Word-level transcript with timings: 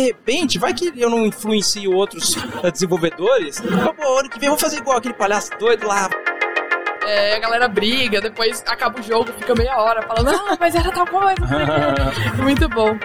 repente, 0.00 0.58
vai 0.58 0.74
que 0.74 0.92
eu 0.96 1.10
não 1.10 1.26
influencio 1.26 1.92
outros 1.92 2.36
desenvolvedores. 2.72 3.60
Pô, 3.60 4.18
ano 4.18 4.28
que 4.28 4.38
vem 4.38 4.48
eu 4.48 4.52
vou 4.52 4.58
fazer 4.58 4.78
igual 4.78 4.98
aquele 4.98 5.14
palhaço 5.14 5.50
doido 5.58 5.86
lá. 5.86 6.08
É, 7.06 7.36
a 7.36 7.38
galera 7.38 7.66
briga, 7.66 8.20
depois 8.20 8.62
acaba 8.66 9.00
o 9.00 9.02
jogo, 9.02 9.32
fica 9.32 9.54
meia 9.54 9.76
hora 9.78 10.02
falando, 10.02 10.30
ah, 10.30 10.56
mas 10.60 10.74
era 10.74 10.90
tal 10.92 11.06
coisa. 11.06 11.40
Muito 12.42 12.68
bom. 12.68 12.98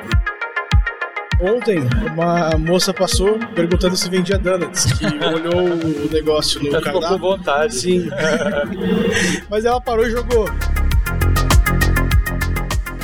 Ontem, 1.42 1.79
uma 2.13 2.52
moça 2.58 2.94
passou 2.94 3.38
perguntando 3.54 3.96
se 3.96 4.10
vendia 4.10 4.38
donuts, 4.38 4.86
que 4.94 5.06
olhou 5.26 5.66
o 5.66 6.10
negócio 6.12 6.64
no 6.64 6.72
Já 6.72 6.82
ficou 6.82 7.02
com 7.02 7.18
vontade. 7.18 7.76
Sim. 7.76 8.10
Mas 9.50 9.66
ela 9.66 9.82
parou 9.82 10.06
e 10.06 10.12
jogou. 10.12 10.46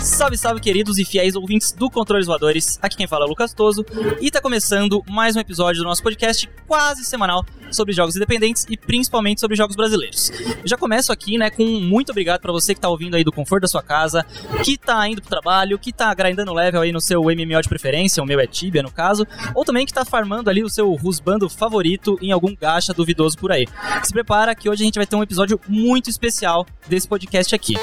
Salve, 0.04 0.36
salve, 0.36 0.60
queridos 0.60 0.98
e 0.98 1.06
fiéis 1.06 1.36
ouvintes 1.36 1.72
do 1.72 1.88
Controles 1.88 2.26
Voadores. 2.26 2.80
Aqui 2.82 2.98
quem 2.98 3.06
fala 3.06 3.24
é 3.24 3.28
o 3.28 3.30
Lucas 3.30 3.54
Toso. 3.54 3.86
E 4.20 4.32
tá 4.32 4.42
começando 4.42 5.04
mais 5.08 5.36
um 5.36 5.40
episódio 5.40 5.84
do 5.84 5.88
nosso 5.88 6.02
podcast 6.02 6.50
quase 6.68 7.06
semanal 7.06 7.46
sobre 7.70 7.94
jogos 7.94 8.16
independentes 8.16 8.66
e 8.68 8.76
principalmente 8.76 9.40
sobre 9.40 9.56
jogos 9.56 9.76
brasileiros. 9.76 10.32
Já 10.66 10.76
começo 10.76 11.12
aqui, 11.12 11.38
né, 11.38 11.52
com 11.52 11.64
muito 11.64 12.10
obrigado 12.10 12.42
pra 12.42 12.52
você 12.52 12.74
que 12.74 12.82
tá 12.82 12.90
ouvindo 12.90 13.16
aí 13.16 13.24
do 13.24 13.32
conforto 13.32 13.62
da 13.62 13.68
sua 13.68 13.84
casa, 13.84 14.26
que 14.64 14.76
tá 14.76 15.08
indo 15.08 15.22
pro 15.22 15.30
trabalho, 15.30 15.78
que 15.78 15.94
tá 15.94 16.12
grindando 16.16 16.52
level 16.52 16.82
aí 16.82 16.92
no 16.92 17.00
seu 17.00 17.22
MMO 17.22 17.62
de 17.62 17.70
preferência, 17.70 18.24
o 18.24 18.26
meu 18.26 18.40
é 18.40 18.48
Tibia 18.48 18.82
no 18.82 18.92
caso, 18.92 19.26
ou 19.54 19.64
também 19.64 19.86
que 19.86 19.94
tá 19.94 20.04
farmando 20.04 20.50
ali 20.50 20.64
o 20.64 20.70
seu 20.70 20.92
rusbando 20.96 21.48
favorito 21.48 22.18
em 22.22 22.32
algum 22.32 22.56
gacha 22.56 22.92
duvidoso 22.92 23.38
por 23.38 23.52
aí. 23.52 23.68
Se 24.04 24.12
prepara 24.12 24.56
que 24.56 24.68
hoje 24.68 24.82
a 24.82 24.86
gente 24.86 24.96
vai 24.96 25.06
ter 25.06 25.16
um 25.16 25.24
episódio 25.24 25.62
muito 25.68 26.10
especial 26.10 26.66
desse 26.88 27.08
podcast 27.08 27.54
aqui. 27.54 27.76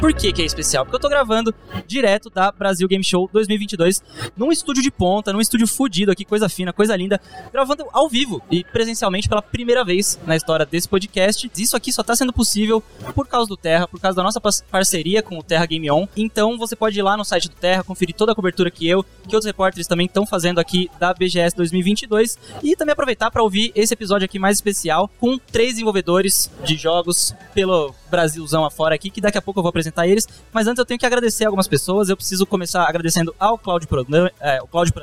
Por 0.00 0.12
que, 0.12 0.32
que 0.32 0.42
é 0.42 0.44
especial? 0.44 0.84
Porque 0.84 0.96
eu 0.96 1.00
tô 1.00 1.08
gravando 1.08 1.54
direto 1.86 2.28
da 2.28 2.52
Brasil 2.52 2.86
Game 2.86 3.02
Show 3.02 3.28
2022 3.32 4.02
num 4.36 4.52
estúdio 4.52 4.82
de 4.82 4.90
ponta, 4.90 5.32
num 5.32 5.40
estúdio 5.40 5.66
fudido 5.66 6.12
aqui, 6.12 6.24
coisa 6.24 6.48
fina, 6.48 6.72
coisa 6.72 6.94
linda, 6.94 7.20
gravando 7.52 7.86
ao 7.92 8.08
vivo 8.08 8.42
e 8.50 8.64
presencialmente 8.64 9.28
pela 9.28 9.40
primeira 9.40 9.84
vez 9.84 10.18
na 10.26 10.36
história 10.36 10.66
desse 10.66 10.88
podcast. 10.88 11.50
Isso 11.56 11.76
aqui 11.76 11.92
só 11.92 12.02
tá 12.02 12.14
sendo 12.14 12.32
possível 12.32 12.82
por 13.14 13.26
causa 13.26 13.48
do 13.48 13.56
Terra, 13.56 13.88
por 13.88 14.00
causa 14.00 14.16
da 14.16 14.22
nossa 14.22 14.40
parceria 14.70 15.22
com 15.22 15.38
o 15.38 15.42
Terra 15.42 15.66
Game 15.66 15.90
On. 15.90 16.06
Então 16.16 16.58
você 16.58 16.76
pode 16.76 16.98
ir 16.98 17.02
lá 17.02 17.16
no 17.16 17.24
site 17.24 17.48
do 17.48 17.54
Terra, 17.54 17.84
conferir 17.84 18.14
toda 18.14 18.32
a 18.32 18.34
cobertura 18.34 18.70
que 18.70 18.86
eu, 18.86 19.02
que 19.02 19.34
outros 19.34 19.46
repórteres 19.46 19.86
também 19.86 20.06
estão 20.06 20.26
fazendo 20.26 20.58
aqui 20.58 20.90
da 20.98 21.14
BGS 21.14 21.56
2022 21.56 22.38
e 22.62 22.76
também 22.76 22.92
aproveitar 22.92 23.30
para 23.30 23.42
ouvir 23.42 23.72
esse 23.74 23.94
episódio 23.94 24.24
aqui 24.24 24.38
mais 24.38 24.58
especial 24.58 25.10
com 25.18 25.38
três 25.38 25.72
desenvolvedores 25.72 26.50
de 26.64 26.76
jogos 26.76 27.34
pelo 27.54 27.94
Brasilzão 28.10 28.64
afora 28.64 28.94
aqui, 28.94 29.10
que 29.10 29.20
daqui 29.20 29.38
a 29.38 29.42
pouco 29.42 29.58
eu 29.58 29.62
vou 29.62 29.70
apresentar 29.70 29.93
eles. 30.02 30.26
Mas 30.52 30.66
antes 30.66 30.78
eu 30.78 30.84
tenho 30.84 30.98
que 30.98 31.06
agradecer 31.06 31.44
algumas 31.44 31.68
pessoas. 31.68 32.08
Eu 32.08 32.16
preciso 32.16 32.46
começar 32.46 32.84
agradecendo 32.88 33.34
ao 33.38 33.58
Claudio 33.58 33.88
Prandoni, 33.88 34.30
é, 34.40 34.60
o 34.62 34.66
Claudio 34.66 34.94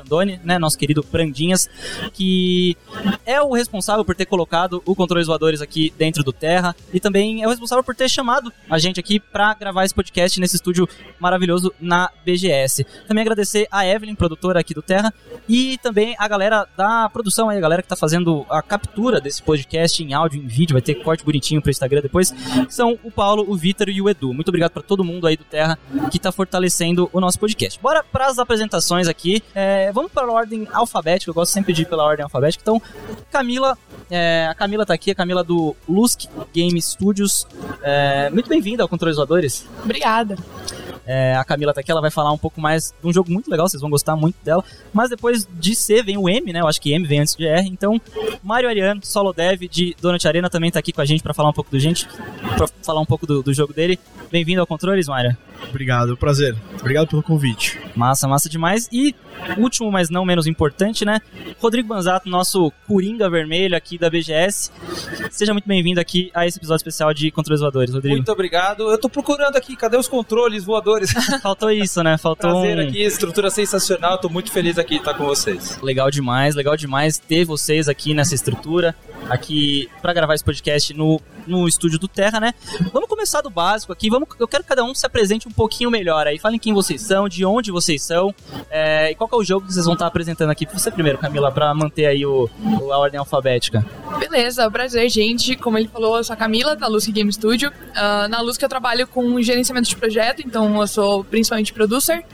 né, 0.44 0.58
nosso 0.58 0.78
querido 0.78 1.02
Prandinhas, 1.02 1.68
que 2.12 2.76
é 3.24 3.40
o 3.40 3.52
responsável 3.52 4.04
por 4.04 4.14
ter 4.14 4.26
colocado 4.26 4.82
o 4.84 4.94
Controles 4.94 5.26
Voadores 5.26 5.60
aqui 5.60 5.92
dentro 5.96 6.22
do 6.22 6.32
Terra 6.32 6.74
e 6.92 7.00
também 7.00 7.42
é 7.42 7.46
o 7.46 7.50
responsável 7.50 7.82
por 7.84 7.94
ter 7.94 8.08
chamado 8.08 8.52
a 8.68 8.78
gente 8.78 8.98
aqui 9.00 9.18
pra 9.18 9.54
gravar 9.54 9.84
esse 9.84 9.94
podcast 9.94 10.38
nesse 10.40 10.56
estúdio 10.56 10.88
maravilhoso 11.18 11.72
na 11.80 12.10
BGS. 12.24 12.84
Também 13.06 13.22
agradecer 13.22 13.66
a 13.70 13.86
Evelyn, 13.86 14.14
produtora 14.14 14.60
aqui 14.60 14.74
do 14.74 14.82
Terra, 14.82 15.12
e 15.48 15.78
também 15.78 16.14
a 16.18 16.26
galera 16.28 16.66
da 16.76 17.08
produção 17.08 17.48
aí, 17.48 17.58
a 17.58 17.60
galera 17.60 17.82
que 17.82 17.88
tá 17.88 17.96
fazendo 17.96 18.44
a 18.48 18.62
captura 18.62 19.20
desse 19.20 19.42
podcast 19.42 20.02
em 20.02 20.12
áudio, 20.12 20.42
em 20.42 20.46
vídeo, 20.46 20.74
vai 20.74 20.82
ter 20.82 20.94
corte 20.96 21.24
bonitinho 21.24 21.60
pro 21.60 21.70
Instagram 21.70 22.00
depois. 22.00 22.34
São 22.68 22.98
o 23.02 23.10
Paulo, 23.10 23.44
o 23.48 23.56
Vitor 23.56 23.88
e 23.88 24.00
o 24.00 24.08
Edu. 24.08 24.32
Muito 24.32 24.48
obrigado 24.48 24.71
pra 24.72 24.82
todo 24.82 25.04
mundo 25.04 25.26
aí 25.26 25.36
do 25.36 25.44
Terra 25.44 25.78
que 26.10 26.18
tá 26.18 26.32
fortalecendo 26.32 27.08
o 27.12 27.20
nosso 27.20 27.38
podcast. 27.38 27.78
Bora 27.80 28.04
pras 28.04 28.38
apresentações 28.38 29.08
aqui. 29.08 29.42
É, 29.54 29.92
vamos 29.92 30.10
para 30.10 30.26
a 30.26 30.32
ordem 30.32 30.66
alfabética, 30.72 31.30
eu 31.30 31.34
gosto 31.34 31.52
sempre 31.52 31.72
de 31.72 31.82
ir 31.82 31.86
pela 31.86 32.04
ordem 32.04 32.24
alfabética. 32.24 32.62
Então, 32.62 32.80
Camila, 33.30 33.76
é, 34.10 34.46
a 34.48 34.54
Camila 34.54 34.84
tá 34.84 34.94
aqui, 34.94 35.10
a 35.10 35.14
Camila 35.14 35.44
do 35.44 35.76
Lusk 35.88 36.24
Game 36.52 36.80
Studios. 36.80 37.46
É, 37.82 38.30
muito 38.30 38.48
bem-vinda 38.48 38.82
ao 38.82 38.88
Controles 38.88 39.16
Voadores. 39.16 39.66
Obrigada. 39.84 40.36
É, 41.06 41.34
a 41.34 41.44
Camila 41.44 41.74
tá 41.74 41.80
aqui, 41.80 41.90
ela 41.90 42.00
vai 42.00 42.10
falar 42.10 42.32
um 42.32 42.38
pouco 42.38 42.60
mais 42.60 42.94
de 43.00 43.08
um 43.08 43.12
jogo 43.12 43.30
muito 43.30 43.50
legal, 43.50 43.68
vocês 43.68 43.80
vão 43.80 43.90
gostar 43.90 44.16
muito 44.16 44.36
dela. 44.44 44.64
Mas 44.92 45.10
depois 45.10 45.46
de 45.52 45.74
C 45.74 46.02
vem 46.02 46.16
o 46.16 46.28
M, 46.28 46.52
né? 46.52 46.60
Eu 46.60 46.68
acho 46.68 46.80
que 46.80 46.92
M 46.92 47.06
vem 47.06 47.20
antes 47.20 47.34
de 47.34 47.46
R. 47.46 47.68
Então, 47.68 48.00
Mário 48.42 48.68
Ariano, 48.68 49.00
solo 49.04 49.32
dev 49.32 49.62
de 49.62 49.96
Donut 50.00 50.26
Arena, 50.26 50.48
também 50.48 50.70
tá 50.70 50.78
aqui 50.78 50.92
com 50.92 51.00
a 51.00 51.04
gente 51.04 51.22
pra 51.22 51.34
falar 51.34 51.50
um 51.50 51.52
pouco 51.52 51.70
do 51.70 51.78
gente, 51.78 52.06
pra 52.56 52.66
falar 52.82 53.00
um 53.00 53.06
pouco 53.06 53.26
do, 53.26 53.42
do 53.42 53.52
jogo 53.52 53.72
dele. 53.72 53.98
Bem-vindo 54.30 54.60
ao 54.60 54.66
Controles, 54.66 55.08
Mário. 55.08 55.36
Obrigado, 55.68 56.16
prazer. 56.16 56.56
Obrigado 56.80 57.08
pelo 57.08 57.22
convite. 57.22 57.78
Massa, 57.94 58.26
massa 58.26 58.48
demais. 58.48 58.88
E 58.92 59.14
último, 59.58 59.90
mas 59.90 60.10
não 60.10 60.24
menos 60.24 60.46
importante, 60.46 61.04
né? 61.04 61.20
Rodrigo 61.60 61.88
Banzato, 61.88 62.28
nosso 62.28 62.72
Coringa 62.86 63.28
Vermelho 63.28 63.76
aqui 63.76 63.98
da 63.98 64.10
BGS. 64.10 64.70
Seja 65.30 65.52
muito 65.52 65.68
bem-vindo 65.68 66.00
aqui 66.00 66.30
a 66.34 66.46
esse 66.46 66.58
episódio 66.58 66.80
especial 66.80 67.12
de 67.14 67.30
Controles 67.30 67.60
Voadores, 67.60 67.94
Rodrigo. 67.94 68.16
Muito 68.16 68.32
obrigado. 68.32 68.90
Eu 68.90 68.98
tô 68.98 69.08
procurando 69.08 69.56
aqui, 69.56 69.76
cadê 69.76 69.96
os 69.96 70.08
controles 70.08 70.64
voadores? 70.64 70.91
Faltou 71.42 71.70
isso, 71.70 72.02
né? 72.02 72.16
Faltou 72.18 72.50
Prazer 72.62 72.78
um... 72.78 72.88
aqui, 72.88 73.02
estrutura 73.02 73.50
sensacional. 73.50 74.18
Tô 74.18 74.28
muito 74.28 74.50
feliz 74.50 74.78
aqui 74.78 74.94
de 74.94 75.00
estar 75.00 75.14
com 75.14 75.24
vocês. 75.24 75.78
Legal 75.82 76.10
demais, 76.10 76.54
legal 76.54 76.76
demais 76.76 77.18
ter 77.18 77.44
vocês 77.44 77.88
aqui 77.88 78.14
nessa 78.14 78.34
estrutura, 78.34 78.94
aqui 79.28 79.88
pra 80.00 80.12
gravar 80.12 80.34
esse 80.34 80.44
podcast 80.44 80.92
no, 80.94 81.20
no 81.46 81.66
estúdio 81.68 81.98
do 81.98 82.08
Terra, 82.08 82.38
né? 82.40 82.54
Vamos 82.92 83.08
começar 83.08 83.40
do 83.40 83.50
básico 83.50 83.92
aqui, 83.92 84.10
vamos, 84.10 84.28
eu 84.38 84.48
quero 84.48 84.62
que 84.62 84.68
cada 84.68 84.84
um 84.84 84.94
se 84.94 85.06
apresente 85.06 85.46
um 85.48 85.52
pouquinho 85.52 85.90
melhor 85.90 86.26
aí. 86.26 86.38
Falem 86.38 86.58
quem 86.58 86.72
vocês 86.72 87.00
são, 87.02 87.28
de 87.28 87.44
onde 87.44 87.70
vocês 87.70 88.02
são, 88.02 88.34
é, 88.70 89.10
e 89.10 89.14
qual 89.14 89.28
que 89.28 89.34
é 89.34 89.38
o 89.38 89.44
jogo 89.44 89.66
que 89.66 89.72
vocês 89.72 89.84
vão 89.84 89.94
estar 89.94 90.06
apresentando 90.06 90.50
aqui. 90.50 90.66
Você 90.72 90.90
primeiro, 90.90 91.18
Camila, 91.18 91.50
pra 91.52 91.72
manter 91.74 92.06
aí 92.06 92.24
o, 92.26 92.48
o- 92.80 92.92
a 92.92 92.98
ordem 92.98 93.18
alfabética. 93.18 93.84
Beleza, 94.18 94.70
prazer, 94.70 95.08
gente. 95.08 95.56
Como 95.56 95.78
ele 95.78 95.88
falou, 95.88 96.16
eu 96.16 96.24
sou 96.24 96.34
a 96.34 96.36
Camila, 96.36 96.74
da 96.76 96.86
Lusk 96.86 97.10
Game 97.10 97.32
Studio. 97.32 97.72
Ah, 97.94 98.26
na 98.28 98.40
Lusk 98.40 98.60
eu 98.62 98.68
trabalho 98.68 99.06
com 99.06 99.40
gerenciamento 99.42 99.88
de 99.88 99.96
projeto, 99.96 100.42
então 100.44 100.81
eu 100.82 100.86
sou 100.86 101.24
principalmente 101.24 101.72
producer. 101.72 102.24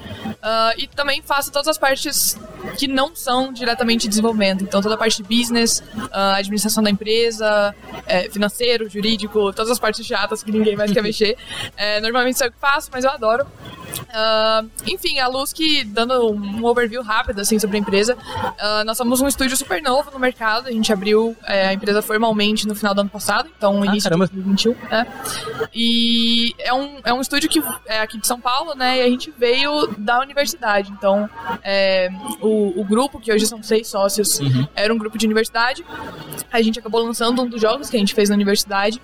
Ah, 0.42 0.72
e 0.76 0.86
também 0.86 1.22
faço 1.22 1.50
todas 1.50 1.69
as 1.69 1.78
partes 1.78 2.38
que 2.76 2.86
não 2.86 3.14
são 3.14 3.53
diretamente 3.53 4.09
desenvolvimento. 4.09 4.62
Então 4.64 4.81
toda 4.81 4.94
a 4.94 4.98
parte 4.98 5.22
de 5.22 5.36
business, 5.36 5.82
ah, 6.12 6.36
administração 6.36 6.82
da 6.82 6.91
empresa, 6.91 7.75
eh, 8.06 8.28
financeiro, 8.31 8.88
jurídico, 8.88 9.53
todas 9.53 9.70
as 9.70 9.78
partes 9.78 10.04
chatas 10.06 10.42
que 10.42 10.50
ninguém 10.53 10.76
mais 10.76 10.92
quer 10.92 11.03
mexer. 11.04 11.37
Eh, 11.76 12.00
normalmente 12.00 12.38
sou 12.38 12.47
eu 12.47 12.53
que 12.53 12.58
faço, 12.58 12.88
mas 12.92 13.04
eu 13.04 13.10
adoro. 13.10 13.47
Ah, 14.10 14.65
enfim, 14.87 15.19
a 15.19 15.28
Luz 15.28 15.53
que, 15.53 15.84
dando 15.84 16.32
um 16.32 16.65
overview 16.65 17.03
rápido 17.03 17.41
assim, 17.41 17.59
sobre 17.59 17.76
a 17.76 17.81
empresa, 17.81 18.16
ah, 18.59 18.84
nós 18.84 18.97
somos 18.97 19.21
um 19.21 19.28
estúdio 19.28 19.56
super 19.56 19.82
novo 19.82 20.10
no 20.10 20.19
mercado. 20.19 20.69
A 20.69 20.72
gente 20.72 20.93
abriu 20.93 21.37
eh, 21.44 21.69
a 21.69 21.72
empresa 21.72 22.03
formalmente 22.03 22.66
no 22.66 22.75
final 22.75 22.94
do 22.94 23.00
ano 23.00 23.10
passado, 23.10 23.49
então 23.56 23.84
início 23.84 24.09
caramba. 24.09 24.26
de 24.26 24.34
2021. 24.34 24.75
né? 24.91 25.06
E 25.75 26.54
é 26.59 26.72
um, 26.72 27.00
é 27.04 27.12
um 27.12 27.21
estúdio 27.21 27.49
que 27.49 27.62
é 27.87 28.00
aqui 28.00 28.19
de 28.19 28.26
São 28.26 28.41
Paulo, 28.41 28.75
né? 28.75 28.99
E 28.99 29.03
a 29.03 29.09
gente 29.09 29.32
veio 29.37 29.87
da 29.99 30.20
universidade. 30.20 30.91
Então, 30.91 31.28
é, 31.62 32.09
o, 32.41 32.81
o 32.81 32.84
grupo, 32.84 33.20
que 33.20 33.32
hoje 33.32 33.47
são 33.47 33.62
seis 33.62 33.88
sócios, 33.88 34.41
era 34.75 34.93
um 34.93 34.99
grupo 34.99 35.19
de 35.19 35.26
universidade. 35.26 35.84
A 36.50 36.60
gente 36.62 36.78
acabou 36.78 37.03
lançando 37.03 37.43
um 37.43 37.47
dos 37.47 37.60
jogos 37.60 37.91
que 37.91 37.97
a 37.97 38.00
gente 38.00 38.15
fez 38.15 38.28
na 38.28 38.34
universidade. 38.34 39.00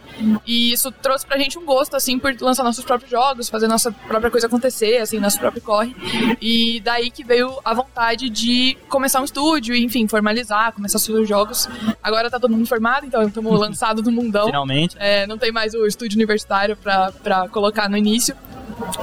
E 0.47 0.73
isso 0.73 0.91
trouxe 0.91 1.27
pra 1.27 1.39
gente 1.39 1.59
um 1.59 1.65
gosto, 1.65 1.97
assim, 1.97 2.19
por 2.19 2.35
lançar 2.41 2.65
nossos 2.65 2.85
próprios 2.85 3.11
jogos, 3.11 3.49
fazer 3.49 3.69
nossa 3.69 3.93
própria 3.93 4.31
coisa 4.31 4.47
acontecer, 4.47 4.74
assim, 4.99 5.19
nosso 5.19 5.39
próprio 5.39 5.63
corre. 5.63 5.95
E 6.41 6.81
daí 6.81 7.11
que 7.11 7.25
veio 7.25 7.59
a 7.65 7.75
vontade 7.75 8.29
de 8.29 8.77
começar 8.89 9.21
um 9.21 9.25
estúdio, 9.25 9.75
e, 9.75 9.85
enfim, 9.85 10.07
formalizar, 10.09 10.73
começar 10.73 10.99
a 10.99 11.01
fazer 11.01 11.13
os 11.13 11.29
jogos. 11.29 11.69
Agora 12.03 12.31
tá 12.31 12.39
todo 12.39 12.51
mundo 12.51 12.67
formado, 12.67 13.07
então 13.07 13.23
estamos 13.23 13.59
lançados 13.59 14.03
no 14.05 14.13
mundão. 14.13 14.47
Finalmente. 14.47 14.97
É, 14.99 15.27
não 15.27 15.39
tem 15.39 15.53
mais 15.53 15.75
o 15.75 15.87
estúdio 15.87 16.17
universitário 16.17 16.77
pra, 16.77 17.13
pra 17.13 17.49
colocar 17.49 17.89
no 17.89 17.97
início. 17.97 18.37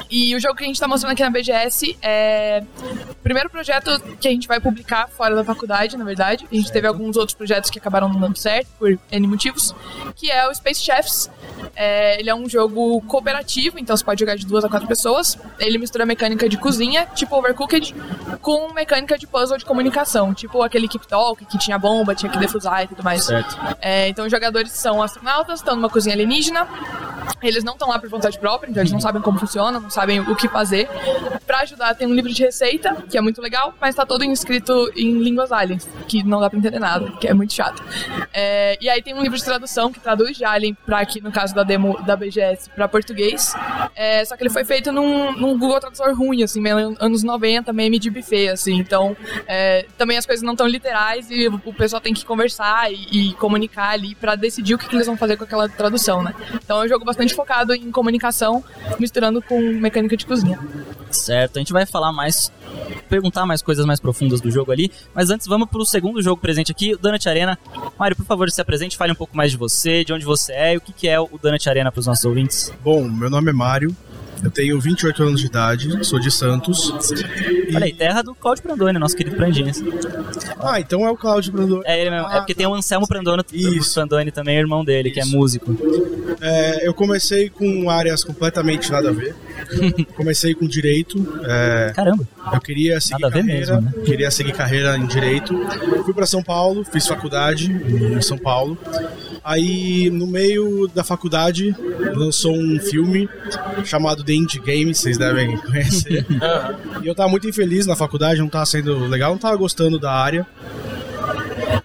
E 0.10 0.36
o 0.36 0.40
jogo 0.40 0.56
que 0.56 0.64
a 0.64 0.68
gente 0.68 0.80
tá 0.80 0.88
mostrando 0.88 1.14
aqui 1.14 1.22
na 1.22 1.30
BGS 1.30 1.98
é 2.02 2.64
o 3.10 3.16
primeiro 3.16 3.50
projeto 3.50 4.00
que 4.20 4.28
a 4.28 4.32
gente 4.32 4.48
vai 4.48 4.60
publicar 4.60 5.08
fora 5.10 5.36
da 5.36 5.44
faculdade, 5.44 5.98
na 5.98 6.06
verdade. 6.06 6.48
A 6.52 6.56
gente 6.56 6.72
teve 6.72 6.88
alguns 6.88 7.16
outros 7.18 7.36
projetos 7.36 7.70
que 7.70 7.80
acabaram 7.80 8.10
não 8.10 8.20
dando 8.20 8.38
certo, 8.38 8.68
por 8.78 8.98
N 9.12 9.28
motivos, 9.28 9.74
que 10.16 10.30
é 10.30 10.48
o 10.48 10.54
Space 10.54 10.82
Chefs. 10.82 11.30
É, 11.76 12.20
ele 12.20 12.30
é 12.30 12.36
um 12.36 12.48
jogo 12.50 13.02
cooperativo, 13.02 13.80
então 13.80 13.96
você 13.96 14.04
pode 14.04 14.20
jogar 14.20 14.36
de 14.36 14.46
duas 14.46 14.64
a 14.64 14.70
quatro 14.70 14.88
pessoas. 14.88 15.38
Ele 15.60 15.78
mistura 15.78 16.06
mecânica 16.06 16.50
de 16.50 16.58
cozinha, 16.58 17.06
tipo 17.16 17.36
Overcooked, 17.36 17.96
com 18.42 18.74
mecânica 18.74 19.18
de 19.18 19.28
puzzle 19.28 19.58
de 19.58 19.66
comunicação, 19.66 20.34
tipo 20.34 20.62
aquele 20.62 20.88
Keep 20.88 21.08
Talk, 21.08 21.46
que 21.46 21.58
tinha 21.58 21.78
bomba, 21.78 22.14
tinha 22.16 22.32
que 22.32 22.38
defusar 22.38 22.84
e 22.84 22.88
tudo 22.88 23.04
mais. 23.04 23.26
Certo. 23.26 23.58
É, 23.80 24.08
então 24.10 24.26
os 24.26 24.32
jogadores 24.32 24.72
são 24.72 25.02
astronautas, 25.02 25.60
estão 25.60 25.76
numa 25.76 25.90
cozinha 25.90 26.16
alienígena 26.16 26.68
eles 27.42 27.64
não 27.64 27.74
estão 27.74 27.90
lá 27.90 28.00
por 28.00 28.10
vontade 28.10 28.38
própria, 28.38 28.70
então 28.70 28.82
eles 28.82 28.92
não 28.92 29.00
sabem 29.00 29.22
como 29.22 29.40
funciona, 29.40 29.61
não 29.70 29.90
sabem 29.90 30.22
o 30.22 30.36
que 30.36 30.48
fazer. 30.48 30.88
Pra 31.46 31.60
ajudar, 31.60 31.94
tem 31.94 32.08
um 32.08 32.14
livro 32.14 32.32
de 32.32 32.42
receita, 32.42 32.96
que 33.10 33.18
é 33.18 33.22
muito 33.22 33.42
legal, 33.42 33.74
mas 33.82 33.94
tá 33.94 34.06
todo 34.06 34.24
escrito 34.24 34.90
em 34.96 35.20
línguas 35.20 35.52
aliens, 35.52 35.88
que 36.08 36.24
não 36.24 36.40
dá 36.40 36.50
pra 36.50 36.58
entender 36.58 36.80
nada, 36.80 37.12
que 37.20 37.28
é 37.28 37.34
muito 37.34 37.54
chato. 37.54 37.84
É, 38.34 38.78
e 38.80 38.90
aí 38.90 39.02
tem 39.02 39.14
um 39.14 39.22
livro 39.22 39.38
de 39.38 39.44
tradução 39.44 39.92
que 39.92 40.00
traduz 40.00 40.38
de 40.38 40.46
Alien 40.46 40.78
pra 40.86 41.00
aqui, 41.00 41.22
no 41.22 41.32
caso 41.32 41.54
da 41.54 41.64
demo 41.64 42.02
da 42.04 42.16
BGS, 42.16 42.70
pra 42.70 42.88
português. 42.88 43.54
É, 43.96 44.24
só 44.24 44.38
que 44.38 44.44
ele 44.44 44.50
foi 44.50 44.64
feito 44.64 44.92
num, 44.92 45.34
num 45.34 45.58
Google 45.58 45.80
Tradutor 45.80 46.16
ruim, 46.18 46.44
assim, 46.44 46.62
meio 46.62 46.96
anos 47.00 47.24
90, 47.24 47.74
meme 47.74 48.00
de 48.00 48.10
buffet, 48.10 48.50
assim. 48.50 48.76
Então, 48.76 49.16
é, 49.48 49.86
também 49.98 50.18
as 50.18 50.26
coisas 50.26 50.44
não 50.44 50.54
estão 50.54 50.68
literais 50.68 51.30
e 51.30 51.48
o 51.48 51.74
pessoal 51.74 52.02
tem 52.02 52.14
que 52.14 52.26
conversar 52.26 52.92
e, 52.92 53.32
e 53.32 53.34
comunicar 53.34 53.90
ali 53.90 54.16
pra 54.16 54.36
decidir 54.36 54.76
o 54.76 54.78
que, 54.78 54.88
que 54.88 54.96
eles 54.96 55.08
vão 55.08 55.18
fazer 55.18 55.38
com 55.38 55.44
aquela 55.44 55.68
tradução, 55.68 56.24
né? 56.24 56.34
Então 56.54 56.82
é 56.82 56.86
um 56.86 56.88
jogo 56.88 57.04
bastante 57.04 57.34
focado 57.34 57.74
em 57.74 57.92
comunicação, 57.92 58.64
misturando 59.00 59.42
com 59.52 59.60
mecânica 59.60 60.16
de 60.16 60.26
cozinha. 60.26 60.58
Certo, 61.12 61.58
a 61.58 61.60
gente 61.60 61.74
vai 61.74 61.86
falar 61.86 62.14
mais, 62.14 62.50
perguntar 63.10 63.46
mais 63.46 63.62
coisas 63.62 63.86
mais 63.86 64.00
profundas 64.00 64.40
do 64.40 64.50
jogo 64.50 64.72
ali, 64.72 64.90
mas 65.14 65.30
antes 65.30 65.46
vamos 65.46 65.70
pro 65.70 65.86
segundo 65.86 66.22
jogo 66.22 66.40
presente 66.40 66.72
aqui, 66.72 66.94
o 66.94 66.98
Donut 66.98 67.28
Arena. 67.28 67.60
Mário, 68.00 68.16
por 68.16 68.26
favor, 68.26 68.50
se 68.50 68.62
apresente, 68.62 68.96
fale 68.96 69.12
um 69.12 69.16
pouco 69.16 69.36
mais 69.36 69.52
de 69.52 69.58
você, 69.58 70.06
de 70.06 70.14
onde 70.14 70.24
você 70.24 70.54
é 70.54 70.74
e 70.76 70.78
o 70.78 70.82
que, 70.82 70.94
que 70.94 71.06
é 71.06 71.20
o 71.20 71.30
Donut 71.42 71.70
Arena 71.70 71.92
pros 71.92 72.08
nossos 72.08 72.24
ouvintes. 72.24 72.72
Bom, 72.82 73.04
meu 73.10 73.30
nome 73.30 73.50
é 73.50 73.54
Mário, 73.54 73.94
eu 74.44 74.50
tenho 74.52 74.80
28 74.80 75.24
anos 75.24 75.40
de 75.40 75.48
idade, 75.48 76.06
sou 76.06 76.20
de 76.20 76.32
Santos. 76.32 76.92
Olha 77.76 77.86
aí, 77.86 77.94
terra 77.94 78.22
do 78.22 78.34
Claudio 78.34 78.64
Prandoni, 78.64 78.98
nosso 79.00 79.16
querido 79.16 79.36
Prandinhas. 79.36 79.82
Ah, 80.60 80.80
então 80.80 81.06
é 81.06 81.12
o 81.12 81.18
Cláudio 81.18 81.52
Brandão. 81.52 81.82
É 81.86 82.00
ele 82.00 82.10
mesmo, 82.10 82.28
é 82.30 82.38
porque 82.38 82.54
tem 82.54 82.66
o 82.68 82.74
Anselmo 82.74 83.08
Prandoni, 83.08 83.44
Isso. 83.54 83.94
Prandoni 83.94 84.32
também, 84.32 84.58
irmão 84.58 84.84
dele, 84.84 85.12
que 85.12 85.20
é 85.20 85.26
músico. 85.26 85.76
É, 86.42 86.88
eu 86.88 86.94
comecei 86.94 87.50
com 87.50 87.90
áreas 87.90 88.24
completamente 88.24 88.92
nada 88.92 89.10
a 89.10 89.14
ver. 89.14 89.36
comecei 90.16 90.54
com 90.56 90.68
direito. 90.68 91.18
é, 91.46 91.92
Caramba, 91.96 92.28
eu 92.54 92.60
queria 92.62 93.00
seguir 93.00 93.22
Nada 93.22 93.28
a 93.28 93.42
ver 93.42 93.48
carreira, 93.48 93.82
mesmo, 93.82 93.98
né? 94.00 94.06
queria 94.06 94.32
seguir 94.32 94.54
carreira 94.54 94.98
em 94.98 95.06
direito. 95.06 95.56
Fui 96.04 96.14
para 96.14 96.26
São 96.26 96.42
Paulo, 96.44 96.84
fiz 96.84 97.06
faculdade 97.08 97.72
em 97.72 98.22
São 98.22 98.38
Paulo. 98.38 98.78
Aí, 99.44 100.10
no 100.12 100.28
meio 100.28 100.88
da 100.94 101.04
faculdade, 101.04 101.76
lançou 102.14 102.56
um 102.56 102.80
filme 102.80 103.28
chamado 103.84 104.24
The 104.24 104.34
Indie 104.34 104.60
Game, 104.60 104.94
vocês 104.94 105.18
devem 105.18 105.58
conhecer. 105.62 106.26
e 107.02 107.08
eu 107.08 107.16
tava 107.16 107.30
muito 107.30 107.48
infeliz 107.50 107.88
na 107.88 107.96
faculdade, 107.96 108.40
não 108.40 108.50
tava 108.50 108.66
sendo 108.66 108.98
legal, 109.08 109.32
não 109.32 109.40
tava 109.40 109.56
gostando 109.56 109.98
da 110.00 110.12
área. 110.12 110.46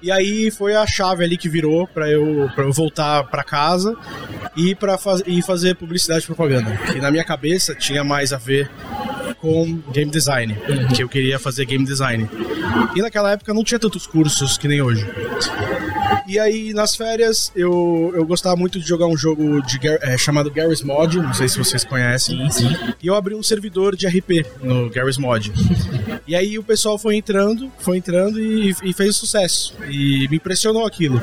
E 0.03 0.11
aí 0.11 0.51
foi 0.51 0.75
a 0.75 0.87
chave 0.87 1.25
ali 1.25 1.37
que 1.37 1.49
virou 1.49 1.87
pra 1.87 2.11
eu, 2.11 2.51
pra 2.55 2.65
eu 2.65 2.73
voltar 2.73 3.25
pra 3.25 3.43
casa 3.43 3.97
e 4.57 4.75
para 4.75 4.99
faz, 4.99 5.23
e 5.27 5.41
fazer 5.43 5.75
publicidade 5.77 6.25
e 6.25 6.27
propaganda. 6.27 6.77
Que 6.93 7.01
na 7.01 7.11
minha 7.11 7.25
cabeça 7.25 7.75
tinha 7.75 8.05
mais 8.05 8.33
a 8.33 8.37
ver 8.37 8.71
com 9.41 9.81
game 9.93 10.11
design, 10.11 10.57
que 10.95 11.03
eu 11.03 11.09
queria 11.09 11.39
fazer 11.39 11.65
game 11.65 11.85
design. 11.85 12.29
E 12.95 13.01
naquela 13.03 13.33
época 13.33 13.53
não 13.55 13.65
tinha 13.65 13.79
tantos 13.79 14.07
cursos 14.07 14.57
que 14.59 14.69
nem 14.69 14.81
hoje. 14.83 15.07
E 16.27 16.39
aí, 16.39 16.75
nas 16.75 16.97
férias, 16.97 17.53
eu, 17.55 18.13
eu 18.15 18.27
gostava 18.27 18.57
muito 18.57 18.81
de 18.81 18.87
jogar 18.87 19.07
um 19.07 19.17
jogo 19.17 19.63
de, 19.63 19.79
é, 19.87 20.19
chamado 20.19 20.51
Garry's 20.51 20.83
Mod, 20.83 21.19
não 21.19 21.33
sei 21.33 21.49
se 21.49 21.57
vocês 21.57 21.85
conhecem. 21.85 22.51
sim, 22.51 22.69
sim. 22.69 22.77
E 23.03 23.07
eu 23.07 23.15
abri 23.15 23.35
um 23.35 23.43
servidor 23.43 23.95
de 23.95 24.07
RP 24.07 24.45
no 24.61 24.91
Garry's 24.91 25.19
Mod. 25.19 25.53
e 26.27 26.35
aí 26.35 26.59
o 26.59 26.65
pessoal 26.65 26.99
foi 26.99 27.17
entrando, 27.17 27.71
foi 27.79 27.99
entrando 27.99 28.41
e, 28.41 28.75
e 28.83 28.93
fez 28.93 29.17
sucesso. 29.17 29.75
E 29.89 30.27
me 30.29 30.37
impressionou 30.37 30.85
aquilo. 30.85 31.21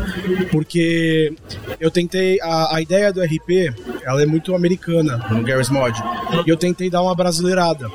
Porque 0.52 1.34
eu 1.80 1.92
tentei. 1.92 2.40
A, 2.42 2.78
a 2.78 2.82
ideia 2.82 3.12
do 3.12 3.22
RP, 3.22 3.74
ela 4.04 4.22
é 4.22 4.26
muito 4.26 4.56
americana 4.56 5.18
no 5.30 5.44
Garry's 5.44 5.70
Mod. 5.70 5.98
E 6.46 6.50
eu 6.50 6.58
tentei 6.58 6.90
dar 6.90 7.02
uma 7.02 7.16
brasileirada. 7.16 7.90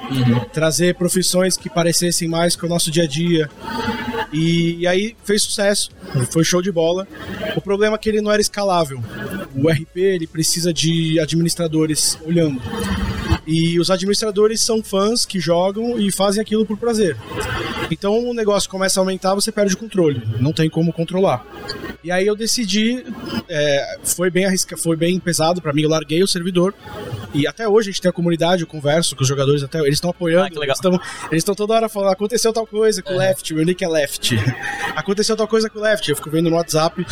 Trazer 0.53 0.95
profissões 0.95 1.57
que 1.57 1.71
parecessem 1.71 2.29
mais 2.29 2.55
com 2.55 2.67
o 2.67 2.69
nosso 2.69 2.91
dia 2.91 3.05
a 3.05 3.07
dia. 3.07 3.49
E, 4.33 4.81
e 4.81 4.87
aí 4.87 5.17
fez 5.25 5.43
sucesso, 5.43 5.91
foi 6.31 6.45
show 6.45 6.61
de 6.61 6.71
bola. 6.71 6.98
O 7.57 7.61
problema 7.61 7.97
é 7.97 7.99
que 7.99 8.09
ele 8.09 8.21
não 8.21 8.31
era 8.31 8.41
escalável. 8.41 9.03
O 9.55 9.69
RP 9.69 9.97
ele 9.97 10.27
precisa 10.27 10.73
de 10.73 11.19
administradores 11.21 12.19
olhando. 12.25 12.61
E 13.47 13.79
os 13.79 13.91
administradores 13.91 14.61
são 14.61 14.83
fãs 14.83 15.25
que 15.25 15.41
jogam 15.41 15.99
e 15.99 16.11
fazem 16.13 16.41
aquilo 16.41 16.67
por 16.67 16.77
prazer. 16.77 17.17
Então 17.91 18.29
o 18.29 18.35
negócio 18.35 18.69
começa 18.69 19.01
a 19.01 19.03
aumentar, 19.03 19.35
você 19.35 19.51
perde 19.51 19.75
o 19.75 19.79
controle, 19.79 20.23
não 20.41 20.53
tem 20.53 20.69
como 20.69 20.93
controlar. 20.93 21.45
E 22.05 22.11
aí 22.11 22.27
eu 22.27 22.37
decidi, 22.37 23.05
é, 23.49 23.99
foi 24.05 24.31
bem 24.31 24.45
arrisca, 24.45 24.77
foi 24.77 24.97
bem 24.97 25.19
pesado 25.19 25.61
pra 25.61 25.73
mim, 25.73 25.83
eu 25.83 25.89
larguei 25.89 26.23
o 26.23 26.29
servidor. 26.29 26.75
E 27.35 27.47
até 27.47 27.69
hoje 27.69 27.89
a 27.89 27.93
gente 27.93 28.01
tem 28.01 28.09
a 28.09 28.13
comunidade, 28.13 28.63
eu 28.63 28.67
converso 28.67 29.15
com 29.15 29.23
os 29.23 29.29
jogadores 29.29 29.63
até, 29.63 29.79
eles 29.81 29.95
estão 29.95 30.11
apoiando, 30.11 30.61
Ah, 30.61 30.65
eles 30.65 30.77
estão 30.77 31.01
eles 31.31 31.45
toda 31.45 31.75
hora 31.75 31.89
falando, 31.89 32.13
aconteceu 32.13 32.53
tal 32.53 32.67
coisa 32.67 33.03
com 33.03 33.13
o 33.13 33.17
Left, 33.17 33.55
meu 33.55 33.65
nick 33.65 33.85
é 33.85 33.89
Left. 33.89 34.35
aconteceu 34.97 35.37
tal 35.37 35.49
coisa 35.49 35.69
com 35.69 35.79
o 35.79 35.83
Left, 35.83 36.09
eu 36.09 36.17
fico 36.17 36.31
vendo 36.31 36.49
no 36.49 36.57
WhatsApp. 36.57 37.05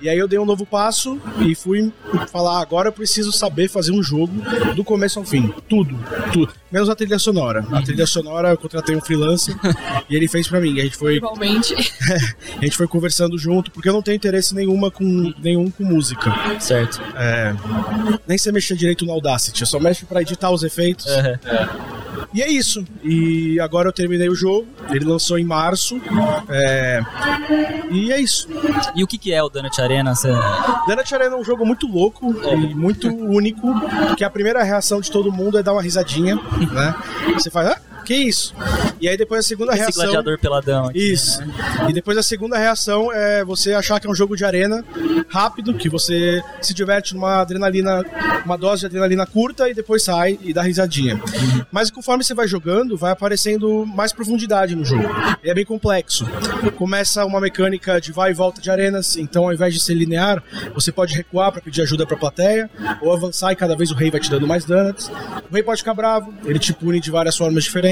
e 0.00 0.08
aí 0.08 0.18
eu 0.18 0.28
dei 0.28 0.38
um 0.38 0.46
novo 0.46 0.64
passo 0.64 1.20
e 1.40 1.54
fui 1.54 1.92
falar, 2.30 2.60
agora 2.60 2.88
eu 2.88 2.92
preciso 2.92 3.32
saber 3.32 3.68
fazer 3.68 3.92
um 3.92 4.02
jogo 4.02 4.32
do 4.74 4.84
começo 4.84 5.18
ao 5.18 5.24
fim, 5.24 5.52
tudo, 5.68 5.98
tudo, 6.32 6.52
menos 6.72 6.88
a 6.88 6.94
trilha 6.94 7.18
sonora. 7.18 7.64
A 7.70 7.82
trilha 7.82 8.06
sonora 8.06 8.50
eu 8.50 8.58
contratei 8.58 8.96
um 8.96 9.00
freelancer 9.00 9.54
e 10.08 10.16
ele 10.16 10.28
fez 10.28 10.48
pra 10.48 10.60
mim. 10.60 10.78
A 10.80 10.84
gente 10.84 10.96
foi 10.96 11.16
Igualmente. 11.16 11.74
a 12.58 12.64
gente 12.64 12.76
foi 12.76 12.88
conversando 12.88 13.38
junto, 13.38 13.70
porque 13.70 13.88
eu 13.88 13.92
não 13.92 14.02
tenho 14.02 14.16
interesse 14.16 14.54
nenhuma 14.54 14.90
com, 14.90 15.32
nenhum 15.38 15.70
com 15.70 15.84
música. 15.84 16.32
Certo. 16.58 17.00
É, 17.16 17.54
nem 18.26 18.38
sei 18.38 18.52
mexer 18.52 18.76
direito 18.76 19.04
no 19.04 19.12
Audacity, 19.12 19.60
eu 19.60 19.66
só 19.66 19.78
mexo 19.78 20.06
pra 20.06 20.22
editar 20.22 20.50
os 20.50 20.62
efeitos. 20.62 21.06
Aham. 21.06 22.01
E 22.32 22.42
é 22.42 22.50
isso. 22.50 22.84
E 23.02 23.58
agora 23.60 23.88
eu 23.88 23.92
terminei 23.92 24.28
o 24.28 24.34
jogo, 24.34 24.66
ele 24.90 25.04
lançou 25.04 25.38
em 25.38 25.44
março. 25.44 26.00
é, 26.48 27.00
e 27.90 28.12
é 28.12 28.20
isso. 28.20 28.48
E 28.94 29.02
o 29.02 29.06
que, 29.06 29.18
que 29.18 29.32
é 29.32 29.42
o 29.42 29.48
Donut 29.48 29.80
Arena? 29.80 30.14
Você... 30.14 30.28
Donut 30.86 31.14
Arena 31.14 31.36
é 31.36 31.38
um 31.38 31.44
jogo 31.44 31.64
muito 31.66 31.86
louco 31.86 32.34
e 32.52 32.74
muito 32.74 33.08
único, 33.08 33.68
que 34.16 34.24
a 34.24 34.30
primeira 34.30 34.62
reação 34.62 35.00
de 35.00 35.10
todo 35.10 35.32
mundo 35.32 35.58
é 35.58 35.62
dar 35.62 35.72
uma 35.72 35.82
risadinha, 35.82 36.36
né? 36.72 36.94
Você 37.34 37.50
faz, 37.50 37.68
ah, 37.68 37.80
que 38.02 38.14
isso? 38.14 38.54
E 39.00 39.08
aí 39.08 39.16
depois 39.16 39.44
a 39.44 39.48
segunda 39.48 39.72
Esse 39.72 39.82
reação... 39.82 40.04
gladiador 40.04 40.38
peladão 40.38 40.86
aqui. 40.86 41.12
Isso. 41.12 41.40
E 41.88 41.92
depois 41.92 42.16
a 42.16 42.22
segunda 42.22 42.56
reação 42.56 43.12
é 43.12 43.44
você 43.44 43.72
achar 43.72 43.98
que 44.00 44.06
é 44.06 44.10
um 44.10 44.14
jogo 44.14 44.36
de 44.36 44.44
arena 44.44 44.84
rápido, 45.28 45.74
que 45.74 45.88
você 45.88 46.42
se 46.60 46.72
diverte 46.72 47.14
numa 47.14 47.40
adrenalina, 47.40 48.04
uma 48.44 48.56
dose 48.56 48.80
de 48.80 48.86
adrenalina 48.86 49.26
curta 49.26 49.68
e 49.68 49.74
depois 49.74 50.02
sai 50.02 50.38
e 50.42 50.52
dá 50.52 50.62
risadinha. 50.62 51.20
Mas 51.70 51.90
conforme 51.90 52.22
você 52.22 52.34
vai 52.34 52.46
jogando, 52.46 52.96
vai 52.96 53.12
aparecendo 53.12 53.84
mais 53.86 54.12
profundidade 54.12 54.76
no 54.76 54.84
jogo. 54.84 55.08
E 55.42 55.50
é 55.50 55.54
bem 55.54 55.64
complexo. 55.64 56.26
Começa 56.76 57.24
uma 57.24 57.40
mecânica 57.40 58.00
de 58.00 58.12
vai 58.12 58.30
e 58.30 58.34
volta 58.34 58.60
de 58.60 58.70
arenas, 58.70 59.16
então 59.16 59.44
ao 59.44 59.52
invés 59.52 59.74
de 59.74 59.80
ser 59.80 59.94
linear, 59.94 60.42
você 60.74 60.92
pode 60.92 61.14
recuar 61.14 61.50
para 61.52 61.60
pedir 61.60 61.82
ajuda 61.82 62.06
pra 62.06 62.16
plateia, 62.16 62.70
ou 63.00 63.12
avançar 63.12 63.52
e 63.52 63.56
cada 63.56 63.76
vez 63.76 63.90
o 63.90 63.94
rei 63.94 64.10
vai 64.10 64.20
te 64.20 64.30
dando 64.30 64.46
mais 64.46 64.64
donuts. 64.64 65.10
O 65.50 65.54
rei 65.54 65.62
pode 65.62 65.80
ficar 65.80 65.94
bravo, 65.94 66.32
ele 66.44 66.58
te 66.58 66.72
pune 66.72 67.00
de 67.00 67.10
várias 67.10 67.36
formas 67.36 67.64
diferentes. 67.64 67.91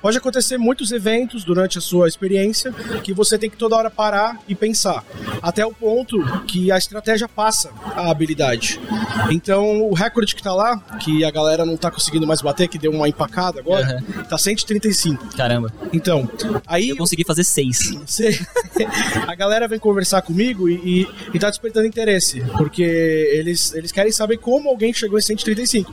Pode 0.00 0.16
acontecer 0.18 0.56
muitos 0.58 0.92
eventos 0.92 1.44
durante 1.44 1.78
a 1.78 1.80
sua 1.80 2.08
experiência 2.08 2.72
que 3.02 3.12
você 3.12 3.38
tem 3.38 3.50
que 3.50 3.56
toda 3.56 3.76
hora 3.76 3.90
parar 3.90 4.38
e 4.48 4.54
pensar, 4.54 5.04
até 5.42 5.64
o 5.64 5.72
ponto 5.72 6.18
que 6.46 6.72
a 6.72 6.78
estratégia 6.78 7.28
passa 7.28 7.70
a 7.94 8.10
habilidade. 8.10 8.80
Então, 9.30 9.82
o 9.82 9.94
recorde 9.94 10.34
que 10.34 10.42
tá 10.42 10.54
lá, 10.54 10.78
que 11.00 11.24
a 11.24 11.30
galera 11.30 11.64
não 11.64 11.76
tá 11.76 11.90
conseguindo 11.90 12.26
mais 12.26 12.40
bater, 12.40 12.68
que 12.68 12.78
deu 12.78 12.90
uma 12.92 13.08
empacada 13.08 13.60
agora, 13.60 14.02
tá 14.28 14.38
135. 14.38 15.36
Caramba. 15.36 15.72
Então, 15.92 16.28
aí 16.66 16.88
Eu 16.90 16.96
consegui 16.96 17.24
fazer 17.24 17.44
seis. 17.44 17.94
você- 18.06 18.38
a 19.26 19.34
galera 19.34 19.68
vem 19.68 19.78
conversar 19.78 20.22
comigo 20.22 20.68
e, 20.68 20.74
e, 21.02 21.08
e 21.34 21.38
tá 21.38 21.48
despertando 21.50 21.86
interesse, 21.86 22.40
porque 22.56 22.82
eles, 22.82 23.72
eles 23.74 23.92
querem 23.92 24.12
saber 24.12 24.38
como 24.38 24.68
alguém 24.68 24.92
chegou 24.92 25.18
em 25.18 25.22
135. 25.22 25.92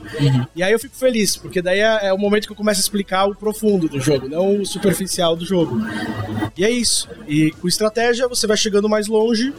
E 0.54 0.62
aí 0.62 0.72
eu 0.72 0.78
fico 0.78 0.96
feliz, 0.96 1.36
porque 1.36 1.60
daí 1.60 1.80
é, 1.80 2.06
é 2.08 2.12
o 2.12 2.18
momento 2.18 2.46
que 2.46 2.52
eu 2.52 2.56
começo 2.56 2.80
a 2.80 2.82
explicar 2.82 3.27
o 3.32 3.34
profundo 3.34 3.88
do 3.88 4.00
jogo, 4.00 4.28
não 4.28 4.60
o 4.60 4.66
superficial 4.66 5.36
do 5.36 5.44
jogo. 5.44 5.80
E 6.56 6.64
é 6.64 6.70
isso. 6.70 7.08
E 7.26 7.50
com 7.52 7.68
estratégia 7.68 8.28
você 8.28 8.46
vai 8.46 8.56
chegando 8.56 8.88
mais 8.88 9.06
longe. 9.06 9.52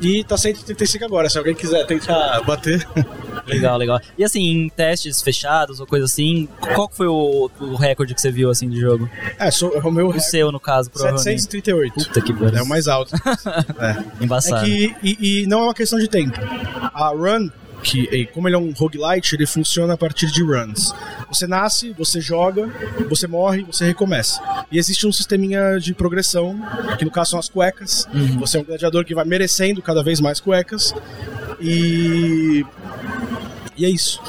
E 0.00 0.24
tá 0.24 0.36
135 0.36 1.04
agora, 1.04 1.28
se 1.28 1.38
alguém 1.38 1.54
quiser 1.54 1.86
tentar 1.86 2.40
bater. 2.42 2.86
Legal, 3.46 3.76
legal. 3.76 4.00
E 4.16 4.24
assim, 4.24 4.40
em 4.40 4.68
testes 4.68 5.20
fechados 5.20 5.80
ou 5.80 5.86
coisa 5.86 6.04
assim, 6.04 6.48
qual 6.74 6.88
foi 6.88 7.08
o, 7.08 7.50
o 7.60 7.74
recorde 7.74 8.14
que 8.14 8.20
você 8.20 8.30
viu 8.30 8.50
assim 8.50 8.68
de 8.68 8.80
jogo? 8.80 9.10
É, 9.36 9.50
sou, 9.50 9.74
é 9.74 9.80
o 9.80 9.90
meu 9.90 10.08
O 10.08 10.20
seu, 10.20 10.52
no 10.52 10.60
caso, 10.60 10.90
provavelmente. 10.90 11.42
738. 11.42 11.94
Puta 11.94 12.20
que 12.20 12.32
pariu. 12.32 12.58
É 12.58 12.62
o 12.62 12.66
mais 12.66 12.86
alto. 12.88 13.12
É. 13.80 14.24
Embaçado. 14.24 14.64
É 14.64 14.68
que, 14.68 14.94
e, 15.02 15.42
e 15.42 15.46
não 15.46 15.60
é 15.60 15.64
uma 15.64 15.74
questão 15.74 15.98
de 15.98 16.06
tempo. 16.06 16.38
A 16.94 17.08
run, 17.08 17.48
que 17.82 18.26
como 18.32 18.48
ele 18.48 18.56
é 18.56 18.58
um 18.58 18.72
roguelite, 18.72 19.34
ele 19.34 19.46
funciona 19.46 19.94
a 19.94 19.96
partir 19.96 20.26
de 20.30 20.42
runs. 20.42 20.94
Você 21.28 21.46
nasce, 21.46 21.92
você 21.92 22.20
joga, 22.20 22.70
você 23.08 23.26
morre, 23.26 23.62
você 23.64 23.84
recomeça. 23.84 24.40
E 24.70 24.78
existe 24.78 25.06
um 25.06 25.12
sisteminha 25.12 25.78
de 25.78 25.92
progressão, 25.94 26.60
que 26.98 27.04
no 27.04 27.10
caso 27.10 27.30
são 27.30 27.38
as 27.38 27.48
cuecas. 27.48 28.06
Você 28.38 28.58
é 28.58 28.60
um 28.60 28.64
gladiador 28.64 29.04
que 29.04 29.14
vai 29.14 29.24
merecendo 29.24 29.82
cada 29.82 30.02
vez 30.02 30.20
mais 30.20 30.40
cuecas. 30.40 30.94
E 31.60 32.64
e 33.76 33.84
é 33.84 33.88
isso. 33.88 34.20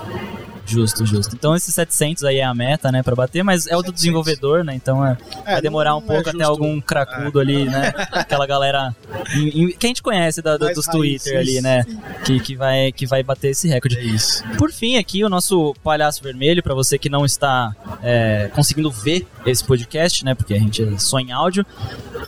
Justo, 0.66 1.06
justo. 1.06 1.36
Então 1.36 1.56
esses 1.56 1.74
700 1.76 2.24
aí 2.24 2.38
é 2.38 2.44
a 2.44 2.54
meta, 2.54 2.92
né, 2.92 3.04
pra 3.04 3.16
bater, 3.16 3.44
mas 3.44 3.68
é 3.68 3.76
o 3.76 3.82
do 3.82 3.88
700. 3.88 3.94
desenvolvedor, 3.96 4.64
né? 4.64 4.74
Então 4.76 5.06
é, 5.06 5.18
vai 5.46 5.62
demorar 5.62 5.96
um 5.96 6.00
é 6.00 6.02
pouco 6.02 6.22
até 6.30 6.32
justo. 6.32 6.44
algum 6.50 6.80
cracudo 6.82 7.40
ali, 7.40 7.66
né? 7.66 7.94
Aquela 8.12 8.46
galera 8.48 8.96
em- 9.36 9.64
em- 9.64 9.72
que 9.72 9.86
a 9.86 9.90
gente 9.90 10.02
conhece 10.02 10.42
da, 10.42 10.56
dos 10.58 10.68
raiz, 10.70 10.86
Twitter 10.88 11.40
ali, 11.40 11.62
né? 11.62 11.84
Que, 12.26 12.40
que, 12.40 12.56
vai, 12.56 12.92
que 12.92 13.06
vai 13.06 13.22
bater 13.24 13.50
esse 13.50 13.68
recorde. 13.68 13.98
É 13.98 14.04
isso. 14.04 14.44
Por 14.58 14.72
fim, 14.72 14.98
aqui 14.98 15.24
o 15.24 15.30
nosso 15.30 15.74
palhaço 15.84 16.24
vermelho, 16.24 16.64
pra 16.64 16.74
você 16.74 16.98
que 16.98 17.10
não 17.10 17.26
está 17.26 17.76
é, 18.02 18.50
conseguindo 18.56 18.90
ver 18.90 19.28
esse 19.46 19.64
podcast, 19.64 20.24
né? 20.24 20.34
Porque 20.34 20.54
a 20.54 20.60
gente 20.60 20.82
é 20.84 20.98
só 20.98 21.20
em 21.20 21.32
áudio. 21.32 21.66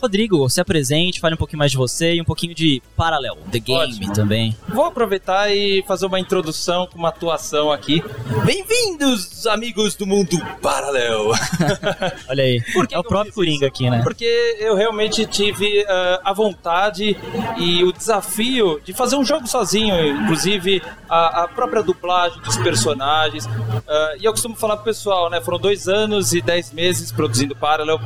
Rodrigo, 0.02 0.48
se 0.50 0.60
apresente, 0.60 1.20
fale 1.20 1.36
um 1.36 1.38
pouquinho 1.38 1.60
mais 1.60 1.72
de 1.72 1.78
você 1.78 2.16
e 2.16 2.22
um 2.22 2.26
pouquinho 2.26 2.54
de 2.54 2.82
Parallel, 2.98 3.38
The 3.52 3.60
Game 3.60 3.82
Ótimo. 3.82 4.14
também. 4.14 4.56
Vou 4.68 4.86
aproveitar 4.86 5.50
e 5.56 5.84
fazer 5.88 6.06
uma 6.06 6.20
introdução 6.20 6.86
com 6.88 6.98
uma 7.00 7.10
atuação 7.10 7.72
aqui. 7.72 8.04
Bem-vindos, 8.26 9.46
amigos 9.46 9.96
do 9.96 10.08
mundo 10.08 10.44
paralelo. 10.60 11.32
Olha 12.28 12.44
aí. 12.44 12.60
É 12.90 12.98
o 12.98 13.04
próprio 13.04 13.32
Coringa 13.32 13.68
aqui, 13.68 13.88
né? 13.88 14.02
Porque 14.02 14.58
eu 14.60 14.76
realmente 14.76 15.28
tive 15.28 15.86
ah, 15.88 16.22
a 16.24 16.34
vontade 16.34 17.16
e 17.56 17.84
o 17.84 17.92
desafio 17.92 18.82
de 18.84 18.94
fazer 18.94 19.16
um 19.16 19.24
jogo 19.24 19.46
sozinho, 19.48 19.96
inclusive 20.24 20.82
a, 21.08 21.44
a 21.44 21.48
própria 21.48 21.84
dublagem 21.84 22.42
dos 22.42 22.58
personagens. 22.58 23.48
Ah, 23.88 24.16
e 24.20 24.26
eu 24.26 24.32
costumo 24.32 24.56
falar 24.56 24.78
pro 24.78 24.86
pessoal, 24.86 25.30
né? 25.30 25.40
Foram 25.40 25.60
dois 25.60 25.88
anos 25.88 26.34
e 26.34 26.42
dez 26.42 26.72
meses 26.72 27.12
produzindo 27.12 27.56
Parallel. 27.56 28.00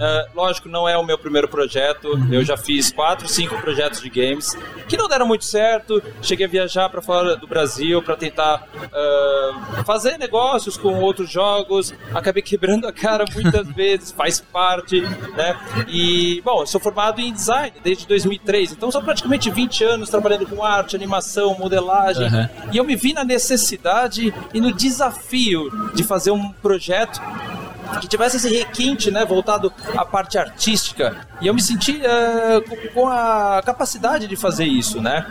Ah, 0.00 0.26
lógico, 0.34 0.70
não 0.70 0.88
é 0.88 0.96
o 0.96 1.04
meu 1.04 1.18
primeiro 1.18 1.48
projeto. 1.48 2.18
Eu 2.32 2.42
já 2.42 2.56
fiz 2.56 2.90
quatro, 2.90 3.28
cinco 3.28 3.60
projetos 3.60 4.00
de 4.00 4.08
games 4.08 4.56
que 4.88 4.96
não 4.96 5.06
deram 5.06 5.26
muito 5.26 5.44
certo. 5.44 6.02
Cheguei 6.22 6.46
a 6.46 6.48
viajar 6.48 6.88
para 6.88 7.02
fora 7.02 7.36
do 7.36 7.46
Brasil 7.46 8.00
para 8.02 8.16
tentar 8.16 8.66
fazer 9.84 10.18
negócios 10.18 10.76
com 10.76 11.00
outros 11.00 11.30
jogos. 11.30 11.94
Acabei 12.14 12.42
quebrando 12.42 12.86
a 12.86 12.92
cara 12.92 13.24
muitas 13.32 13.66
vezes, 13.74 14.12
faz 14.12 14.40
parte, 14.40 15.00
né? 15.00 15.56
E, 15.88 16.40
bom, 16.44 16.62
eu 16.62 16.66
sou 16.66 16.80
formado 16.80 17.20
em 17.20 17.32
design 17.32 17.72
desde 17.82 18.06
2003, 18.06 18.72
então 18.72 18.90
são 18.90 19.02
praticamente 19.02 19.50
20 19.50 19.84
anos 19.84 20.08
trabalhando 20.08 20.46
com 20.46 20.62
arte, 20.62 20.96
animação, 20.96 21.56
modelagem. 21.58 22.26
Aham. 22.26 22.50
E 22.72 22.76
eu 22.76 22.84
me 22.84 22.96
vi 22.96 23.12
na 23.12 23.24
necessidade 23.24 24.32
e 24.52 24.60
no 24.60 24.72
desafio 24.72 25.70
de 25.94 26.04
fazer 26.04 26.30
um 26.30 26.52
projeto 26.52 27.20
que 28.00 28.08
tivesse 28.08 28.36
esse 28.36 28.48
requinte, 28.48 29.10
né, 29.10 29.24
voltado 29.24 29.72
à 29.96 30.04
parte 30.04 30.38
artística. 30.38 31.16
E 31.40 31.46
eu 31.46 31.54
me 31.54 31.60
senti 31.62 32.00
eh, 32.04 32.60
com- 32.94 33.06
a 33.08 33.62
capacidade 33.64 34.26
de 34.26 34.36
fazer 34.36 34.64
isso, 34.64 35.00
né? 35.00 35.26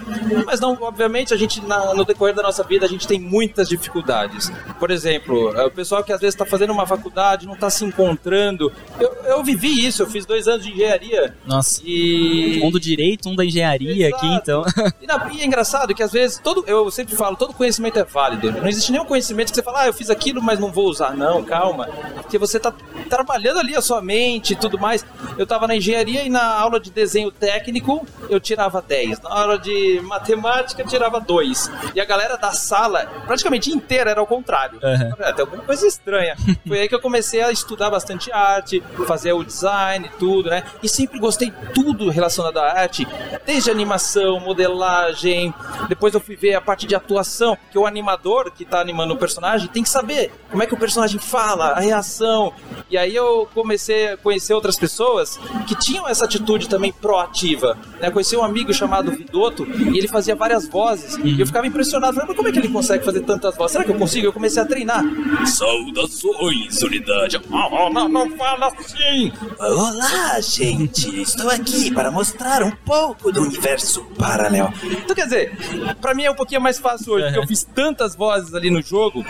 Mas 0.45 0.59
não, 0.59 0.77
obviamente, 0.81 1.33
a 1.33 1.37
gente 1.37 1.61
na- 1.65 1.93
no 1.93 2.05
decorrer 2.05 2.33
da 2.35 2.43
nossa 2.43 2.63
vida 2.63 2.85
a 2.85 2.89
gente 2.89 3.07
tem 3.07 3.19
muitas 3.19 3.67
dificuldades. 3.67 4.51
Por 4.79 4.91
exemplo, 4.91 5.55
eh, 5.57 5.65
o 5.65 5.71
pessoal 5.71 6.03
que 6.03 6.13
às 6.13 6.19
vezes 6.21 6.35
está 6.35 6.45
fazendo 6.45 6.71
uma 6.71 6.85
faculdade, 6.85 7.45
não 7.47 7.53
está 7.55 7.69
se 7.69 7.83
encontrando. 7.83 8.71
Eu, 8.99 9.11
eu 9.25 9.43
vivi 9.43 9.85
isso. 9.85 10.03
Eu 10.03 10.07
fiz 10.07 10.25
dois 10.25 10.47
anos 10.47 10.63
de 10.65 10.71
engenharia 10.71 11.35
Nossa. 11.45 11.81
e 11.83 12.61
Um 12.63 12.69
do 12.69 12.79
direito, 12.79 13.27
um 13.29 13.35
da 13.35 13.43
engenharia 13.43 14.09
aqui, 14.09 14.25
Exato. 14.27 14.41
então. 14.41 14.65
e, 15.01 15.07
na- 15.07 15.29
e 15.33 15.41
é 15.41 15.45
engraçado 15.45 15.93
que 15.95 16.03
às 16.03 16.11
vezes, 16.11 16.39
todo, 16.43 16.63
eu 16.67 16.89
sempre 16.91 17.15
falo, 17.15 17.35
todo 17.35 17.53
conhecimento 17.53 17.97
é 17.97 18.03
válido. 18.03 18.51
Não 18.51 18.67
existe 18.67 18.91
nenhum 18.91 19.05
conhecimento 19.05 19.49
que 19.49 19.55
você 19.55 19.63
fala, 19.63 19.81
ah, 19.81 19.87
eu 19.87 19.93
fiz 19.93 20.09
aquilo, 20.09 20.41
mas 20.41 20.59
não 20.59 20.71
vou 20.71 20.85
usar. 20.87 21.15
Não, 21.15 21.43
calma. 21.43 21.87
Porque 22.21 22.37
você 22.37 22.44
tá 22.59 22.73
trabalhando 23.09 23.59
ali 23.59 23.75
a 23.75 23.81
sua 23.81 24.01
mente 24.01 24.53
e 24.53 24.55
tudo 24.55 24.79
mais. 24.79 25.05
Eu 25.37 25.45
tava 25.45 25.67
na 25.67 25.75
engenharia 25.75 26.23
e 26.23 26.29
na 26.29 26.43
aula 26.59 26.79
de 26.79 26.91
desenho 26.91 27.31
técnico 27.31 28.05
eu 28.29 28.39
tirava 28.39 28.81
10. 28.81 29.21
Na 29.21 29.29
aula 29.29 29.57
de 29.57 30.01
matemática 30.03 30.81
eu 30.81 30.87
tirava 30.87 31.19
2. 31.19 31.71
E 31.93 32.01
a 32.01 32.05
galera 32.05 32.37
da 32.37 32.51
sala, 32.51 33.05
praticamente 33.25 33.69
inteira, 33.69 34.11
era 34.11 34.19
ao 34.19 34.27
contrário. 34.27 34.79
Uhum. 34.81 35.13
É, 35.19 35.33
tem 35.33 35.45
alguma 35.45 35.63
coisa 35.63 35.85
estranha. 35.87 36.35
Foi 36.67 36.79
aí 36.79 36.89
que 36.89 36.95
eu 36.95 37.01
comecei 37.01 37.41
a 37.41 37.51
estudar 37.51 37.89
bastante 37.89 38.31
arte, 38.31 38.83
fazer 39.07 39.33
o 39.33 39.43
design 39.43 40.07
e 40.07 40.17
tudo, 40.17 40.49
né? 40.49 40.63
E 40.81 40.89
sempre 40.89 41.19
gostei 41.19 41.51
tudo 41.73 42.09
relacionado 42.09 42.57
à 42.57 42.71
arte, 42.79 43.07
desde 43.45 43.69
animação, 43.69 44.39
modelagem. 44.39 45.53
Depois 45.87 46.13
eu 46.13 46.19
fui 46.19 46.35
ver 46.35 46.55
a 46.55 46.61
parte 46.61 46.87
de 46.87 46.95
atuação, 46.95 47.55
porque 47.55 47.77
o 47.77 47.85
animador 47.85 48.51
que 48.51 48.65
tá 48.65 48.79
animando 48.79 49.13
o 49.13 49.17
personagem 49.17 49.67
tem 49.67 49.83
que 49.83 49.89
saber 49.89 50.31
como 50.49 50.63
é 50.63 50.65
que 50.65 50.73
o 50.73 50.77
personagem 50.77 51.19
fala, 51.19 51.69
a 51.69 51.79
reação. 51.79 52.34
E 52.89 52.97
aí 52.97 53.15
eu 53.15 53.47
comecei 53.53 54.09
a 54.09 54.17
conhecer 54.17 54.53
outras 54.53 54.77
pessoas 54.77 55.39
que 55.67 55.75
tinham 55.75 56.07
essa 56.07 56.25
atitude 56.25 56.69
também 56.69 56.91
proativa. 56.91 57.77
Né? 57.99 58.11
Conheci 58.11 58.35
um 58.37 58.43
amigo 58.43 58.73
chamado 58.73 59.11
Vidoto 59.11 59.65
e 59.65 59.97
ele 59.97 60.07
fazia 60.07 60.35
várias 60.35 60.67
vozes. 60.67 61.17
E 61.23 61.39
eu 61.39 61.45
ficava 61.45 61.65
impressionado, 61.65 62.13
falei, 62.13 62.27
mas 62.27 62.35
como 62.35 62.47
é 62.47 62.51
que 62.51 62.59
ele 62.59 62.69
consegue 62.69 63.03
fazer 63.03 63.21
tantas 63.21 63.55
vozes? 63.55 63.71
Será 63.73 63.83
que 63.83 63.91
eu 63.91 63.97
consigo? 63.97 64.27
Eu 64.27 64.33
comecei 64.33 64.61
a 64.61 64.65
treinar. 64.65 65.03
Saudações, 65.45 66.81
unidade. 66.81 67.41
Oh, 67.49 67.89
não, 67.89 68.07
não 68.07 68.29
fala 68.37 68.67
assim. 68.67 69.31
Olá, 69.59 70.39
gente. 70.41 71.21
Estou 71.21 71.49
aqui 71.49 71.91
para 71.93 72.11
mostrar 72.11 72.63
um 72.63 72.71
pouco 72.71 73.31
do 73.31 73.41
universo 73.41 74.03
paralelo. 74.17 74.73
Então, 74.83 75.15
quer 75.15 75.25
dizer, 75.25 75.57
pra 75.99 76.13
mim 76.13 76.23
é 76.23 76.31
um 76.31 76.35
pouquinho 76.35 76.61
mais 76.61 76.77
fácil 76.79 77.13
hoje, 77.13 77.25
porque 77.25 77.39
eu 77.39 77.47
fiz 77.47 77.63
tantas 77.63 78.15
vozes 78.15 78.53
ali 78.53 78.69
no 78.69 78.81
jogo. 78.81 79.25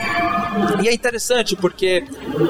E 0.82 0.88
é 0.88 0.94
interessante 0.94 1.56
porque 1.56 2.04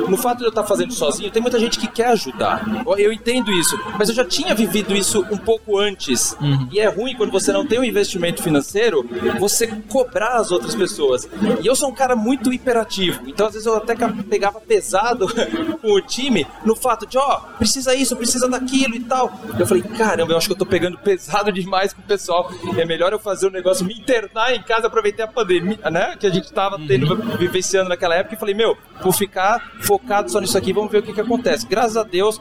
no 0.09 0.17
fato 0.17 0.45
eu 0.47 0.51
estar 0.51 0.65
fazendo 0.65 0.93
sozinho, 0.93 1.31
tem 1.31 1.43
muita 1.43 1.59
gente 1.59 1.79
que 1.79 1.87
quer 1.87 2.09
ajudar. 2.09 2.65
Eu- 2.99 3.13
entendo 3.17 3.51
isso, 3.53 3.79
mas 3.99 4.09
eu 4.11 4.15
já 4.15 4.25
tinha 4.25 4.55
vivido 4.55 4.95
isso 4.95 5.25
um 5.31 5.37
pouco 5.39 5.79
antes. 5.79 6.37
E 6.71 6.79
é 6.79 6.87
ruim 6.89 7.15
quando 7.17 7.31
você 7.33 7.51
não 7.53 7.67
tem 7.67 7.79
um 7.79 7.85
investimento 7.85 8.43
financeiro, 8.43 9.09
você 9.39 9.67
cobrar 9.89 10.37
as 10.37 10.51
outras 10.51 10.75
pessoas. 10.75 11.29
E 11.63 11.67
eu 11.67 11.75
sou 11.75 11.89
um 11.89 11.95
cara 11.95 12.15
muito 12.15 12.53
hiperativo, 12.53 13.21
então 13.27 13.47
às 13.47 13.53
vezes 13.55 13.67
eu 13.67 13.75
até 13.77 13.95
pegava 14.29 14.61
pesado 14.61 15.27
com 15.81 15.93
o 15.93 16.01
time 16.01 16.47
no 16.65 16.77
fato 16.77 17.07
de, 17.07 17.17
ó, 17.19 17.37
precisa 17.59 17.95
isso, 17.95 18.15
precisa 18.17 18.49
daquilo 18.49 18.95
e 18.95 19.01
tal. 19.01 19.33
Eu 19.59 19.67
falei, 19.67 19.83
caramba, 19.83 20.33
eu 20.33 20.37
acho 20.37 20.47
que 20.47 20.53
eu 20.53 20.59
tô 20.59 20.67
pegando 20.67 20.99
pesado 20.99 21.51
demais 21.51 21.93
com 21.93 22.01
o 22.03 22.05
pessoal. 22.05 22.51
É 22.77 22.85
melhor 22.85 23.13
eu 23.13 23.19
fazer 23.19 23.47
o 23.47 23.51
negócio, 23.51 23.85
me 23.87 23.95
internar 23.95 24.55
em 24.55 24.63
casa, 24.63 24.87
aproveitar 24.89 25.25
a 25.25 25.29
pandemia, 25.29 25.79
né? 25.91 26.17
Que 26.19 26.27
a 26.27 26.31
gente 26.31 26.53
tava 26.53 26.79
tendo, 26.87 27.17
vivenciando 27.39 27.89
naquela 27.89 28.15
época. 28.15 28.35
E 28.35 28.39
falei, 28.39 28.55
meu, 28.55 28.77
vou 29.03 29.13
ficar 29.13 29.73
focado 29.81 30.31
só 30.37 30.41
nisso 30.41 30.59
aqui, 30.59 30.71
vamos 30.73 30.91
ver 30.93 30.99
o 30.99 31.03
que 31.03 31.13
que 31.15 31.21
acontece. 31.21 31.67
Graças 31.67 31.97
a 31.97 32.03
Deus, 32.03 32.39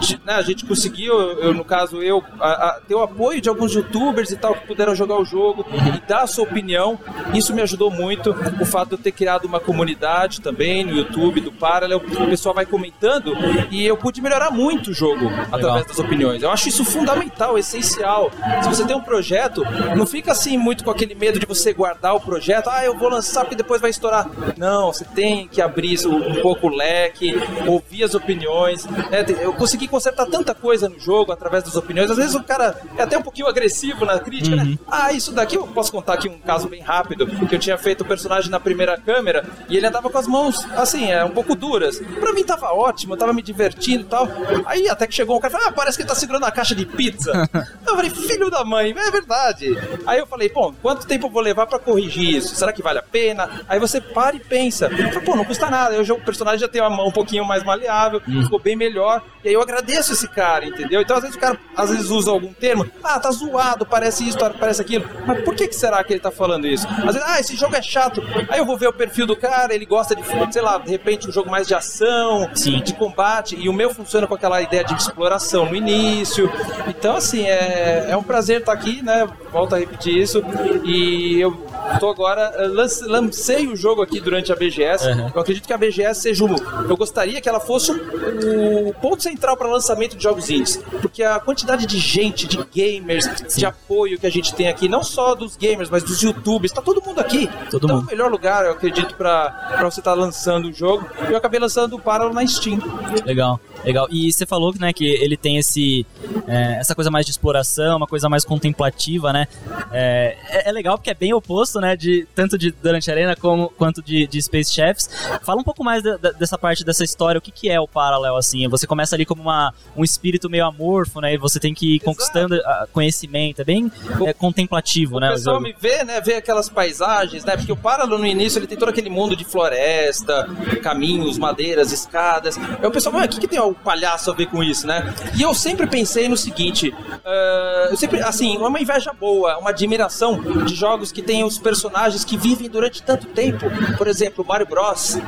de- 0.00 0.20
né, 0.24 0.34
a 0.34 0.42
gente 0.42 0.64
conseguiu, 0.64 1.12
eu, 1.14 1.52
no 1.52 1.64
caso 1.64 2.02
eu, 2.02 2.22
a- 2.40 2.48
a- 2.68 2.80
ter 2.86 2.94
o 2.94 3.02
apoio 3.02 3.40
de 3.40 3.48
alguns 3.48 3.74
youtubers 3.74 4.30
e 4.30 4.36
tal 4.36 4.54
que 4.54 4.66
puderam 4.66 4.94
jogar 4.94 5.18
o 5.20 5.24
jogo 5.24 5.64
e 5.94 6.08
dar 6.08 6.22
a 6.22 6.26
sua 6.26 6.44
opinião. 6.44 6.98
Isso 7.34 7.52
me 7.54 7.60
ajudou 7.62 7.90
muito. 7.90 8.30
O 8.60 8.64
fato 8.64 8.88
de 8.90 8.94
eu 8.94 8.98
ter 8.98 9.12
criado 9.12 9.44
uma 9.44 9.60
comunidade 9.60 10.40
também 10.40 10.84
no 10.84 10.92
YouTube 10.96 11.40
do 11.40 11.52
Parallel, 11.52 11.98
o 11.98 12.26
pessoal 12.26 12.54
vai 12.54 12.64
comentando 12.66 13.34
e 13.70 13.84
eu 13.86 13.96
pude 13.96 14.20
melhorar 14.22 14.50
muito 14.50 14.90
o 14.90 14.94
jogo 14.94 15.26
através 15.52 15.86
das 15.86 15.98
opiniões. 15.98 16.42
Eu 16.42 16.50
acho 16.50 16.68
isso 16.68 16.84
fundamental, 16.84 17.58
essencial. 17.58 18.30
Se 18.62 18.68
você 18.68 18.84
tem 18.86 18.96
um 18.96 19.02
projeto, 19.02 19.62
não 19.96 20.06
fica 20.06 20.32
assim 20.32 20.56
muito 20.56 20.82
com 20.84 20.90
aquele 20.90 21.14
medo 21.14 21.38
de 21.38 21.46
você 21.46 21.72
guardar 21.72 22.14
o 22.14 22.20
projeto. 22.20 22.68
Ah, 22.68 22.84
eu 22.84 22.96
vou 22.96 23.08
lançar 23.10 23.42
porque 23.42 23.56
depois 23.56 23.80
vai 23.80 23.90
estourar. 23.90 24.26
Não, 24.56 24.92
você 24.92 25.04
tem 25.04 25.46
que 25.48 25.60
abrir 25.60 25.90
um 26.06 26.40
pouco 26.40 26.68
o 26.70 26.74
leque, 26.76 27.34
ouvir 27.66 28.04
as 28.04 28.14
opiniões. 28.14 28.86
É, 29.10 29.22
tem- 29.22 29.36
eu 29.36 29.52
consegui 29.52 29.88
consertar 29.88 30.26
tanta 30.26 30.54
coisa 30.54 30.88
no 30.88 30.98
jogo 30.98 31.32
através 31.32 31.64
das 31.64 31.76
opiniões. 31.76 32.10
Às 32.10 32.16
vezes 32.16 32.34
o 32.34 32.42
cara 32.42 32.78
é 32.96 33.02
até 33.02 33.18
um 33.18 33.22
pouquinho 33.22 33.46
agressivo 33.48 34.04
na 34.04 34.18
crítica, 34.18 34.56
né? 34.56 34.78
Ah, 34.90 35.12
isso 35.12 35.32
daqui 35.32 35.56
eu 35.56 35.66
posso 35.66 35.90
contar 35.92 36.14
aqui 36.14 36.28
um 36.28 36.38
caso 36.38 36.68
bem 36.68 36.80
rápido. 36.82 37.26
Que 37.26 37.54
eu 37.54 37.58
tinha 37.58 37.76
feito 37.78 38.02
o 38.02 38.04
personagem 38.04 38.50
na 38.50 38.60
primeira 38.60 38.96
câmera 38.98 39.44
e 39.68 39.76
ele 39.76 39.86
andava 39.86 40.08
com 40.08 40.18
as 40.18 40.26
mãos 40.26 40.64
assim, 40.76 41.10
é, 41.10 41.24
um 41.24 41.30
pouco 41.30 41.54
duras. 41.54 41.98
Pra 42.20 42.32
mim 42.32 42.44
tava 42.44 42.72
ótimo, 42.72 43.14
eu 43.14 43.18
tava 43.18 43.32
me 43.32 43.42
divertindo 43.42 44.02
e 44.02 44.06
tal. 44.06 44.28
Aí 44.66 44.88
até 44.88 45.06
que 45.06 45.14
chegou 45.14 45.36
um 45.36 45.40
cara 45.40 45.52
e 45.52 45.56
falou: 45.56 45.68
Ah, 45.68 45.72
parece 45.72 45.96
que 45.96 46.02
ele 46.02 46.08
tá 46.08 46.14
segurando 46.14 46.44
a 46.44 46.50
caixa 46.50 46.74
de 46.74 46.86
pizza. 46.86 47.32
eu 47.86 47.94
falei, 47.96 48.10
filho 48.10 48.50
da 48.50 48.64
mãe, 48.64 48.94
é 48.96 49.10
verdade. 49.10 49.66
Aí 50.06 50.18
eu 50.18 50.26
falei, 50.26 50.48
bom, 50.48 50.72
quanto 50.82 51.06
tempo 51.06 51.26
eu 51.26 51.30
vou 51.30 51.42
levar 51.42 51.66
pra 51.66 51.78
corrigir 51.78 52.36
isso? 52.36 52.54
Será 52.54 52.72
que 52.72 52.82
vale 52.82 52.98
a 52.98 53.02
pena? 53.02 53.48
Aí 53.68 53.78
você 53.78 54.00
para 54.00 54.36
e 54.36 54.40
pensa. 54.40 54.86
Eu 54.86 54.96
falei, 55.08 55.20
Pô, 55.20 55.36
não 55.36 55.44
custa 55.44 55.68
nada. 55.70 56.00
O 56.00 56.04
jogo- 56.04 56.20
o 56.20 56.24
personagem 56.24 56.59
já 56.60 56.68
tem 56.68 56.80
uma 56.80 56.90
mão 56.90 57.08
um 57.08 57.12
pouquinho 57.12 57.44
mais 57.44 57.62
maleável, 57.64 58.20
ficou 58.20 58.58
bem 58.58 58.76
melhor. 58.76 59.22
E 59.44 59.48
aí 59.48 59.54
eu 59.54 59.62
agradeço 59.62 60.12
esse 60.12 60.28
cara, 60.28 60.66
entendeu? 60.66 61.00
Então 61.00 61.16
às 61.16 61.22
vezes 61.22 61.36
o 61.36 61.40
cara 61.40 61.58
às 61.76 61.90
vezes 61.90 62.10
usa 62.10 62.30
algum 62.30 62.52
termo, 62.52 62.86
ah, 63.02 63.18
tá 63.18 63.30
zoado, 63.30 63.86
parece 63.86 64.28
isso, 64.28 64.38
parece 64.58 64.82
aquilo. 64.82 65.04
Mas 65.26 65.42
por 65.42 65.54
que, 65.54 65.68
que 65.68 65.74
será 65.74 66.02
que 66.04 66.12
ele 66.12 66.20
tá 66.20 66.30
falando 66.30 66.66
isso? 66.66 66.86
Às 66.88 67.14
vezes, 67.14 67.22
ah, 67.24 67.40
esse 67.40 67.56
jogo 67.56 67.74
é 67.74 67.82
chato. 67.82 68.22
Aí 68.48 68.58
eu 68.58 68.64
vou 68.64 68.76
ver 68.76 68.88
o 68.88 68.92
perfil 68.92 69.26
do 69.26 69.36
cara, 69.36 69.74
ele 69.74 69.86
gosta 69.86 70.14
de, 70.14 70.22
sei 70.52 70.62
lá, 70.62 70.78
de 70.78 70.90
repente 70.90 71.28
um 71.28 71.32
jogo 71.32 71.50
mais 71.50 71.66
de 71.66 71.74
ação, 71.74 72.50
Sim. 72.54 72.82
de 72.82 72.94
combate, 72.94 73.56
e 73.56 73.68
o 73.68 73.72
meu 73.72 73.94
funciona 73.94 74.26
com 74.26 74.34
aquela 74.34 74.60
ideia 74.60 74.84
de 74.84 74.94
exploração 74.94 75.66
no 75.66 75.74
início. 75.74 76.50
Então, 76.88 77.16
assim, 77.16 77.46
é, 77.46 78.06
é 78.10 78.16
um 78.16 78.22
prazer 78.22 78.60
estar 78.60 78.72
aqui, 78.72 79.02
né? 79.02 79.28
Volto 79.52 79.74
a 79.74 79.78
repetir 79.78 80.16
isso. 80.16 80.42
E 80.84 81.40
eu 81.40 81.52
Tô 81.98 82.08
agora, 82.10 82.52
eh, 82.56 82.66
lance- 82.68 83.04
lancei 83.06 83.66
o 83.66 83.76
jogo 83.76 84.02
aqui 84.02 84.20
durante 84.20 84.52
a 84.52 84.56
BGS. 84.56 85.06
Uhum. 85.08 85.30
Eu 85.34 85.40
acredito 85.40 85.66
que 85.66 85.72
a 85.72 85.78
BGS 85.78 86.20
seja 86.22 86.44
um. 86.44 86.54
Eu 86.88 86.96
gostaria 86.96 87.40
que 87.40 87.48
ela 87.48 87.60
fosse 87.60 87.90
um- 87.92 88.88
o 88.88 88.94
ponto 88.94 89.22
central 89.22 89.56
para 89.56 89.68
lançamento 89.68 90.16
de 90.16 90.22
jogos 90.22 90.48
indies. 90.50 90.76
Porque 91.02 91.22
a 91.22 91.38
quantidade 91.40 91.86
de 91.86 91.98
gente, 91.98 92.46
de 92.46 92.58
gamers, 92.74 93.28
de 93.56 93.66
apoio 93.66 94.18
que 94.18 94.26
a 94.26 94.30
gente 94.30 94.54
tem 94.54 94.68
aqui, 94.68 94.88
não 94.88 95.02
só 95.04 95.34
dos 95.34 95.56
gamers, 95.56 95.90
mas 95.90 96.02
dos 96.02 96.20
youtubers, 96.22 96.72
tá 96.72 96.80
todo 96.80 97.02
mundo 97.04 97.20
aqui. 97.20 97.48
Todo 97.70 97.84
então 97.84 97.96
mundo. 97.96 98.06
o 98.08 98.10
melhor 98.10 98.30
lugar, 98.30 98.64
eu 98.64 98.72
acredito, 98.72 99.14
pra 99.14 99.78
você 99.82 100.00
estar 100.00 100.14
lançando 100.14 100.68
o 100.68 100.72
jogo. 100.72 101.06
Eu 101.28 101.36
acabei 101.36 101.60
lançando 101.60 101.96
o 101.96 102.00
Parallel 102.00 102.32
na 102.34 102.46
Steam. 102.46 102.78
Legal, 103.26 103.60
legal. 103.84 104.06
E 104.10 104.32
você 104.32 104.46
falou 104.46 104.74
né, 104.78 104.92
que 104.92 105.04
ele 105.06 105.36
tem 105.36 105.56
esse, 105.58 106.06
é, 106.46 106.74
essa 106.80 106.94
coisa 106.94 107.10
mais 107.10 107.24
de 107.26 107.32
exploração, 107.32 107.96
uma 107.96 108.06
coisa 108.06 108.28
mais 108.28 108.44
contemplativa, 108.44 109.32
né? 109.32 109.46
É, 109.92 110.36
é- 110.48 110.68
é 110.68 110.72
legal 110.72 110.96
porque 110.96 111.10
é 111.10 111.14
bem 111.14 111.32
oposto, 111.32 111.80
né? 111.80 111.96
De, 111.96 112.26
tanto 112.34 112.56
de 112.58 112.70
Durante 112.70 113.10
Arena 113.10 113.34
como, 113.36 113.68
quanto 113.70 114.02
de, 114.02 114.26
de 114.26 114.40
Space 114.42 114.72
Chefs. 114.72 115.08
Fala 115.42 115.60
um 115.60 115.64
pouco 115.64 115.82
mais 115.84 116.02
da- 116.02 116.16
da- 116.16 116.30
dessa 116.32 116.56
parte 116.58 116.84
dessa 116.84 117.04
história, 117.04 117.38
o 117.38 117.42
que, 117.42 117.50
que 117.50 117.68
é 117.70 117.80
o 117.80 117.88
Parallel, 117.88 118.36
assim? 118.36 118.66
Você 118.68 118.86
começa 118.86 119.14
ali 119.16 119.24
como 119.26 119.42
uma, 119.42 119.72
um 119.96 120.04
espírito 120.04 120.48
meio 120.48 120.66
amorfo, 120.66 121.20
né? 121.20 121.34
E 121.34 121.38
você 121.38 121.58
tem 121.58 121.74
que 121.74 121.96
ir 121.96 122.00
conquistando 122.00 122.54
ah, 122.64 122.86
conhecimento. 122.92 123.60
É 123.60 123.64
bem 123.64 123.90
é, 124.26 124.32
contemplativo, 124.32 125.18
né? 125.18 125.28
O 125.28 125.30
o 125.30 125.34
pessoal 125.34 125.60
me 125.60 125.74
vê, 125.78 126.04
né? 126.04 126.20
Vê 126.20 126.34
aquelas 126.34 126.68
paisagens, 126.68 127.44
né? 127.44 127.56
Porque 127.56 127.72
o 127.72 127.76
Parallel 127.76 128.18
no 128.18 128.26
início 128.26 128.58
ele 128.58 128.66
tem 128.66 128.76
todo 128.78 128.88
aquele 128.88 129.08
mundo 129.10 129.34
de 129.34 129.44
floresta, 129.44 130.48
caminhos, 130.82 131.38
madeiras, 131.38 131.92
escadas. 131.92 132.56
Aí 132.58 132.86
o 132.86 132.90
pessoal, 132.90 133.16
o 133.16 133.28
que, 133.28 133.40
que 133.40 133.48
tem 133.48 133.58
o 133.70 133.74
palhaço 133.74 134.30
a 134.30 134.34
ver 134.34 134.46
com 134.46 134.62
isso, 134.62 134.86
né? 134.86 135.14
E 135.34 135.42
eu 135.42 135.54
sempre 135.54 135.86
pensei 135.86 136.28
no 136.28 136.36
seguinte: 136.36 136.94
ah, 137.24 137.88
eu 137.90 137.96
sempre, 137.96 138.22
assim, 138.22 138.56
uma 138.58 138.80
inveja 138.80 139.12
boa, 139.12 139.58
uma 139.58 139.70
admiração 139.70 140.40
de 140.64 140.74
jogos 140.74 141.12
que 141.12 141.22
têm 141.22 141.44
os 141.44 141.58
personagens 141.58 142.24
que 142.24 142.36
vivem 142.36 142.68
durante 142.68 143.02
tanto 143.02 143.26
tempo. 143.28 143.66
Por 143.96 144.06
exemplo, 144.06 144.44
Mario 144.46 144.66
Bros. 144.66 145.18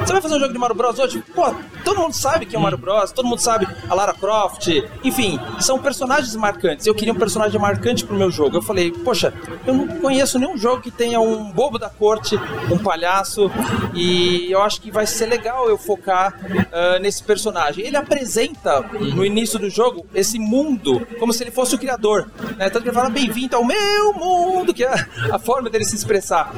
Você 0.00 0.12
vai 0.12 0.22
fazer 0.22 0.34
um 0.36 0.40
jogo 0.40 0.52
de 0.52 0.58
Mario 0.58 0.74
Bros 0.74 0.98
hoje? 0.98 1.22
Pô, 1.34 1.54
todo 1.84 2.00
mundo 2.00 2.14
sabe 2.14 2.46
que 2.46 2.56
é 2.56 2.58
o 2.58 2.62
Mario 2.62 2.78
Bros, 2.78 3.12
todo 3.12 3.26
mundo 3.26 3.38
sabe 3.38 3.68
a 3.88 3.94
Lara 3.94 4.14
Croft, 4.14 4.68
enfim, 5.04 5.38
são 5.60 5.78
personagens 5.78 6.34
marcantes. 6.34 6.86
Eu 6.86 6.94
queria 6.94 7.12
um 7.12 7.16
personagem 7.18 7.60
marcante 7.60 8.04
pro 8.04 8.16
meu 8.16 8.30
jogo. 8.30 8.56
Eu 8.56 8.62
falei, 8.62 8.90
poxa, 8.90 9.32
eu 9.66 9.74
não 9.74 9.86
conheço 10.00 10.38
nenhum 10.38 10.56
jogo 10.56 10.82
que 10.82 10.90
tenha 10.90 11.20
um 11.20 11.52
bobo 11.52 11.78
da 11.78 11.90
corte, 11.90 12.36
um 12.70 12.78
palhaço, 12.78 13.50
e 13.94 14.50
eu 14.50 14.62
acho 14.62 14.80
que 14.80 14.90
vai 14.90 15.06
ser 15.06 15.26
legal 15.26 15.68
eu 15.68 15.76
focar 15.76 16.34
ah, 16.72 16.98
nesse 16.98 17.22
personagem. 17.22 17.86
Ele 17.86 17.96
apresenta 17.96 18.80
no 18.80 19.24
início 19.24 19.58
do 19.58 19.68
jogo 19.68 20.06
esse 20.14 20.38
mundo 20.38 21.06
como 21.18 21.32
se 21.32 21.44
ele 21.44 21.50
fosse 21.50 21.74
o 21.74 21.78
criador, 21.78 22.30
né? 22.56 22.70
Tanto 22.70 22.82
que 22.82 22.88
ele 22.88 22.96
fala 22.96 23.10
bem-vindo 23.10 23.54
ao 23.54 23.64
meu 23.64 24.12
mundo, 24.14 24.72
que 24.72 24.84
é 24.84 24.92
a 25.30 25.38
forma 25.38 25.68
dele 25.68 25.84
se 25.84 25.94
expressar. 25.94 26.52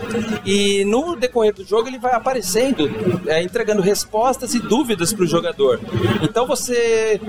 E 0.45 0.85
no 0.85 1.17
decorrer 1.17 1.55
do 1.55 1.65
jogo 1.65 1.89
ele 1.89 1.99
vai 1.99 2.13
aparecendo, 2.13 2.89
é, 3.33 3.43
entregando 3.43 3.83
respostas 3.83 4.55
e 4.55 4.61
dúvidas 4.61 5.13
pro 5.13 5.27
jogador. 5.27 5.81
Então 6.23 6.47
você, 6.47 7.21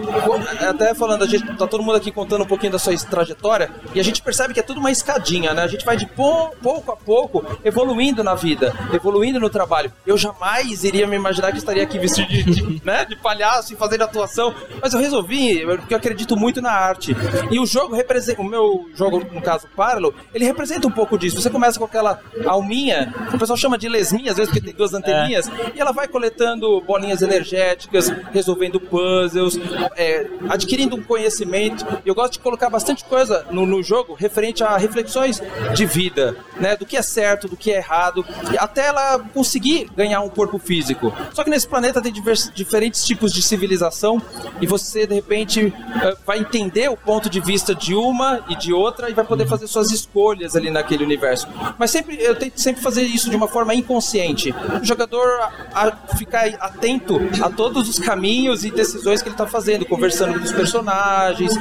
até 0.67 0.93
falando, 0.93 1.23
a 1.23 1.27
gente 1.27 1.45
tá 1.55 1.67
todo 1.67 1.83
mundo 1.83 1.95
aqui 1.95 2.11
contando 2.11 2.43
um 2.43 2.47
pouquinho 2.47 2.71
da 2.71 2.79
sua 2.79 2.93
trajetória 2.97 3.69
e 3.93 3.99
a 3.99 4.03
gente 4.03 4.21
percebe 4.21 4.53
que 4.53 4.59
é 4.59 4.63
tudo 4.63 4.79
uma 4.79 4.91
escadinha, 4.91 5.53
né? 5.53 5.63
A 5.63 5.67
gente 5.67 5.85
vai 5.85 5.95
de 5.97 6.05
pou- 6.05 6.51
pouco 6.61 6.91
a 6.91 6.95
pouco 6.95 7.45
evoluindo 7.63 8.23
na 8.23 8.35
vida, 8.35 8.73
evoluindo 8.93 9.39
no 9.39 9.49
trabalho. 9.49 9.91
Eu 10.05 10.17
jamais 10.17 10.83
iria 10.83 11.07
me 11.07 11.15
imaginar 11.15 11.51
que 11.51 11.57
estaria 11.57 11.83
aqui 11.83 11.97
vestido 11.97 12.27
de, 12.27 12.43
de, 12.43 12.81
né, 12.85 13.05
de 13.05 13.15
palhaço 13.15 13.73
e 13.73 13.75
fazendo 13.75 14.03
atuação, 14.03 14.53
mas 14.81 14.93
eu 14.93 14.99
resolvi, 14.99 15.65
porque 15.65 15.93
eu 15.93 15.97
acredito 15.97 16.35
muito 16.35 16.61
na 16.61 16.71
arte. 16.71 17.15
E 17.49 17.59
o 17.59 17.65
jogo 17.65 17.95
representa, 17.95 18.41
o 18.41 18.45
meu 18.45 18.89
jogo, 18.95 19.23
no 19.31 19.41
caso, 19.41 19.67
Parallel, 19.75 20.13
ele 20.33 20.45
representa 20.45 20.87
um 20.87 20.91
pouco 20.91 21.17
disso. 21.17 21.41
Você 21.41 21.49
começa 21.49 21.79
com 21.79 21.85
aquela 21.85 22.19
alminha, 22.45 23.13
o 23.33 23.37
pessoal 23.37 23.57
chama 23.57 23.77
de 23.77 23.87
lesminha, 23.87 24.31
às 24.31 24.37
vezes 24.37 24.51
porque 24.51 24.65
tem 24.65 24.75
duas 24.75 24.93
anteninhas, 24.93 25.49
e 25.75 25.79
ela 25.79 25.91
vai 25.93 26.07
coletando 26.07 26.81
bolinhas 26.81 27.21
energéticas, 27.21 28.09
resolvendo 28.31 28.79
puzzles, 28.79 29.57
é, 29.95 30.27
adquirindo 30.49 30.95
um 30.95 31.03
conhecimento. 31.03 31.85
Eu 32.05 32.15
gosto 32.15 32.33
de 32.33 32.39
colocar 32.39 32.69
bastante 32.69 33.03
coisa 33.05 33.45
no, 33.51 33.65
no 33.65 33.81
jogo 33.83 34.13
referente 34.13 34.63
a 34.63 34.77
reflexões 34.77 35.41
de 35.73 35.85
vida, 35.85 36.35
né? 36.59 36.75
Do 36.75 36.85
que 36.85 36.97
é 36.97 37.01
certo, 37.01 37.47
do 37.47 37.55
que 37.55 37.71
é 37.71 37.77
errado, 37.77 38.25
até 38.57 38.87
ela 38.87 39.19
conseguir 39.33 39.89
ganhar 39.95 40.21
um 40.21 40.29
corpo 40.29 40.57
físico. 40.59 41.13
Só 41.33 41.43
que 41.43 41.49
nesse 41.49 41.67
planeta 41.67 42.01
tem 42.01 42.11
divers- 42.11 42.51
diferentes 42.53 43.05
tipos 43.05 43.33
de 43.33 43.41
civilização 43.41 44.21
e 44.61 44.67
você, 44.67 45.05
de 45.05 45.13
repente, 45.15 45.73
eh, 46.01 46.17
vai 46.25 46.39
entender 46.39 46.89
o 46.89 46.97
ponto 46.97 47.29
de 47.29 47.39
vista 47.39 47.73
de 47.75 47.93
uma 47.93 48.43
e 48.49 48.55
de 48.55 48.73
outra 48.73 49.09
e 49.09 49.13
vai 49.13 49.25
poder 49.25 49.47
fazer 49.47 49.67
suas 49.67 49.91
escolhas 49.91 50.55
ali 50.55 50.69
naquele 50.69 51.03
universo. 51.03 51.47
Mas 51.77 51.91
sempre 51.91 52.17
eu 52.21 52.35
tento 52.35 52.59
sempre 52.59 52.81
fazer 52.81 53.03
isso 53.03 53.29
de 53.29 53.35
uma 53.35 53.47
forma 53.47 53.73
inconsciente. 53.73 54.53
O 54.81 54.85
jogador 54.85 55.27
a, 55.73 55.91
ficar 56.17 56.47
atento 56.59 57.19
a 57.41 57.49
todos 57.49 57.89
os 57.89 57.99
caminhos 57.99 58.63
e 58.63 58.71
decisões 58.71 59.21
que 59.21 59.29
ele 59.29 59.33
está 59.33 59.47
fazendo, 59.47 59.85
conversando 59.85 60.37
com 60.37 60.45
os 60.45 60.51
personagens. 60.51 61.53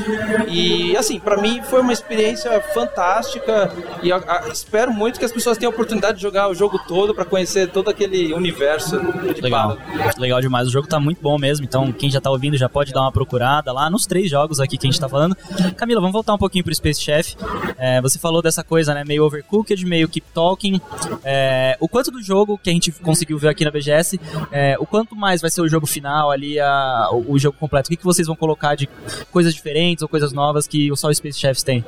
E 0.48 0.96
assim, 0.96 1.18
para 1.18 1.40
mim 1.40 1.62
foi 1.62 1.80
uma 1.80 1.92
experiência 1.92 2.60
fantástica 2.74 3.72
e 4.02 4.10
espero 4.50 4.92
muito 4.92 5.18
que 5.18 5.24
as 5.24 5.32
pessoas 5.32 5.58
tenham 5.58 5.70
a 5.70 5.74
oportunidade 5.74 6.16
de 6.16 6.22
jogar 6.22 6.48
o 6.48 6.54
jogo 6.54 6.78
todo 6.86 7.14
para 7.14 7.24
conhecer 7.24 7.68
todo 7.70 7.88
aquele 7.88 8.32
universo 8.32 9.00
de 9.34 9.40
Legal. 9.40 9.78
Legal 10.18 10.40
demais. 10.40 10.68
O 10.68 10.70
jogo 10.70 10.86
tá 10.86 11.00
muito 11.00 11.20
bom 11.20 11.38
mesmo. 11.38 11.64
Então, 11.64 11.92
quem 11.92 12.10
já 12.10 12.20
tá 12.20 12.30
ouvindo 12.30 12.56
já 12.56 12.68
pode 12.68 12.92
dar 12.92 13.02
uma 13.02 13.12
procurada 13.12 13.72
lá 13.72 13.90
nos 13.90 14.06
três 14.06 14.30
jogos 14.30 14.60
aqui 14.60 14.76
que 14.76 14.86
a 14.86 14.90
gente 14.90 15.00
tá 15.00 15.08
falando. 15.08 15.36
Camila, 15.76 16.00
vamos 16.00 16.12
voltar 16.12 16.34
um 16.34 16.38
pouquinho 16.38 16.64
pro 16.64 16.74
Space 16.74 17.00
Chef. 17.00 17.34
É, 17.78 18.00
você 18.00 18.18
falou 18.18 18.42
dessa 18.42 18.62
coisa, 18.62 18.94
né? 18.94 19.04
Meio 19.04 19.24
overcooked, 19.24 19.84
meio 19.84 20.08
keep 20.08 20.26
talking. 20.32 20.80
É, 21.24 21.76
o 21.80 21.88
quanto 21.88 22.10
do 22.10 22.22
jogo 22.22 22.58
que 22.58 22.70
a 22.70 22.72
gente 22.72 22.92
conseguiu 22.92 23.38
ver 23.38 23.48
aqui 23.48 23.64
na 23.64 23.70
BGS, 23.70 24.01
é, 24.50 24.76
o 24.78 24.86
quanto 24.86 25.14
mais 25.16 25.40
vai 25.40 25.50
ser 25.50 25.60
o 25.60 25.68
jogo 25.68 25.86
final 25.86 26.30
ali, 26.30 26.58
a- 26.60 27.08
o, 27.12 27.32
o 27.32 27.38
jogo 27.38 27.56
completo? 27.58 27.88
O 27.88 27.90
que, 27.90 27.96
que 27.96 28.04
vocês 28.04 28.26
vão 28.26 28.36
colocar 28.36 28.74
de 28.74 28.88
coisas 29.30 29.54
diferentes 29.54 30.02
ou 30.02 30.08
coisas 30.08 30.32
novas 30.32 30.66
que 30.66 30.90
só 30.96 31.08
o 31.08 31.14
Space 31.14 31.38
Chefs 31.38 31.62
tem? 31.62 31.84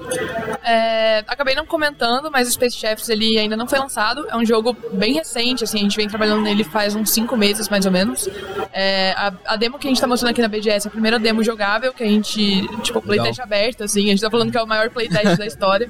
É, 0.62 1.18
acabei 1.26 1.54
não 1.54 1.66
comentando, 1.66 2.30
mas 2.30 2.48
o 2.48 2.50
Space 2.52 2.76
Chefs 2.76 3.08
ele 3.08 3.38
ainda 3.38 3.56
não 3.56 3.66
foi 3.66 3.78
lançado. 3.78 4.26
É 4.30 4.36
um 4.36 4.44
jogo 4.44 4.76
bem 4.92 5.12
recente, 5.14 5.64
assim, 5.64 5.78
a 5.78 5.82
gente 5.82 5.96
vem 5.96 6.08
trabalhando 6.08 6.42
nele 6.42 6.64
faz 6.64 6.94
uns 6.94 7.10
5 7.10 7.36
meses 7.36 7.68
mais 7.68 7.84
ou 7.86 7.92
menos. 7.92 8.28
É, 8.72 9.12
a, 9.12 9.32
a 9.46 9.56
demo 9.56 9.78
que 9.78 9.86
a 9.86 9.90
gente 9.90 10.00
tá 10.00 10.06
mostrando 10.06 10.30
aqui 10.30 10.40
na 10.40 10.48
BGS 10.48 10.86
é 10.86 10.88
a 10.88 10.90
primeira 10.90 11.18
demo 11.18 11.42
jogável 11.44 11.92
que 11.92 12.02
a 12.02 12.06
gente, 12.06 12.66
tipo, 12.82 13.00
playtest 13.00 13.40
aberto, 13.40 13.84
assim, 13.84 14.04
a 14.06 14.10
gente 14.10 14.20
tá 14.20 14.30
falando 14.30 14.50
que 14.50 14.56
é 14.58 14.62
o 14.62 14.66
maior 14.66 14.90
playtest 14.90 15.36
da 15.36 15.46
história. 15.46 15.88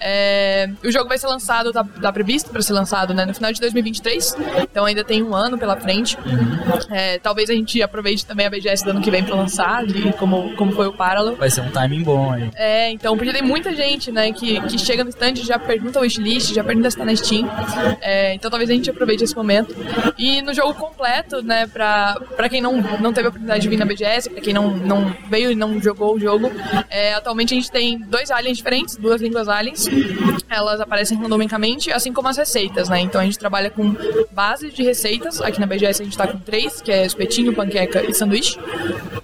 É, 0.00 0.70
o 0.84 0.90
jogo 0.90 1.08
vai 1.08 1.18
ser 1.18 1.26
lançado, 1.26 1.72
tá, 1.72 1.84
tá 1.84 2.12
previsto 2.12 2.50
para 2.50 2.62
ser 2.62 2.72
lançado 2.72 3.12
né, 3.12 3.24
no 3.26 3.34
final 3.34 3.52
de 3.52 3.60
2023, 3.60 4.36
então 4.62 4.84
ainda 4.84 5.04
tem 5.04 5.22
um 5.22 5.34
ano 5.34 5.58
pela 5.62 5.76
frente. 5.76 6.18
É, 6.90 7.20
talvez 7.20 7.48
a 7.48 7.52
gente 7.52 7.80
aproveite 7.80 8.26
também 8.26 8.46
a 8.46 8.50
BGS 8.50 8.84
do 8.84 8.90
ano 8.90 9.00
que 9.00 9.12
vem 9.12 9.22
para 9.22 9.36
lançar, 9.36 9.86
de 9.86 10.12
como, 10.14 10.56
como 10.56 10.72
foi 10.72 10.88
o 10.88 10.92
Parallel. 10.92 11.36
Vai 11.36 11.48
ser 11.48 11.60
um 11.60 11.70
timing 11.70 12.02
bom 12.02 12.32
aí. 12.32 12.50
É, 12.56 12.90
então, 12.90 13.16
porque 13.16 13.32
tem 13.32 13.42
muita 13.42 13.72
gente, 13.72 14.10
né, 14.10 14.32
que, 14.32 14.60
que 14.62 14.76
chega 14.76 15.04
no 15.04 15.10
stand 15.10 15.34
e 15.34 15.46
já 15.46 15.60
pergunta 15.60 16.00
o 16.00 16.02
wishlist, 16.02 16.52
já 16.52 16.64
pergunta 16.64 16.90
se 16.90 16.96
tá 16.96 17.04
na 17.04 17.14
Steam. 17.14 17.48
É, 18.00 18.34
então 18.34 18.50
talvez 18.50 18.68
a 18.70 18.72
gente 18.72 18.90
aproveite 18.90 19.22
esse 19.22 19.36
momento. 19.36 19.72
E 20.18 20.42
no 20.42 20.52
jogo 20.52 20.74
completo, 20.74 21.40
né, 21.42 21.68
pra, 21.68 22.16
pra 22.36 22.48
quem 22.48 22.60
não, 22.60 22.78
não 22.98 23.12
teve 23.12 23.26
a 23.26 23.28
oportunidade 23.28 23.62
de 23.62 23.68
vir 23.68 23.78
na 23.78 23.84
BGS, 23.84 24.30
pra 24.30 24.40
quem 24.40 24.52
não, 24.52 24.76
não 24.76 25.14
veio 25.30 25.52
e 25.52 25.54
não 25.54 25.80
jogou 25.80 26.16
o 26.16 26.18
jogo, 26.18 26.50
é, 26.90 27.14
atualmente 27.14 27.54
a 27.54 27.56
gente 27.56 27.70
tem 27.70 28.00
dois 28.00 28.32
aliens 28.32 28.56
diferentes, 28.56 28.96
duas 28.96 29.22
línguas 29.22 29.48
aliens. 29.48 29.86
Elas 30.50 30.80
aparecem 30.80 31.16
randomicamente, 31.16 31.92
assim 31.92 32.12
como 32.12 32.26
as 32.26 32.36
receitas, 32.36 32.88
né? 32.88 32.98
Então 32.98 33.20
a 33.20 33.24
gente 33.24 33.38
trabalha 33.38 33.70
com 33.70 33.94
base 34.32 34.72
de 34.72 34.82
receitas. 34.82 35.40
Aqui 35.52 35.60
na 35.60 35.66
BGS 35.66 36.00
a 36.00 36.04
gente 36.04 36.16
tá 36.16 36.26
com 36.26 36.38
três, 36.38 36.80
que 36.80 36.90
é 36.90 37.04
espetinho, 37.04 37.54
panqueca 37.54 38.02
e 38.08 38.14
sanduíche. 38.14 38.58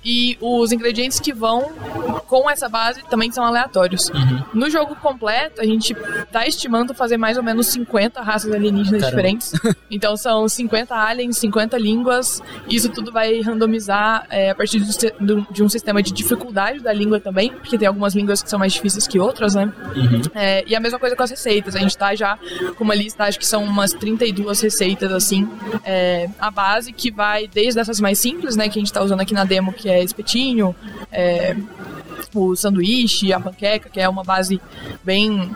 E 0.04 0.36
os 0.40 0.70
ingredientes 0.72 1.18
que 1.18 1.32
vão 1.32 1.72
com 2.26 2.48
essa 2.48 2.68
base 2.68 3.02
também 3.08 3.32
são 3.32 3.44
aleatórios. 3.44 4.10
No 4.52 4.68
jogo 4.68 4.94
completo, 4.96 5.60
a 5.60 5.64
gente 5.64 5.94
tá 6.30 6.46
estimando 6.46 6.94
fazer 6.94 7.16
mais 7.16 7.36
ou 7.38 7.42
menos 7.42 7.66
50 7.68 8.20
raças 8.20 8.52
alienígenas 8.52 9.00
Caramba. 9.02 9.16
diferentes. 9.16 9.52
Então 9.90 10.18
são 10.18 10.46
50 10.46 10.94
aliens, 10.94 11.38
50 11.38 11.78
línguas. 11.78 12.42
Isso 12.68 12.90
tudo 12.90 13.10
vai 13.10 13.40
randomizar 13.40 14.26
é, 14.28 14.50
a 14.50 14.54
partir 14.54 14.80
do- 15.18 15.46
de 15.50 15.62
um 15.62 15.68
sistema 15.68 16.02
de 16.02 16.12
dificuldade 16.12 16.80
da 16.80 16.92
língua 16.92 17.18
também, 17.18 17.50
porque 17.50 17.78
tem 17.78 17.88
algumas 17.88 18.14
línguas 18.14 18.42
que 18.42 18.50
são 18.50 18.58
mais 18.58 18.74
difíceis 18.74 19.06
que 19.06 19.18
outras, 19.18 19.54
né? 19.54 19.72
É, 20.34 20.62
e 20.66 20.76
a 20.76 20.80
mesma 20.80 20.98
coisa 20.98 21.16
com 21.16 21.22
as 21.22 21.30
receitas. 21.30 21.74
A 21.74 21.78
gente 21.78 21.96
tá 21.96 22.14
já 22.14 22.38
com 22.76 22.84
uma 22.84 22.94
lista, 22.94 23.24
acho 23.24 23.38
que 23.38 23.46
são 23.46 23.64
umas 23.64 23.94
32 23.94 24.60
receitas, 24.60 25.10
assim, 25.10 25.48
é, 25.82 26.17
a 26.38 26.50
base 26.50 26.92
que 26.92 27.10
vai 27.10 27.46
desde 27.46 27.80
essas 27.80 28.00
mais 28.00 28.18
simples, 28.18 28.56
né, 28.56 28.68
que 28.68 28.78
a 28.78 28.82
gente 28.82 28.92
tá 28.92 29.02
usando 29.02 29.20
aqui 29.20 29.34
na 29.34 29.44
demo, 29.44 29.72
que 29.72 29.88
é 29.88 30.02
espetinho, 30.02 30.74
é, 31.12 31.56
o 32.34 32.56
sanduíche, 32.56 33.32
a 33.32 33.40
panqueca, 33.40 33.88
que 33.88 34.00
é 34.00 34.08
uma 34.08 34.22
base 34.22 34.60
bem 35.04 35.50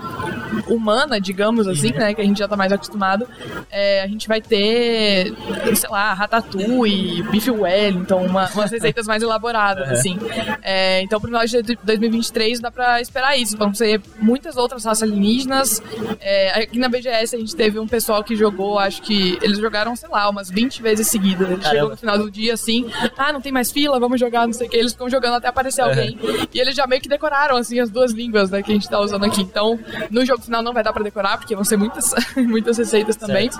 humana, 0.67 1.21
digamos 1.21 1.67
assim, 1.67 1.93
né? 1.93 2.15
Que 2.15 2.21
a 2.21 2.25
gente 2.25 2.39
já 2.39 2.49
tá 2.49 2.57
mais 2.57 2.73
acostumado. 2.73 3.27
É, 3.71 4.03
a 4.03 4.07
gente 4.07 4.29
vai 4.29 4.41
ter, 4.41 5.33
sei 5.75 5.91
lá, 5.91 6.13
ratatouille, 6.13 7.23
bife 7.25 7.51
Wellington, 7.51 8.27
uma, 8.27 8.49
umas 8.51 8.71
receitas 8.73 9.07
mais 9.07 9.23
elaboradas, 9.23 9.89
assim. 9.91 10.19
É, 10.63 11.03
então, 11.03 11.21
pro 11.21 11.29
final 11.29 11.45
de 11.45 11.77
2023 11.83 12.61
dá 12.61 12.71
pra 12.71 13.01
esperar 13.01 13.37
isso. 13.39 13.57
Vão 13.57 13.75
ser 13.75 14.01
muitas 14.19 14.57
outras 14.57 14.85
raças 14.85 15.03
alienígenas. 15.03 15.83
É, 16.21 16.63
aqui 16.63 16.79
na 16.79 16.89
BGS 16.89 17.37
a 17.37 17.39
gente 17.39 17.55
teve 17.55 17.79
um 17.79 17.87
pessoal 17.87 18.23
que 18.23 18.37
jogou, 18.37 18.79
acho 18.79 19.03
que 19.03 19.39
eles 19.43 19.59
jogaram, 19.59 19.95
sei 19.97 20.09
lá, 20.09 20.29
umas 20.29 20.51
20 20.51 20.83
vezes 20.83 21.07
seguidas. 21.09 21.51
Ele 21.51 21.63
chegou 21.63 21.91
no 21.91 21.97
final 21.97 22.19
do 22.19 22.31
dia 22.31 22.55
assim, 22.55 22.91
ah, 23.17 23.33
não 23.33 23.41
tem 23.41 23.53
mais 23.53 23.71
fila, 23.71 23.99
vamos 23.99 24.19
jogar, 24.19 24.47
não 24.47 24.53
sei 24.53 24.67
o 24.67 24.71
que. 24.71 24.77
Eles 24.77 24.93
ficam 24.93 25.09
jogando 25.09 25.35
até 25.35 25.49
aparecer 25.49 25.83
alguém. 25.83 26.19
E 26.53 26.61
eles 26.63 26.75
já 26.75 26.87
meio 26.87 27.01
que 27.03 27.09
decoraram, 27.09 27.57
assim, 27.57 27.79
as 27.81 27.91
duas 27.91 28.13
línguas 28.13 28.51
né, 28.51 28.63
que 28.63 28.71
a 28.71 28.75
gente 28.75 28.89
tá 28.89 28.99
usando 29.01 29.25
aqui. 29.25 29.43
Então, 29.43 29.79
no 30.11 30.25
jogo 30.25 30.41
final 30.43 30.63
não 30.63 30.73
vai 30.73 30.83
dar 30.83 30.93
pra 30.93 31.03
decorar, 31.03 31.37
porque 31.39 31.55
vão 31.55 31.65
ser 31.65 31.77
muitas, 31.77 32.15
muitas 32.37 32.79
receitas 32.79 33.17
também. 33.17 33.51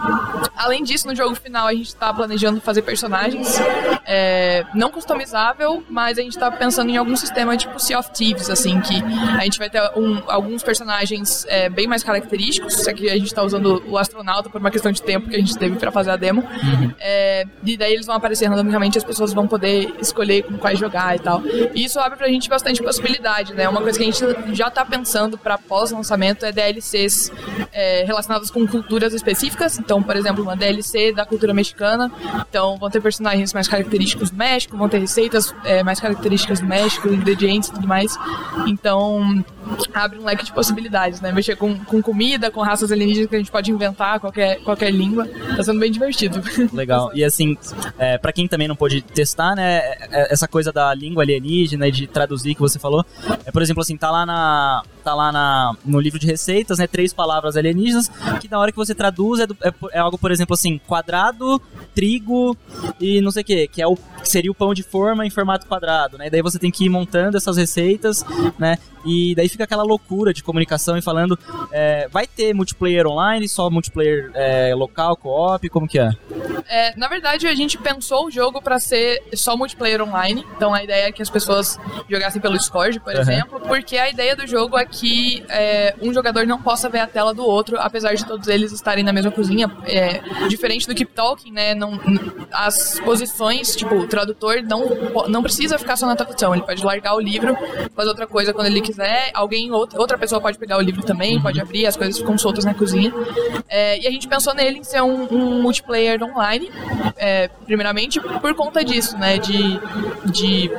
Além 0.57 0.83
disso, 0.83 1.07
no 1.07 1.15
jogo 1.15 1.35
final 1.35 1.67
a 1.67 1.75
gente 1.75 1.95
tá 1.95 2.13
planejando 2.13 2.61
fazer 2.61 2.83
personagens 2.83 3.59
é, 4.07 4.65
não 4.75 4.91
customizável, 4.91 5.83
mas 5.89 6.19
a 6.19 6.23
gente 6.23 6.39
tá 6.39 6.51
pensando 6.51 6.91
em 6.91 6.97
algum 6.97 7.17
sistema 7.17 7.57
tipo 7.57 7.79
Sea 7.79 7.99
of 7.99 8.11
Thieves, 8.13 8.49
assim, 8.51 8.81
que 8.81 9.03
a 9.39 9.45
gente 9.45 9.59
vai 9.59 9.69
ter 9.71 9.81
um- 9.97 10.23
alguns 10.27 10.63
personagens 10.63 11.45
é, 11.49 11.69
bem 11.69 11.87
mais 11.87 12.03
característicos, 12.03 12.75
só 12.75 12.93
que 12.93 13.09
a 13.11 13.15
gente 13.17 13.33
tá 13.35 13.43
usando 13.43 13.83
o 13.89 13.99
astronauta 13.99 14.49
por 14.49 14.61
uma 14.61 14.71
questão 14.71 14.93
de 14.93 15.03
tempo 15.03 15.29
que 15.29 15.37
a 15.37 15.39
gente 15.39 15.57
teve 15.57 15.77
pra 15.77 15.91
fazer 15.91 16.11
a 16.11 16.17
demo. 16.17 16.45
É, 17.01 17.45
e 17.65 17.77
daí 17.77 17.93
eles 17.95 18.07
vão 18.07 18.17
aparecer 18.17 18.47
randomicamente, 18.49 18.99
as 18.99 19.05
pessoas 19.05 19.33
vão 19.33 19.47
poder 19.47 19.95
escolher 20.01 20.43
com 20.43 20.57
quais 20.59 20.79
jogar 20.79 21.17
e 21.17 21.19
tal. 21.19 21.43
E 21.75 21.85
isso 21.85 21.99
abre 21.99 22.17
pra 22.19 22.29
gente 22.29 22.49
bastante 22.49 22.83
possibilidade, 22.93 23.55
né? 23.55 23.69
Uma 23.69 23.81
coisa 23.81 23.99
que 23.99 24.05
a 24.05 24.11
gente 24.11 24.55
já 24.55 24.71
tá 24.71 24.85
pensando 24.85 25.39
pra 25.39 25.57
pós-lançamento 25.57 26.45
é 26.45 26.53
DLCs 26.53 27.33
é, 27.73 28.05
relacionadas 28.05 28.51
com 28.51 28.67
culturas 28.67 29.15
específicas. 29.15 29.79
Então, 29.79 30.03
por 30.03 30.15
exemplo, 30.15 30.43
uma 30.43 30.55
DLC 30.55 31.13
da 31.13 31.25
cultura 31.25 31.55
mexicana. 31.55 32.13
Então, 32.49 32.77
vão 32.77 32.91
ter 32.91 33.01
personagens 33.01 33.53
mais 33.55 33.67
característicos 33.67 34.31
do 34.31 34.37
México, 34.37 34.77
vão 34.77 34.89
ter 34.89 34.99
receitas 34.99 35.55
é, 35.65 35.83
mais 35.83 35.99
características 35.99 36.61
do 36.61 36.67
México, 36.67 37.09
ingredientes 37.09 37.71
e 37.71 37.73
tudo 37.73 37.89
mais. 37.89 38.17
Então, 38.67 39.43
abre 39.95 40.19
um 40.19 40.25
leque 40.25 40.45
de 40.45 40.53
possibilidades, 40.53 41.21
né? 41.21 41.33
Mexer 41.33 41.57
com, 41.57 41.79
com 41.85 42.03
comida, 42.03 42.51
com 42.51 42.61
raças 42.61 42.93
alienígenas 42.93 43.29
que 43.31 43.37
a 43.37 43.39
gente 43.39 43.51
pode 43.51 43.71
inventar 43.71 44.21
qualquer, 44.21 44.61
qualquer 44.63 44.91
língua. 44.91 45.27
Tá 45.57 45.63
sendo 45.63 45.81
bem 45.81 45.91
divertido. 45.91 46.43
Legal. 46.73 47.11
E 47.15 47.25
assim, 47.25 47.57
é, 47.99 48.19
para 48.19 48.33
quem 48.33 48.47
também 48.47 48.69
não 48.69 48.77
pôde 48.77 49.01
testar, 49.01 49.55
né, 49.55 49.79
é- 50.11 50.33
essa 50.33 50.47
coisa 50.47 50.73
da 50.73 50.93
língua 50.95 51.23
alienígena 51.23 51.89
e 51.89 51.93
de 51.93 52.07
traduzir 52.07 52.55
que 52.55 52.61
você 52.61 52.79
falou, 52.83 53.05
é 53.47 53.51
por 53.51 53.63
exemplo 53.63 53.81
assim, 53.81 53.97
tá 53.97 54.11
lá 54.11 54.27
na 54.27 54.83
tá 55.03 55.15
lá 55.15 55.31
na, 55.33 55.75
no 55.85 55.99
livro 56.01 56.19
de 56.19 56.27
receitas, 56.27 56.79
né, 56.79 56.87
três 56.87 57.13
palavras 57.13 57.57
alienígenas, 57.57 58.09
que 58.41 58.49
na 58.51 58.59
hora 58.59 58.71
que 58.71 58.77
você 58.77 58.95
traduz 58.95 59.41
é, 59.41 59.47
do- 59.47 59.57
é 59.63 59.73
é 59.93 59.99
algo, 59.99 60.17
por 60.19 60.31
exemplo 60.31 60.55
assim, 60.55 60.79
quadrado, 60.87 61.61
trigo 61.95 62.57
e 63.01 63.21
não 63.21 63.31
sei 63.31 63.43
o 63.43 63.45
que, 63.45 63.69
que 63.69 63.83
é 63.83 63.87
o 63.87 63.97
que 63.97 64.29
seria 64.29 64.51
o 64.51 64.55
pão 64.55 64.73
de 64.73 64.83
forma 64.83 65.27
em 65.27 65.31
formato 65.31 65.67
quadrado, 65.67 66.17
né? 66.17 66.29
E 66.29 66.31
daí 66.31 66.43
você 66.43 66.59
tem 66.59 66.71
que 66.71 66.85
ir 66.85 66.89
montando 66.89 67.37
essas 67.37 67.57
receitas, 67.57 68.25
né? 68.59 68.77
E 69.05 69.35
daí 69.35 69.49
fica 69.49 69.65
aquela 69.65 69.83
loucura 69.83 70.33
de 70.33 70.45
comunicação 70.45 70.97
e 70.97 71.03
falando, 71.03 71.37
é, 71.73 72.07
vai 72.09 72.25
ter 72.25 72.55
multiplayer 72.55 73.05
online, 73.05 73.49
só 73.49 73.69
multiplayer 73.69 74.31
é, 74.33 74.73
local, 74.77 75.17
co-op, 75.17 75.69
como 75.71 75.89
que 75.89 75.99
é? 75.99 76.11
É, 76.69 76.97
na 76.97 77.09
verdade, 77.09 77.49
a 77.49 77.55
gente 77.55 77.77
pensou 77.77 78.27
o 78.27 78.31
jogo 78.31 78.63
pra 78.63 78.79
ser 78.79 79.21
só 79.35 79.57
multiplayer 79.57 80.01
online. 80.01 80.47
Então 80.57 80.73
a 80.73 80.85
ideia 80.85 81.09
é 81.09 81.13
que 81.13 81.21
as 81.21 81.29
pessoas 81.29 81.77
jogassem 82.09 82.41
pelo 82.41 82.57
Discord, 82.57 83.01
por 83.01 83.13
Aham. 83.13 83.21
exemplo, 83.23 83.61
porque 83.61 83.97
a 83.99 84.09
ideia 84.09 84.37
do 84.37 84.47
jogo 84.47 84.79
é 84.79 84.87
que 84.93 85.43
é, 85.49 85.95
um 86.01 86.13
jogador 86.13 86.47
não 86.47 86.61
possa 86.61 86.89
ver 86.89 87.01
a 87.01 87.07
tela 87.07 87.33
do 87.33 87.45
outro, 87.45 87.79
apesar 87.81 88.15
de 88.15 88.25
todos 88.25 88.47
eles 88.47 88.71
estarem 88.73 89.03
na 89.03 89.13
mesma 89.13 89.31
cozinha. 89.31 89.71
É, 89.87 90.21
diferente 90.49 90.87
do 90.87 90.95
Keep 90.95 91.13
Talking, 91.15 91.51
né? 91.51 91.75
Não, 91.75 91.99
as 92.53 93.01
posições, 93.01 93.75
tipo, 93.75 93.95
o 93.95 94.07
tradutor 94.07 94.63
não, 94.63 94.85
não 95.29 95.43
precisa 95.43 95.79
ficar 95.79 95.97
só 95.97 96.07
na 96.07 96.15
tradução. 96.15 96.55
Ele 96.55 96.63
pode 96.63 96.85
largar 96.85 97.15
o 97.15 97.21
livro, 97.21 97.57
fazer 97.97 98.09
outra 98.11 98.27
coisa 98.27 98.53
quando 98.53 98.67
ele 98.67 98.83
quiser. 98.83 99.31
Alguém, 99.35 99.73
outra, 99.73 100.19
pessoa 100.19 100.41
pode 100.41 100.59
pegar 100.59 100.77
o 100.77 100.81
livro 100.81 101.03
também, 101.03 101.41
pode 101.41 101.61
abrir, 101.61 101.87
as 101.87 101.97
coisas 101.97 102.19
ficam 102.19 102.37
soltas 102.37 102.65
na 102.65 102.75
cozinha. 102.75 103.13
É, 103.69 103.99
e 103.99 104.07
a 104.07 104.11
gente 104.11 104.29
pensou 104.29 104.55
nele 104.55 104.79
em 104.79 104.85
ser 104.85 105.03
um, 105.03 105.27
um 105.33 105.63
multiplayer 105.63 106.23
online, 106.23 106.71
é, 107.17 107.49
primeiramente 107.65 108.21
por 108.21 108.55
conta 108.55 108.85
disso, 108.85 109.17
né? 109.17 109.39
De, 109.39 109.81
de. 110.27 110.71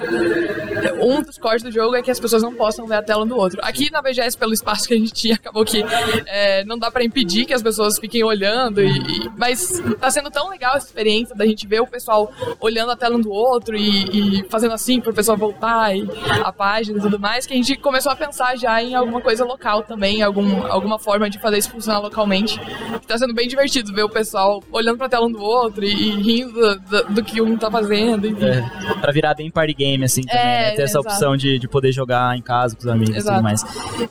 Um 1.02 1.21
dos 1.21 1.38
cores 1.38 1.63
do 1.63 1.71
jogo 1.71 1.95
é 1.95 2.02
que 2.02 2.12
as 2.12 2.19
pessoas 2.19 2.43
não 2.43 2.54
possam 2.54 2.86
ver 2.86 2.95
a 2.95 3.02
tela 3.02 3.26
do 3.26 3.36
outro. 3.36 3.60
Aqui 3.63 3.89
na 3.91 4.02
BGS, 4.04 4.38
pelo 4.38 4.54
espaço 4.54 4.88
que 4.88 4.94
a 4.94 4.98
gente 4.98 5.12
tinha, 5.13 5.36
acabou 5.36 5.63
que 5.66 5.84
é, 6.28 6.63
não 6.66 6.78
dá 6.78 6.92
pra 6.92 7.04
impedir 7.04 7.46
que 7.46 7.54
as 7.54 7.62
pessoas 7.62 7.98
fiquem 7.98 8.24
olhando, 8.24 8.82
e, 8.82 8.89
e- 8.98 9.30
mas 9.38 9.82
tá 10.00 10.12
sendo 10.12 10.30
tão 10.30 10.50
legal 10.50 10.76
essa 10.76 10.86
experiência 10.88 11.36
da 11.36 11.46
gente 11.46 11.66
ver 11.68 11.82
o 11.82 11.88
pessoal 11.88 12.32
olhando 12.60 12.92
a 12.92 12.96
tela 12.96 13.16
um 13.16 13.22
do 13.22 13.32
outro 13.32 13.76
e, 13.76 14.39
e 14.42 14.50
fazendo 14.50 14.74
assim 14.74 15.00
pro 15.00 15.13
pessoal 15.13 15.38
voltar 15.38 15.96
e 15.96 16.08
a 16.44 16.52
página 16.52 16.98
e 16.98 17.02
tudo 17.02 17.20
mais, 17.20 17.46
que 17.46 17.54
a 17.54 17.56
gente 17.58 17.76
começou 17.78 18.12
a 18.12 18.16
pensar 18.16 18.56
já 18.58 18.82
em 18.82 18.94
alguma 18.96 19.22
coisa 19.22 19.44
local 19.46 19.84
também, 19.84 20.22
algum, 20.22 20.66
alguma 20.72 21.00
forma 21.00 21.30
de 21.30 21.39
fazer 21.39 21.58
isso 21.58 21.70
funcionar 21.72 22.00
localmente. 22.00 22.60
Tá 23.08 23.18
sendo 23.18 23.34
bem 23.34 23.48
divertido 23.48 23.94
ver 23.94 24.04
o 24.04 24.10
pessoal 24.10 24.63
olhando 24.72 24.98
pra 24.98 25.10
tela 25.10 25.26
um 25.26 25.32
do 25.32 25.42
outro 25.42 25.84
e, 25.84 25.92
e 25.92 26.10
rindo 26.22 26.54
do, 26.54 26.76
do- 26.80 27.13
do 27.13 27.24
que 27.24 27.42
um 27.42 27.58
tá 27.58 27.70
fazendo. 27.72 28.28
enfim. 28.28 28.46
É, 28.46 28.62
pra 29.02 29.12
virar 29.12 29.34
bem 29.34 29.50
party 29.50 29.74
game, 29.74 30.04
assim, 30.04 30.22
também, 30.24 30.42
É, 30.44 30.46
né? 30.70 30.72
Ter 30.72 30.82
essa 30.84 31.00
exato. 31.00 31.08
opção 31.08 31.38
de, 31.38 31.58
de 31.60 31.68
poder 31.68 31.92
jogar 31.92 32.36
em 32.38 32.42
casa 32.42 32.76
com 32.76 32.82
os 32.82 32.88
amigos 32.88 33.16
e 33.24 33.28
tudo 33.28 33.42
mais. 33.44 33.62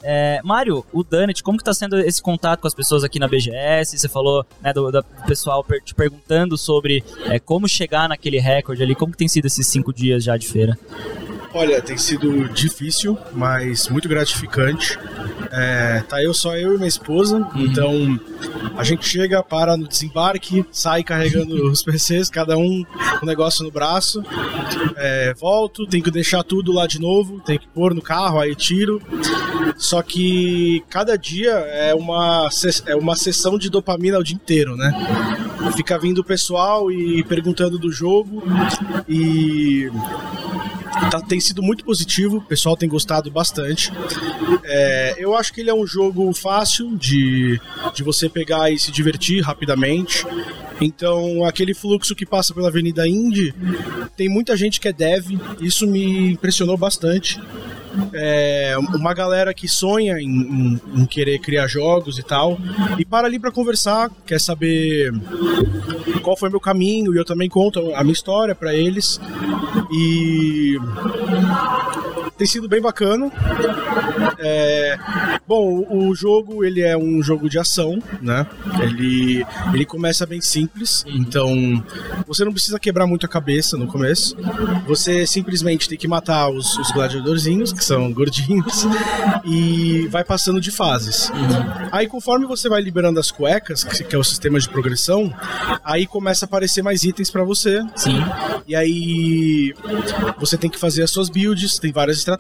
É, 0.02 0.40
Mário, 0.44 0.84
o 0.92 1.02
Danet, 1.04 1.42
como 1.42 1.58
que 1.58 1.64
tá 1.64 1.72
sendo 1.74 1.98
esse 1.98 2.22
contato 2.22 2.60
com 2.60 2.66
as 2.66 2.74
pessoas 2.74 3.04
aqui 3.04 3.18
na 3.18 3.28
BGS? 3.28 3.98
Você 3.98 4.08
falou, 4.08 4.44
né, 4.60 4.72
do, 4.72 4.90
do 4.90 5.04
pessoal 5.26 5.62
per- 5.64 5.82
te 5.82 5.94
perguntando 5.94 6.56
sobre 6.58 7.02
é, 7.26 7.38
como 7.38 7.68
chegar 7.68 8.08
naquele 8.08 8.38
recorde 8.38 8.82
ali. 8.82 8.94
Como 8.94 9.12
que 9.12 9.18
tem 9.18 9.28
sido 9.28 9.46
esses 9.46 9.66
cinco 9.66 9.92
dias 9.92 10.24
já 10.24 10.36
de 10.36 10.46
feira? 10.48 10.78
Olha, 11.54 11.82
tem 11.82 11.98
sido 11.98 12.48
difícil, 12.48 13.16
mas 13.32 13.88
muito 13.88 14.08
gratificante. 14.08 14.98
É, 15.50 16.02
tá 16.08 16.22
eu 16.22 16.32
só 16.32 16.56
eu 16.56 16.74
e 16.74 16.76
minha 16.76 16.88
esposa, 16.88 17.46
então 17.56 18.18
a 18.76 18.84
gente 18.84 19.06
chega, 19.06 19.42
para 19.42 19.76
no 19.76 19.86
desembarque, 19.86 20.64
sai 20.72 21.02
carregando 21.04 21.68
os 21.70 21.82
PCs, 21.82 22.30
cada 22.30 22.56
um 22.56 22.84
um 23.22 23.26
negócio 23.26 23.64
no 23.64 23.70
braço. 23.70 24.22
É, 24.96 25.34
volto, 25.34 25.86
tenho 25.86 26.02
que 26.02 26.10
deixar 26.10 26.42
tudo 26.42 26.72
lá 26.72 26.86
de 26.86 26.98
novo, 26.98 27.40
tenho 27.40 27.60
que 27.60 27.68
pôr 27.68 27.94
no 27.94 28.02
carro, 28.02 28.40
aí 28.40 28.54
tiro. 28.54 29.00
Só 29.76 30.02
que 30.02 30.82
cada 30.88 31.16
dia 31.16 31.50
é 31.50 31.94
uma, 31.94 32.48
é 32.86 32.96
uma 32.96 33.16
sessão 33.16 33.58
de 33.58 33.70
dopamina 33.70 34.18
o 34.18 34.24
dia 34.24 34.34
inteiro, 34.34 34.76
né? 34.76 34.92
Fica 35.76 35.98
vindo 35.98 36.18
o 36.18 36.24
pessoal 36.24 36.90
e 36.90 37.22
perguntando 37.24 37.78
do 37.78 37.90
jogo 37.92 38.42
e 39.08 39.90
tá- 41.10 41.20
tem 41.20 41.40
sido 41.40 41.62
muito 41.62 41.84
positivo, 41.84 42.38
o 42.38 42.42
pessoal 42.42 42.76
tem 42.76 42.88
gostado 42.88 43.30
bastante. 43.30 43.90
É, 44.64 45.14
eu 45.18 45.36
acho 45.36 45.52
que 45.52 45.60
ele 45.60 45.70
é 45.70 45.74
um 45.74 45.86
jogo 45.86 46.32
fácil 46.32 46.96
de, 46.96 47.60
de 47.94 48.02
você 48.02 48.28
pegar 48.28 48.70
e 48.70 48.78
se 48.78 48.90
divertir 48.90 49.40
rapidamente. 49.42 50.24
Então, 50.80 51.44
aquele 51.44 51.74
fluxo 51.74 52.14
que 52.14 52.26
passa 52.26 52.52
pela 52.52 52.68
Avenida 52.68 53.06
Indy, 53.06 53.54
tem 54.16 54.28
muita 54.28 54.56
gente 54.56 54.80
que 54.80 54.88
é 54.88 54.92
dev, 54.92 55.26
isso 55.60 55.86
me 55.86 56.32
impressionou 56.32 56.76
bastante. 56.76 57.40
É, 58.12 58.74
uma 58.94 59.12
galera 59.14 59.52
que 59.52 59.68
sonha 59.68 60.18
em, 60.20 60.26
em- 60.28 60.81
em 61.02 61.07
querer 61.07 61.38
criar 61.38 61.66
jogos 61.66 62.18
e 62.18 62.22
tal, 62.22 62.59
e 62.98 63.05
para 63.05 63.26
ali 63.26 63.38
para 63.38 63.50
conversar, 63.50 64.11
quer 64.26 64.40
saber 64.40 65.12
qual 66.22 66.37
foi 66.37 66.48
meu 66.50 66.61
caminho, 66.61 67.14
e 67.14 67.18
eu 67.18 67.24
também 67.24 67.48
conto 67.48 67.94
a 67.94 68.02
minha 68.02 68.12
história 68.12 68.55
para 68.55 68.74
eles. 68.74 69.20
E 69.90 70.78
tem 72.42 72.46
sido 72.48 72.68
bem 72.68 72.81
bacana. 72.81 73.31
É, 74.37 74.98
bom, 75.46 75.87
o, 75.88 76.12
jogo 76.12 76.64
ele 76.64 76.81
é 76.81 76.96
um 76.96 77.22
jogo 77.22 77.48
de 77.48 77.57
ação, 77.57 78.02
né? 78.20 78.44
Ele, 78.81 79.46
ele 79.72 79.87
começa 79.87 80.26
bem 80.26 80.40
simples, 80.40 81.05
então 81.07 81.55
você 82.26 82.44
não 82.44 82.52
precisa 82.52 82.81
quebrar 82.81 83.07
muito 83.07 83.24
a 83.24 83.28
cabeça 83.28 83.76
no 83.76 83.87
começo. 83.87 84.37
Você 84.88 85.24
simplesmente 85.24 85.88
tem 85.88 85.96
que 85.96 86.09
matar 86.09 86.48
os, 86.48 86.76
os 86.78 86.90
gladiadorzinhos, 86.90 87.72
que 87.72 87.85
são 87.85 88.12
gordinhos, 88.12 88.87
e 89.46 90.09
vai 90.09 90.24
passando 90.24 90.61
de 90.61 90.72
fases. 90.72 91.31
Aí 91.92 92.09
conforme 92.09 92.44
você 92.44 92.68
vai 92.68 92.83
liberando 92.83 93.20
as 93.20 93.31
cuecas, 93.31 93.85
que 93.85 94.16
é 94.16 94.18
o 94.18 94.24
sistema 94.24 94.59
de 94.59 94.68
progressão, 94.68 95.33
aí 95.85 96.09
começa 96.09 96.44
a 96.44 96.46
aparecer 96.46 96.83
mais 96.83 97.05
itens 97.05 97.31
pra 97.31 97.44
você. 97.44 97.81
Sim. 97.94 98.20
E 98.66 98.74
aí 98.74 99.72
você 100.40 100.57
tem 100.57 100.68
que 100.68 100.78
fazer 100.78 101.05
as 101.05 101.11
suas 101.11 101.28
builds, 101.28 101.78
tem 101.78 101.92
várias 101.92 102.18
estratégias. 102.18 102.31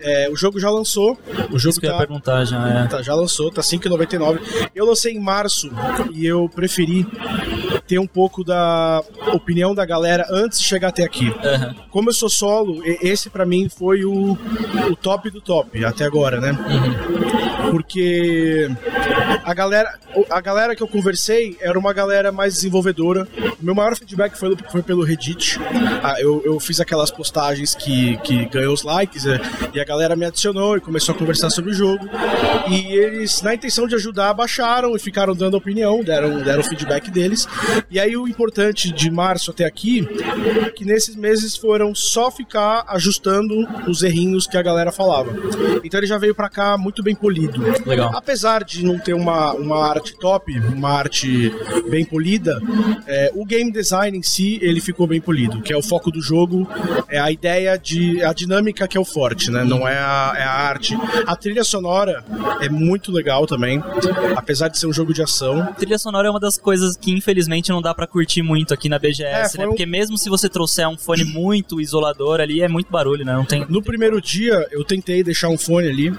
É, 0.00 0.28
o 0.30 0.36
jogo 0.36 0.58
já 0.60 0.70
lançou. 0.70 1.18
O 1.50 1.58
jogo 1.58 1.70
Isso 1.70 1.80
que 1.80 1.86
eu 1.86 1.90
ia 1.90 1.96
tá, 1.96 2.06
perguntar 2.06 2.44
já. 2.44 2.68
É. 2.68 2.86
tá- 2.86 3.02
já 3.02 3.14
lançou, 3.14 3.50
tá 3.50 3.62
5,99. 3.62 4.40
Eu 4.74 4.86
lancei 4.86 5.12
em 5.14 5.20
março 5.20 5.70
e 6.12 6.26
eu 6.26 6.48
preferi 6.48 7.06
ter 7.86 7.98
um 7.98 8.06
pouco 8.06 8.44
da 8.44 9.02
opinião 9.32 9.74
da 9.74 9.84
galera 9.84 10.26
antes 10.30 10.58
de 10.60 10.64
chegar 10.66 10.88
até 10.88 11.04
aqui. 11.04 11.34
Aham. 11.42 11.74
Como 11.90 12.10
eu 12.10 12.14
sou 12.14 12.28
solo, 12.28 12.82
esse 12.84 13.30
pra 13.30 13.46
mim 13.46 13.68
foi 13.68 14.04
o, 14.04 14.36
o 14.90 14.96
top 14.96 15.30
do 15.30 15.40
top 15.40 15.84
até 15.84 16.04
agora, 16.04 16.40
né? 16.40 16.56
Porque 17.70 18.70
a 19.44 19.54
galera, 19.54 19.98
a 20.30 20.40
galera 20.40 20.76
que 20.76 20.82
eu 20.82 20.88
conversei 20.88 21.56
era 21.60 21.78
uma 21.78 21.92
galera 21.92 22.30
mais 22.30 22.54
desenvolvedora. 22.54 23.26
O 23.60 23.64
meu 23.64 23.74
maior 23.74 23.96
feedback 23.96 24.36
foi, 24.36 24.56
foi 24.70 24.82
pelo 24.82 25.02
Reddit. 25.02 25.58
Ah, 26.02 26.16
eu, 26.20 26.42
eu 26.44 26.58
fiz 26.60 26.80
aquelas 26.80 27.10
postagens 27.10 27.74
que, 27.74 28.16
que 28.18 28.46
ganhou 28.46 28.72
os 28.72 28.82
likes 28.82 29.26
eh, 29.26 29.40
e 29.72 29.80
a 29.80 29.84
galera 29.84 30.14
me 30.16 30.24
adicionou 30.24 30.76
e 30.76 30.80
começou 30.80 31.14
a 31.14 31.18
conversar 31.18 31.50
sobre 31.50 31.70
o 31.70 31.74
jogo. 31.74 32.08
E 32.68 32.92
eles, 32.94 33.42
na 33.42 33.54
intenção 33.54 33.86
de 33.86 33.94
ajudar, 33.94 34.32
baixaram 34.34 34.94
e 34.94 34.98
ficaram 34.98 35.34
dando 35.34 35.56
opinião, 35.56 36.02
deram, 36.02 36.42
deram 36.42 36.62
feedback 36.62 37.10
deles. 37.10 37.46
E 37.90 37.98
aí 37.98 38.16
o 38.16 38.28
importante 38.28 38.92
de 38.92 39.10
março 39.10 39.50
até 39.50 39.64
aqui, 39.64 40.06
que 40.76 40.84
nesses 40.84 41.16
meses 41.16 41.56
foram 41.56 41.94
só 41.94 42.30
ficar 42.30 42.84
ajustando 42.88 43.66
os 43.88 44.02
errinhos 44.02 44.46
que 44.46 44.56
a 44.56 44.62
galera 44.62 44.92
falava. 44.92 45.32
Então 45.82 45.98
ele 45.98 46.06
já 46.06 46.18
veio 46.18 46.34
pra 46.34 46.48
cá 46.48 46.76
muito 46.76 47.02
bem 47.02 47.14
polido. 47.14 47.57
Legal. 47.86 48.10
Apesar 48.14 48.64
de 48.64 48.84
não 48.84 48.98
ter 48.98 49.14
uma, 49.14 49.52
uma 49.54 49.88
arte 49.88 50.16
top, 50.18 50.58
uma 50.60 50.90
arte 50.90 51.52
bem 51.90 52.04
polida, 52.04 52.60
é, 53.06 53.32
o 53.34 53.44
game 53.44 53.70
design 53.72 54.16
em 54.18 54.22
si 54.22 54.58
ele 54.62 54.80
ficou 54.80 55.06
bem 55.06 55.20
polido, 55.20 55.60
que 55.62 55.72
é 55.72 55.76
o 55.76 55.82
foco 55.82 56.10
do 56.10 56.20
jogo, 56.20 56.68
é 57.08 57.18
a 57.18 57.30
ideia 57.30 57.76
de 57.78 58.22
a 58.22 58.32
dinâmica 58.32 58.86
que 58.88 58.96
é 58.96 59.00
o 59.00 59.04
forte, 59.04 59.50
né? 59.50 59.64
Não 59.64 59.86
é 59.86 59.96
a, 59.98 60.34
é 60.36 60.42
a 60.42 60.50
arte. 60.52 60.96
A 61.26 61.36
trilha 61.36 61.64
sonora 61.64 62.24
é 62.60 62.68
muito 62.68 63.10
legal 63.12 63.46
também, 63.46 63.82
apesar 64.36 64.68
de 64.68 64.78
ser 64.78 64.86
um 64.86 64.92
jogo 64.92 65.12
de 65.12 65.22
ação. 65.22 65.66
Trilha 65.78 65.98
sonora 65.98 66.28
é 66.28 66.30
uma 66.30 66.40
das 66.40 66.56
coisas 66.58 66.96
que 66.96 67.12
infelizmente 67.12 67.70
não 67.70 67.80
dá 67.82 67.94
pra 67.94 68.06
curtir 68.06 68.42
muito 68.42 68.72
aqui 68.74 68.88
na 68.88 68.98
BGS, 68.98 69.56
É, 69.56 69.60
né? 69.60 69.66
um- 69.66 69.70
Porque 69.70 69.86
mesmo 69.86 70.16
se 70.18 70.28
você 70.28 70.48
trouxer 70.48 70.88
um 70.88 70.96
fone 70.96 71.24
muito 71.24 71.80
isolador 71.80 72.40
ali, 72.40 72.60
é 72.62 72.68
muito 72.68 72.90
barulho, 72.90 73.24
né? 73.24 73.32
Não 73.32 73.44
tem. 73.44 73.64
No 73.68 73.82
primeiro 73.82 74.20
dia, 74.20 74.66
eu 74.70 74.84
tentei 74.84 75.22
deixar 75.22 75.48
um 75.48 75.58
fone 75.58 75.88
ali, 75.88 76.12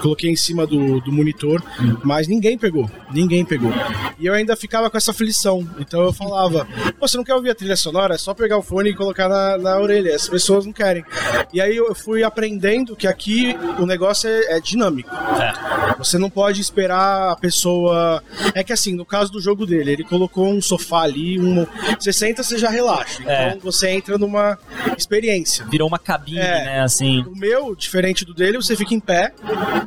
coloquei 0.00 0.30
em 0.30 0.36
cima 0.36 0.66
do, 0.66 0.73
do 1.00 1.12
monitor, 1.12 1.62
mas 2.02 2.26
ninguém 2.28 2.56
pegou. 2.58 2.90
Ninguém 3.12 3.44
pegou. 3.44 3.72
E 4.18 4.26
eu 4.26 4.34
ainda 4.34 4.56
ficava 4.56 4.90
com 4.90 4.96
essa 4.96 5.10
aflição. 5.10 5.66
Então 5.78 6.02
eu 6.02 6.12
falava: 6.12 6.66
você 7.00 7.16
não 7.16 7.24
quer 7.24 7.34
ouvir 7.34 7.50
a 7.50 7.54
trilha 7.54 7.76
sonora? 7.76 8.14
É 8.14 8.18
só 8.18 8.34
pegar 8.34 8.58
o 8.58 8.62
fone 8.62 8.90
e 8.90 8.94
colocar 8.94 9.28
na, 9.28 9.58
na 9.58 9.78
orelha. 9.78 10.14
As 10.14 10.28
pessoas 10.28 10.64
não 10.66 10.72
querem. 10.72 11.04
E 11.52 11.60
aí 11.60 11.76
eu 11.76 11.94
fui 11.94 12.22
aprendendo 12.22 12.96
que 12.96 13.06
aqui 13.06 13.56
o 13.78 13.86
negócio 13.86 14.28
é, 14.28 14.56
é 14.56 14.60
dinâmico. 14.60 15.10
É. 15.14 15.94
Você 15.98 16.18
não 16.18 16.30
pode 16.30 16.60
esperar 16.60 17.30
a 17.32 17.36
pessoa. 17.36 18.22
É 18.54 18.62
que 18.64 18.72
assim, 18.72 18.94
no 18.94 19.04
caso 19.04 19.30
do 19.32 19.40
jogo 19.40 19.66
dele, 19.66 19.92
ele 19.92 20.04
colocou 20.04 20.48
um 20.48 20.60
sofá 20.60 21.02
ali, 21.02 21.38
um... 21.40 21.66
você 21.98 22.12
senta, 22.12 22.42
você 22.42 22.58
já 22.58 22.68
relaxa. 22.70 23.22
Então 23.22 23.32
É. 23.34 23.56
você 23.62 23.90
entra 23.90 24.18
numa 24.18 24.58
experiência. 24.96 25.64
Virou 25.66 25.88
uma 25.88 25.98
cabine, 25.98 26.38
É. 26.38 26.64
né? 26.64 26.80
Assim. 26.82 27.22
O 27.22 27.36
meu, 27.36 27.74
diferente 27.74 28.24
do 28.24 28.34
dele, 28.34 28.56
você 28.56 28.76
fica 28.76 28.94
em 28.94 29.00
pé, 29.00 29.32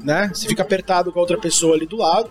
né? 0.04 0.30
Você 0.34 0.48
fica 0.48 0.64
apertado 0.78 1.12
com 1.12 1.20
a 1.20 1.22
outra 1.22 1.38
pessoa 1.38 1.76
ali 1.76 1.86
do 1.86 1.98
lado. 1.98 2.30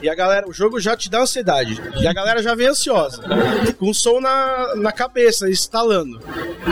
E 0.00 0.08
a 0.08 0.14
galera, 0.14 0.48
o 0.48 0.52
jogo 0.52 0.78
já 0.78 0.96
te 0.96 1.10
dá 1.10 1.20
ansiedade. 1.20 1.80
E 2.00 2.06
a 2.06 2.12
galera 2.12 2.42
já 2.42 2.54
vem 2.54 2.68
ansiosa. 2.68 3.22
Com 3.78 3.90
o 3.90 3.94
som 3.94 4.20
na, 4.20 4.74
na 4.76 4.92
cabeça, 4.92 5.50
instalando. 5.50 6.20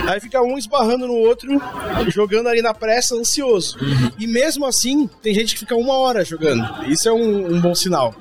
Aí 0.07 0.21
fica 0.21 0.41
um 0.41 0.57
esbarrando 0.57 1.07
no 1.07 1.15
outro, 1.15 1.61
jogando 2.09 2.49
ali 2.49 2.63
na 2.63 2.73
pressa, 2.73 3.17
ansioso. 3.17 3.77
E 4.19 4.27
mesmo 4.27 4.65
assim, 4.67 5.09
tem 5.23 5.35
gente 5.35 5.55
que 5.55 5.61
fica 5.61 5.75
uma 5.75 5.95
hora 5.95 6.25
jogando. 6.25 6.65
Isso 6.87 7.09
é 7.09 7.13
um, 7.13 7.55
um 7.55 7.61
bom 7.61 7.75
sinal. 7.75 8.15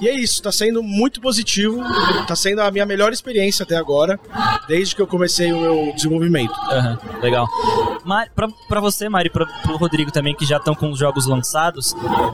E 0.00 0.08
é 0.08 0.14
isso, 0.14 0.42
tá 0.42 0.50
sendo 0.50 0.82
muito 0.82 1.20
positivo. 1.20 1.82
Tá 2.26 2.34
sendo 2.34 2.62
a 2.62 2.70
minha 2.70 2.86
melhor 2.86 3.12
experiência 3.12 3.64
até 3.64 3.76
agora, 3.76 4.18
desde 4.66 4.94
que 4.94 5.02
eu 5.02 5.06
comecei 5.06 5.52
o 5.52 5.60
meu 5.60 5.92
desenvolvimento. 5.94 6.54
Aham, 6.70 6.98
legal. 7.20 7.46
Mari, 8.04 8.30
pra, 8.34 8.48
pra 8.68 8.80
você, 8.80 9.08
Mari, 9.08 9.28
pra, 9.28 9.44
pro 9.46 9.76
Rodrigo 9.76 10.12
também, 10.12 10.34
que 10.34 10.46
já 10.46 10.56
estão 10.56 10.74
com 10.74 10.90
os 10.90 10.98
jogos 10.98 11.26
lançados, 11.26 11.65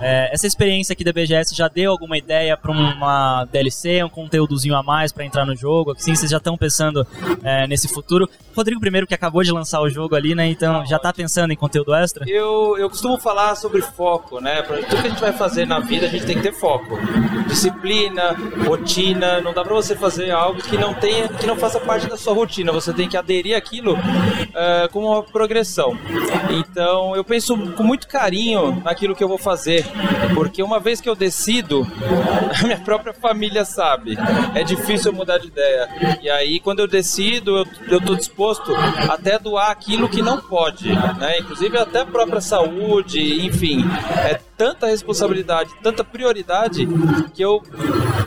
é, 0.01 0.31
essa 0.33 0.47
experiência 0.47 0.92
aqui 0.92 1.05
da 1.05 1.12
BGS 1.12 1.55
já 1.55 1.68
deu 1.68 1.90
alguma 1.90 2.16
ideia 2.16 2.57
pra 2.57 2.71
uma 2.71 3.45
DLC, 3.47 4.03
um 4.05 4.09
conteúdozinho 4.09 4.75
a 4.77 4.83
mais 4.83 5.12
pra 5.12 5.25
entrar 5.25 5.45
no 5.45 5.55
jogo? 5.55 5.92
Assim, 5.92 6.14
vocês 6.14 6.31
já 6.31 6.38
estão 6.38 6.57
pensando 6.57 7.07
é, 7.42 7.66
nesse 7.66 7.88
futuro? 7.88 8.29
Rodrigo, 8.57 8.81
primeiro, 8.81 9.07
que 9.07 9.14
acabou 9.14 9.42
de 9.42 9.51
lançar 9.51 9.81
o 9.81 9.88
jogo 9.88 10.14
ali, 10.14 10.35
né? 10.35 10.47
Então 10.47 10.85
já 10.87 10.99
tá 10.99 11.12
pensando 11.12 11.53
em 11.53 11.57
conteúdo 11.57 11.95
extra? 11.95 12.25
Eu, 12.29 12.77
eu 12.79 12.88
costumo 12.88 13.18
falar 13.18 13.55
sobre 13.57 13.81
foco, 13.81 14.40
né? 14.40 14.62
Pra 14.62 14.77
tudo 14.77 14.87
que 14.87 15.07
a 15.07 15.11
gente 15.11 15.21
vai 15.21 15.33
fazer 15.33 15.66
na 15.66 15.81
vida, 15.81 16.07
a 16.07 16.09
gente 16.09 16.27
tem 16.27 16.37
que 16.37 16.42
ter 16.42 16.53
foco. 16.53 16.99
Disciplina, 17.47 18.37
rotina. 18.66 19.40
Não 19.40 19.53
dá 19.53 19.62
pra 19.62 19.75
você 19.75 19.97
fazer 19.97 20.31
algo 20.31 20.61
que 20.62 20.77
não 20.77 20.95
tenha, 20.95 21.29
que 21.29 21.47
não 21.47 21.57
faça 21.57 21.81
parte 21.81 22.07
da 22.07 22.16
sua 22.16 22.35
rotina. 22.35 22.73
Você 22.73 22.92
tem 22.92 23.09
que 23.09 23.16
aderir 23.16 23.57
aquilo 23.57 23.97
eh, 24.55 24.88
com 24.92 25.05
uma 25.05 25.23
progressão. 25.23 25.97
Então, 26.51 27.16
eu 27.16 27.25
penso 27.25 27.57
com 27.73 27.83
muito 27.83 28.07
carinho 28.07 28.83
naquilo 28.85 29.14
que 29.22 29.24
eu 29.24 29.28
vou 29.28 29.38
fazer, 29.38 29.87
porque 30.35 30.64
uma 30.64 30.80
vez 30.80 31.00
que 31.00 31.08
eu 31.08 31.14
decido, 31.14 31.87
a 32.58 32.64
minha 32.64 32.80
própria 32.80 33.12
família 33.12 33.64
sabe. 33.64 34.18
É 34.52 34.64
difícil 34.64 35.12
eu 35.12 35.16
mudar 35.16 35.38
de 35.38 35.46
ideia. 35.46 36.18
E 36.20 36.28
aí, 36.28 36.58
quando 36.58 36.80
eu 36.80 36.88
decido, 36.88 37.58
eu, 37.58 37.66
eu 37.88 38.00
tô 38.00 38.16
disposto 38.16 38.74
até 39.08 39.38
doar 39.38 39.70
aquilo 39.70 40.08
que 40.08 40.20
não 40.20 40.40
pode, 40.40 40.88
né? 40.88 41.38
Inclusive 41.38 41.78
até 41.78 42.00
a 42.00 42.06
própria 42.06 42.40
saúde, 42.40 43.46
enfim. 43.46 43.85
É 44.24 44.40
tanta 44.62 44.87
responsabilidade, 44.87 45.70
tanta 45.83 46.05
prioridade 46.05 46.87
que 47.35 47.42
eu 47.42 47.61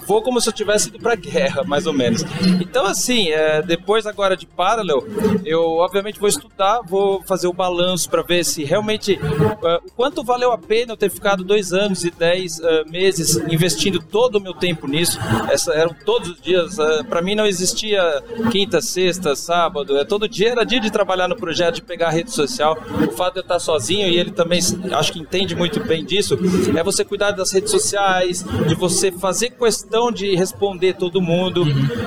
vou 0.05 0.21
como 0.21 0.41
se 0.41 0.49
eu 0.49 0.53
tivesse 0.53 0.89
ido 0.89 0.99
pra 0.99 1.15
guerra, 1.15 1.63
mais 1.65 1.87
ou 1.87 1.93
menos. 1.93 2.23
Então, 2.59 2.85
assim, 2.85 3.29
é, 3.29 3.61
depois 3.61 4.05
agora 4.05 4.35
de 4.35 4.45
Parallel, 4.45 5.01
eu 5.45 5.61
obviamente 5.77 6.19
vou 6.19 6.27
estudar, 6.27 6.81
vou 6.81 7.23
fazer 7.23 7.47
o 7.47 7.53
balanço 7.53 8.09
para 8.09 8.21
ver 8.21 8.43
se 8.43 8.65
realmente 8.65 9.17
é, 9.17 9.75
o 9.77 9.91
quanto 9.95 10.25
valeu 10.25 10.51
a 10.51 10.57
pena 10.57 10.91
eu 10.91 10.97
ter 10.97 11.09
ficado 11.09 11.41
dois 11.41 11.71
anos 11.71 12.03
e 12.03 12.11
dez 12.11 12.59
é, 12.59 12.83
meses 12.83 13.37
investindo 13.49 14.01
todo 14.01 14.35
o 14.35 14.41
meu 14.41 14.53
tempo 14.53 14.87
nisso. 14.87 15.17
Essa, 15.49 15.73
eram 15.73 15.95
todos 16.05 16.31
os 16.31 16.41
dias. 16.41 16.77
É, 16.77 17.03
para 17.03 17.21
mim 17.21 17.33
não 17.33 17.45
existia 17.45 18.21
quinta, 18.51 18.81
sexta, 18.81 19.37
sábado. 19.37 19.97
É, 19.97 20.03
todo 20.03 20.27
dia 20.27 20.49
era 20.49 20.65
dia 20.65 20.81
de 20.81 20.91
trabalhar 20.91 21.29
no 21.29 21.37
projeto, 21.37 21.75
de 21.75 21.81
pegar 21.81 22.07
a 22.07 22.11
rede 22.11 22.31
social. 22.31 22.77
O 23.07 23.11
fato 23.11 23.35
de 23.35 23.39
eu 23.39 23.43
estar 23.43 23.59
sozinho 23.59 24.07
e 24.07 24.17
ele 24.17 24.31
também 24.31 24.59
acho 24.91 25.13
que 25.13 25.19
entende 25.19 25.55
muito 25.55 25.83
bem 25.85 26.03
disso, 26.03 26.24
é 26.75 26.83
você 26.83 27.03
cuidar 27.05 27.31
das 27.31 27.51
redes 27.51 27.71
sociais, 27.71 28.43
de 28.67 28.75
você 28.75 29.11
fazer 29.11 29.51
questão 29.51 30.11
de 30.11 30.35
responder 30.35 30.93
todo 30.93 31.21
mundo. 31.21 31.63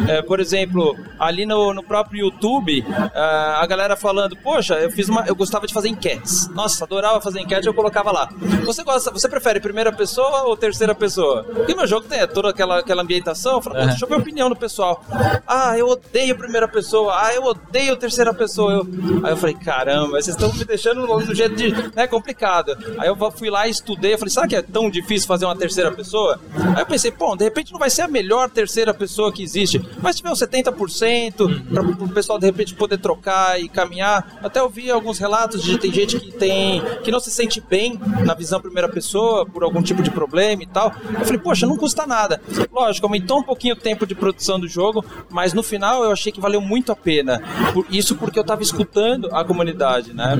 É, 0.08 0.22
por 0.22 0.40
exemplo, 0.40 0.96
ali 1.18 1.44
no, 1.46 1.72
no 1.74 1.82
próprio 1.82 2.20
YouTube, 2.26 2.84
ah, 3.14 3.58
a 3.62 3.66
galera 3.66 3.96
falando, 3.96 4.36
poxa, 4.36 4.74
eu 4.74 4.90
fiz 4.90 5.08
uma, 5.08 5.24
eu 5.26 5.34
gostava 5.34 5.66
de 5.66 5.74
fazer 5.74 5.88
enquetes. 5.88 6.48
Nossa, 6.48 6.84
adorava 6.84 7.20
fazer 7.20 7.40
enquete, 7.40 7.66
eu 7.66 7.74
colocava 7.74 8.10
lá. 8.12 8.28
Você 8.64 8.82
gosta, 8.82 9.10
você 9.10 9.28
prefere 9.28 9.60
primeira 9.60 9.92
pessoa 9.92 10.42
ou 10.44 10.56
terceira 10.56 10.94
pessoa? 10.94 11.44
Porque 11.44 11.74
meu 11.74 11.86
jogo 11.86 12.06
tem 12.08 12.26
toda 12.28 12.50
aquela, 12.50 12.78
aquela 12.80 13.02
ambientação, 13.02 13.54
eu 13.56 13.62
falo, 13.62 13.76
"Pô, 13.76 13.86
deixa 13.86 14.04
eu 14.04 14.08
ver 14.08 14.14
a 14.14 14.18
opinião 14.18 14.48
do 14.48 14.56
pessoal. 14.56 15.04
Ah, 15.46 15.76
eu 15.76 15.88
odeio 15.88 16.36
primeira 16.36 16.66
pessoa. 16.68 17.14
Ah, 17.16 17.34
eu 17.34 17.44
odeio 17.44 17.96
terceira 17.96 18.32
pessoa. 18.34 18.72
Eu- 18.72 18.88
Aí 19.24 19.32
eu 19.32 19.36
falei, 19.36 19.54
caramba, 19.54 20.20
vocês 20.20 20.28
estão 20.36 20.52
me 20.52 20.64
deixando 20.64 21.06
do 21.06 21.34
jeito 21.34 21.54
de, 21.56 21.70
né, 21.94 22.06
complicado. 22.06 22.76
Aí 22.98 23.08
eu 23.08 23.16
fui 23.32 23.50
lá 23.50 23.66
e 23.66 23.70
estudei, 23.70 23.97
eu 24.02 24.18
falei, 24.18 24.32
será 24.32 24.46
que 24.48 24.56
é 24.56 24.62
tão 24.62 24.88
difícil 24.90 25.26
fazer 25.26 25.44
uma 25.44 25.56
terceira 25.56 25.90
pessoa? 25.92 26.40
Aí 26.74 26.82
eu 26.82 26.86
pensei, 26.86 27.10
pô, 27.10 27.34
de 27.36 27.44
repente 27.44 27.72
não 27.72 27.78
vai 27.78 27.90
ser 27.90 28.02
a 28.02 28.08
melhor 28.08 28.48
terceira 28.50 28.92
pessoa 28.94 29.32
que 29.32 29.42
existe, 29.42 29.80
mas 30.02 30.16
se 30.16 30.22
tiver 30.22 30.30
uns 30.32 30.38
70% 30.40 31.72
para 31.72 31.82
o 32.04 32.08
pessoal 32.08 32.38
de 32.38 32.46
repente 32.46 32.74
poder 32.74 32.98
trocar 32.98 33.60
e 33.60 33.68
caminhar. 33.68 34.38
Até 34.42 34.60
eu 34.60 34.68
vi 34.68 34.90
alguns 34.90 35.18
relatos 35.18 35.62
de 35.62 35.78
tem 35.78 35.92
gente 35.92 36.18
que 36.18 36.30
tem 36.32 36.82
que 37.02 37.10
não 37.10 37.20
se 37.20 37.30
sente 37.30 37.60
bem 37.60 38.00
na 38.24 38.34
visão 38.34 38.60
primeira 38.60 38.88
pessoa 38.88 39.44
por 39.46 39.62
algum 39.62 39.82
tipo 39.82 40.02
de 40.02 40.10
problema 40.10 40.62
e 40.62 40.66
tal. 40.66 40.92
Eu 41.18 41.24
falei, 41.24 41.38
poxa, 41.38 41.66
não 41.66 41.76
custa 41.76 42.06
nada. 42.06 42.40
Lógico, 42.72 43.06
aumentou 43.06 43.38
um 43.38 43.42
pouquinho 43.42 43.74
o 43.74 43.78
tempo 43.78 44.06
de 44.06 44.14
produção 44.14 44.58
do 44.60 44.68
jogo, 44.68 45.04
mas 45.30 45.52
no 45.52 45.62
final 45.62 46.04
eu 46.04 46.12
achei 46.12 46.30
que 46.32 46.40
valeu 46.40 46.60
muito 46.60 46.92
a 46.92 46.96
pena. 46.96 47.40
Por- 47.72 47.86
isso 47.90 48.14
porque 48.16 48.38
eu 48.38 48.44
tava 48.44 48.62
escutando 48.62 49.28
a 49.34 49.44
comunidade, 49.44 50.12
né? 50.12 50.36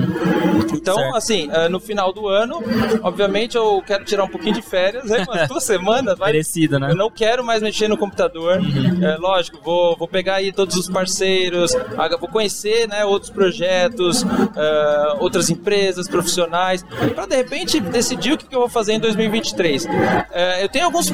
Então, 0.73 0.95
Certo. 0.95 1.15
assim, 1.15 1.49
eh, 1.51 1.67
no 1.69 1.79
final 1.79 2.13
do 2.13 2.27
ano, 2.27 2.61
obviamente 3.01 3.48
eu 3.57 3.81
quero 3.85 4.03
tirar 4.03 4.23
um 4.23 4.27
pouquinho 4.27 4.55
de 4.55 4.61
férias, 4.61 5.11
aí 5.11 5.23
umas 5.23 5.47
duas 5.47 5.63
semanas, 5.63 6.17
vai 6.17 6.31
Merecido, 6.31 6.79
né? 6.79 6.91
eu 6.91 6.95
não 6.95 7.09
quero 7.09 7.43
mais 7.43 7.61
mexer 7.61 7.87
no 7.87 7.97
computador. 7.97 8.59
É, 9.01 9.17
lógico, 9.17 9.59
vou, 9.63 9.95
vou 9.97 10.07
pegar 10.07 10.35
aí 10.35 10.51
todos 10.51 10.75
os 10.75 10.89
parceiros, 10.89 11.75
ah, 11.97 12.09
vou 12.17 12.29
conhecer 12.29 12.87
né, 12.87 13.05
outros 13.05 13.31
projetos, 13.31 14.25
ah, 14.25 15.17
outras 15.19 15.49
empresas, 15.49 16.07
profissionais, 16.07 16.83
para 17.15 17.25
de 17.25 17.35
repente 17.35 17.79
decidir 17.79 18.33
o 18.33 18.37
que, 18.37 18.47
que 18.47 18.55
eu 18.55 18.59
vou 18.59 18.69
fazer 18.69 18.93
em 18.93 18.99
2023. 18.99 19.85
É, 20.31 20.63
eu 20.63 20.69
tenho 20.69 20.85
alguns 20.85 21.11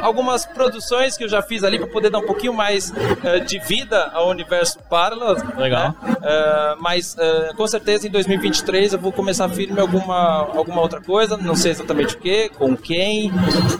algumas 0.00 0.44
produções 0.44 1.16
que 1.16 1.24
eu 1.24 1.28
já 1.28 1.42
fiz 1.42 1.62
ali 1.64 1.78
para 1.78 1.86
poder 1.86 2.10
dar 2.10 2.18
um 2.18 2.26
pouquinho 2.26 2.52
mais 2.52 2.92
eh, 3.24 3.40
de 3.40 3.58
vida 3.60 4.10
ao 4.12 4.28
universo 4.28 4.78
Parallel. 4.90 5.36
Legal. 5.56 5.94
né? 6.02 6.16
Eh, 6.22 6.74
mas 6.80 7.16
com 7.56 7.66
certeza 7.66 8.06
em 8.06 8.10
2023 8.10 8.94
eu 8.94 8.98
vou 8.98 9.12
começar 9.12 9.48
firme 9.48 9.80
alguma, 9.80 10.48
alguma 10.54 10.80
outra 10.80 11.00
coisa, 11.00 11.36
não 11.36 11.51
sei 11.56 11.72
exatamente 11.72 12.14
o 12.14 12.18
que, 12.18 12.48
com 12.50 12.76
quem, 12.76 13.30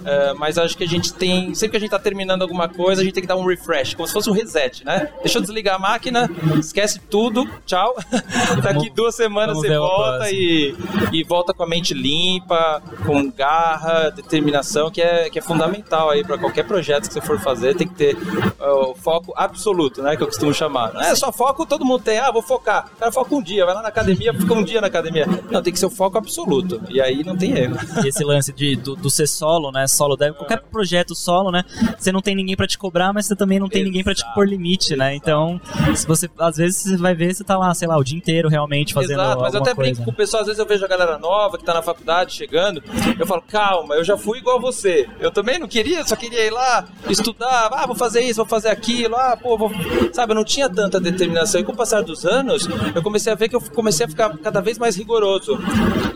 eh, 0.04 0.34
mas 0.36 0.58
acho 0.58 0.76
que 0.76 0.84
a 0.84 0.88
gente 0.88 1.12
tem, 1.14 1.54
sempre 1.54 1.72
que 1.72 1.76
a 1.76 1.80
gente 1.80 1.90
tá 1.90 1.98
terminando 1.98 2.42
alguma 2.42 2.68
coisa, 2.68 3.00
a 3.00 3.04
gente 3.04 3.14
tem 3.14 3.22
que 3.22 3.28
dar 3.28 3.36
um 3.36 3.46
refresh, 3.46 3.94
como 3.94 4.06
se 4.06 4.12
fosse 4.12 4.30
um 4.30 4.32
reset, 4.32 4.84
né? 4.84 5.08
Deixa 5.22 5.38
eu 5.38 5.42
desligar 5.42 5.76
a 5.76 5.78
máquina, 5.78 6.30
esquece 6.58 7.00
tudo, 7.10 7.48
tchau. 7.66 7.94
Daqui 8.62 8.90
duas 8.90 9.14
semanas 9.14 9.56
vamos 9.56 9.68
você 9.68 9.78
volta 9.78 10.30
e, 10.30 10.74
e 11.12 11.24
volta 11.24 11.52
com 11.52 11.62
a 11.62 11.66
mente 11.66 11.94
limpa, 11.94 12.82
com 13.06 13.30
garra, 13.30 14.10
determinação, 14.10 14.90
que 14.90 15.00
é, 15.00 15.30
que 15.30 15.38
é 15.38 15.42
fundamental 15.42 16.10
aí 16.10 16.24
para 16.24 16.38
qualquer 16.38 16.64
projeto 16.64 17.08
que 17.08 17.14
você 17.14 17.20
for 17.20 17.38
fazer, 17.40 17.74
tem 17.74 17.86
que 17.86 17.94
ter 17.94 18.16
uh, 18.16 18.90
o 18.90 18.94
foco 18.94 19.32
absoluto, 19.36 20.02
né? 20.02 20.16
Que 20.16 20.22
eu 20.22 20.26
costumo 20.26 20.52
chamar. 20.52 20.92
Não 20.92 21.00
é 21.00 21.14
só 21.14 21.32
foco, 21.32 21.66
todo 21.66 21.84
mundo 21.84 22.02
tem, 22.02 22.18
ah, 22.18 22.30
vou 22.30 22.42
focar. 22.42 22.90
O 22.94 22.98
cara 22.98 23.12
foca 23.12 23.34
um 23.34 23.42
dia, 23.42 23.64
vai 23.64 23.74
lá 23.74 23.82
na 23.82 23.88
academia, 23.88 24.32
fica 24.34 24.54
um 24.54 24.64
dia 24.64 24.80
na 24.80 24.86
academia. 24.86 25.26
Não, 25.50 25.62
tem 25.62 25.72
que 25.72 25.78
ser 25.78 25.86
o 25.86 25.90
foco 25.90 26.18
absoluto. 26.18 26.80
E 26.88 27.00
aí 27.00 27.24
não 27.24 27.36
tem 27.36 27.56
erro. 27.56 27.61
Esse 28.04 28.24
lance 28.24 28.52
de, 28.52 28.76
do, 28.76 28.96
do 28.96 29.10
ser 29.10 29.26
solo, 29.26 29.70
né? 29.70 29.86
Solo 29.86 30.16
dev, 30.16 30.34
qualquer 30.34 30.62
projeto 30.62 31.14
solo, 31.14 31.50
né? 31.50 31.64
Você 31.98 32.12
não 32.12 32.20
tem 32.20 32.34
ninguém 32.34 32.56
pra 32.56 32.66
te 32.66 32.78
cobrar, 32.78 33.12
mas 33.12 33.26
você 33.26 33.36
também 33.36 33.58
não 33.58 33.68
tem 33.68 33.84
ninguém 33.84 34.02
pra 34.02 34.14
te 34.14 34.22
Exato, 34.22 34.34
pôr 34.34 34.48
limite, 34.48 34.96
né? 34.96 35.14
Então, 35.14 35.60
se 35.94 36.06
você, 36.06 36.28
às 36.38 36.56
vezes 36.56 36.82
você 36.82 36.96
vai 36.96 37.14
ver, 37.14 37.34
você 37.34 37.44
tá 37.44 37.56
lá, 37.56 37.74
sei 37.74 37.88
lá, 37.88 37.96
o 37.96 38.04
dia 38.04 38.16
inteiro 38.16 38.48
realmente 38.48 38.94
fazendo 38.94 39.20
Exato, 39.20 39.42
mas 39.42 39.54
eu 39.54 39.60
até 39.60 39.74
brinco 39.74 40.04
com 40.04 40.10
o 40.10 40.14
pessoal, 40.14 40.42
às 40.42 40.46
vezes 40.46 40.58
eu 40.58 40.66
vejo 40.66 40.84
a 40.84 40.88
galera 40.88 41.18
nova 41.18 41.58
que 41.58 41.64
tá 41.64 41.74
na 41.74 41.82
faculdade 41.82 42.32
chegando, 42.32 42.82
eu 43.18 43.26
falo, 43.26 43.42
calma, 43.42 43.94
eu 43.94 44.04
já 44.04 44.16
fui 44.16 44.38
igual 44.38 44.60
você. 44.60 45.08
Eu 45.20 45.30
também 45.30 45.58
não 45.58 45.68
queria, 45.68 46.06
só 46.06 46.16
queria 46.16 46.44
ir 46.44 46.50
lá, 46.50 46.86
estudar, 47.08 47.68
ah, 47.72 47.86
vou 47.86 47.96
fazer 47.96 48.22
isso, 48.22 48.36
vou 48.36 48.46
fazer 48.46 48.68
aquilo, 48.68 49.16
ah, 49.16 49.36
pô, 49.40 49.56
vou... 49.56 49.70
sabe, 50.12 50.32
eu 50.32 50.36
não 50.36 50.44
tinha 50.44 50.68
tanta 50.68 51.00
determinação. 51.00 51.60
E 51.60 51.64
com 51.64 51.72
o 51.72 51.76
passar 51.76 52.02
dos 52.02 52.24
anos, 52.24 52.68
eu 52.94 53.02
comecei 53.02 53.32
a 53.32 53.36
ver 53.36 53.48
que 53.48 53.56
eu 53.56 53.60
comecei 53.60 54.06
a 54.06 54.08
ficar 54.08 54.36
cada 54.38 54.60
vez 54.60 54.78
mais 54.78 54.96
rigoroso. 54.96 55.58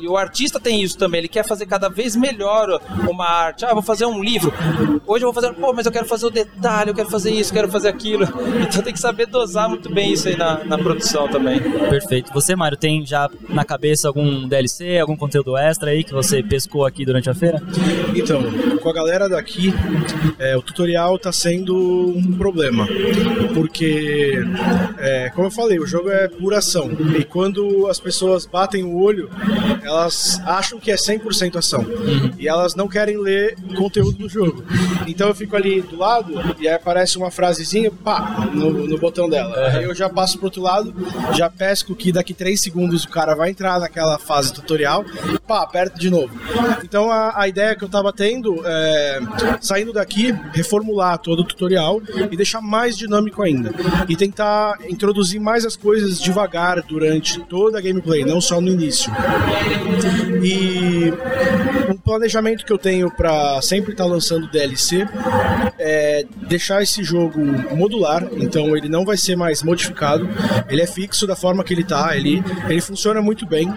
E 0.01 0.09
o 0.09 0.17
artista 0.17 0.61
tem 0.61 0.83
isso 0.83 0.97
também, 0.97 1.19
ele 1.19 1.29
quer 1.37 1.45
fazer 1.45 1.67
cada 1.67 1.91
vez 1.91 2.17
melhor 2.17 2.81
uma 3.07 3.27
arte. 3.27 3.67
Ah, 3.67 3.75
vou 3.75 3.83
fazer 3.83 4.07
um 4.07 4.23
livro. 4.23 4.51
Hoje 5.07 5.23
eu 5.23 5.31
vou 5.31 5.35
fazer, 5.35 5.55
pô, 5.55 5.71
mas 5.75 5.85
eu 5.85 5.93
quero 5.93 6.07
fazer 6.07 6.25
o 6.25 6.31
detalhe, 6.31 6.91
eu 6.91 6.95
quero 6.95 7.11
fazer 7.11 7.31
isso, 7.31 7.53
quero 7.53 7.69
fazer 7.69 7.89
aquilo. 7.89 8.27
Então 8.67 8.83
tem 8.83 8.93
que 8.93 8.99
saber 8.99 9.27
dosar 9.27 9.69
muito 9.69 9.93
bem 9.93 10.13
isso 10.13 10.29
aí 10.29 10.37
na, 10.37 10.65
na 10.65 10.79
produção 10.79 11.29
também. 11.29 11.61
Perfeito. 11.61 12.33
Você, 12.33 12.57
Mário, 12.57 12.77
tem 12.77 13.05
já 13.05 13.29
na 13.49 13.65
cabeça 13.65 14.09
algum 14.09 14.49
DLC, 14.49 14.99
algum 14.99 15.17
conteúdo 15.17 15.57
extra 15.57 15.91
aí 15.91 16.03
que 16.03 16.13
você 16.13 16.43
pescou 16.43 16.85
aqui 16.85 17.05
durante 17.05 17.29
a 17.29 17.35
feira? 17.35 17.63
Então, 18.15 18.43
com 18.83 18.89
a 18.89 18.93
galera 18.93 19.29
daqui, 19.29 19.73
é, 20.39 20.57
o 20.57 20.63
tutorial 20.63 21.19
tá 21.19 21.31
sendo 21.33 21.77
um 21.77 22.33
problema. 22.37 22.89
Porque, 23.55 24.43
é, 24.99 25.31
como 25.31 25.47
eu 25.47 25.51
falei, 25.51 25.79
o 25.79 25.87
jogo 25.87 26.11
é 26.11 26.29
pura 26.29 26.59
ação. 26.59 26.91
E 27.17 27.25
quando 27.25 27.87
as 27.89 28.01
pessoas 28.01 28.47
batem 28.47 28.83
o 28.85 28.97
olho, 28.97 29.31
elas 29.83 30.41
acham 30.45 30.81
que 30.81 30.91
é 30.91 30.97
100% 30.97 31.26
ação. 31.59 31.85
E 32.39 32.49
elas 32.49 32.75
não 32.75 32.89
querem 32.89 33.19
ler 33.19 33.57
conteúdo 33.77 34.19
do 34.19 34.29
jogo. 34.29 34.65
Então 35.07 35.29
eu 35.29 35.35
fico 35.35 35.57
ali 35.57 35.83
do 35.83 35.97
lado 35.97 36.33
e 36.59 36.69
aí 36.69 36.75
aparece 36.75 37.17
uma 37.17 37.31
frasezinha, 37.31 37.91
pá, 37.91 38.49
no, 38.53 38.71
no 38.87 38.99
botão 38.99 39.29
dela. 39.29 39.69
Aí 39.69 39.85
eu 39.85 39.95
já 39.95 40.09
passo 40.09 40.39
pro 40.39 40.47
outro 40.47 40.63
lado, 40.63 40.95
já 41.35 41.49
pesco 41.49 41.95
que 41.95 42.13
daqui 42.13 42.35
3 42.35 42.61
segundos 42.61 43.05
o 43.05 43.09
cara 43.09 43.35
vai 43.35 43.51
entrar 43.51 43.81
naquela 43.81 44.19
fase 44.19 44.53
tutorial, 44.53 45.05
pá, 45.47 45.63
aperta 45.63 45.99
de 45.99 46.11
novo. 46.11 46.33
Então 46.83 47.11
a, 47.11 47.41
a 47.41 47.49
ideia 47.49 47.75
que 47.75 47.85
eu 47.85 47.89
tava 47.89 48.13
tendo 48.13 48.63
é, 48.65 49.21
saindo 49.61 49.93
daqui, 49.93 50.33
reformular 50.53 51.19
todo 51.19 51.41
o 51.41 51.45
tutorial 51.45 52.01
e 52.31 52.37
deixar 52.37 52.61
mais 52.61 52.97
dinâmico 52.97 53.43
ainda. 53.43 53.73
E 54.09 54.17
tentar 54.17 54.79
introduzir 54.89 55.41
mais 55.41 55.65
as 55.65 55.77
coisas 55.77 56.21
devagar 56.21 56.83
durante 56.83 57.41
toda 57.41 57.79
a 57.79 57.81
gameplay, 57.81 58.25
não 58.25 58.41
só 58.41 58.61
no 58.61 58.69
início. 58.69 59.13
E 60.43 61.13
Thank 61.19 61.75
you. 61.77 61.86
Planejamento 62.07 62.65
que 62.65 62.73
eu 62.73 62.79
tenho 62.79 63.11
para 63.11 63.61
sempre 63.61 63.91
estar 63.91 64.05
lançando 64.05 64.49
DLC 64.49 65.05
é 65.77 66.25
deixar 66.49 66.81
esse 66.81 67.03
jogo 67.03 67.41
modular, 67.75 68.29
então 68.37 68.77
ele 68.77 68.89
não 68.89 69.05
vai 69.05 69.17
ser 69.17 69.37
mais 69.37 69.61
modificado, 69.63 70.29
ele 70.69 70.81
é 70.81 70.87
fixo 70.87 71.27
da 71.27 71.35
forma 71.35 71.65
que 71.65 71.75
ele 71.75 71.83
tá, 71.83 72.17
ele, 72.17 72.43
ele 72.69 72.81
funciona 72.81 73.21
muito 73.21 73.45
bem. 73.45 73.69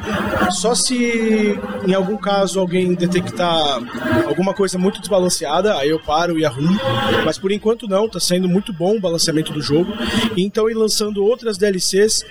Só 0.51 0.75
se 0.75 1.59
em 1.87 1.93
algum 1.93 2.17
caso 2.17 2.59
alguém 2.59 2.93
detectar 2.93 3.79
alguma 4.27 4.53
coisa 4.53 4.77
muito 4.77 4.99
desbalanceada, 4.99 5.75
aí 5.75 5.89
eu 5.89 5.99
paro 5.99 6.37
e 6.37 6.45
arrumo, 6.45 6.79
mas 7.25 7.39
por 7.39 7.51
enquanto 7.51 7.87
não, 7.87 8.07
tá 8.07 8.19
sendo 8.19 8.47
muito 8.47 8.71
bom 8.71 8.97
o 8.97 9.01
balanceamento 9.01 9.51
do 9.51 9.61
jogo. 9.61 9.91
Então 10.37 10.69
ir 10.69 10.75
lançando 10.75 11.23
outras 11.23 11.57
DLCs 11.57 12.23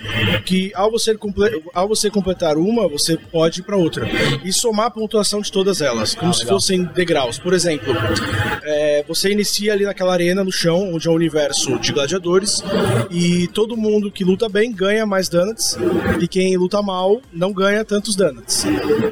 que 0.45 0.71
ao 0.77 0.93
você, 0.93 1.19
ao 1.75 1.89
você 1.89 2.09
completar 2.09 2.57
uma, 2.57 2.89
você 2.89 3.17
pode 3.17 3.61
ir 3.61 3.65
para 3.65 3.77
outra 3.77 4.09
e 4.45 4.53
somar 4.53 4.87
a 4.87 4.91
pontuação 4.91 5.41
de 5.41 5.51
todas 5.51 5.81
elas, 5.81 5.88
como 6.19 6.35
se 6.35 6.47
fossem 6.47 6.85
degraus. 6.85 7.39
Por 7.39 7.53
exemplo, 7.53 7.95
é, 8.63 9.05
você 9.07 9.31
inicia 9.31 9.73
ali 9.73 9.85
naquela 9.85 10.13
arena 10.13 10.45
no 10.45 10.53
chão, 10.53 10.95
onde 10.95 11.09
é 11.09 11.11
o 11.11 11.15
universo 11.15 11.79
de 11.79 11.93
gladiadores, 11.93 12.63
e 13.11 13.49
todo 13.49 13.77
mundo 13.77 14.11
que 14.11 14.25
luta 14.25 14.49
bem 14.49 14.73
ganha 14.73 15.07
mais 15.07 15.29
donuts, 15.29 15.77
e 16.21 16.29
quem 16.29 16.57
luta 16.57 16.83
mal 16.83 17.21
não 17.33 17.53
ganha 17.53 17.85
tantos 17.85 18.15
donuts. 18.15 18.65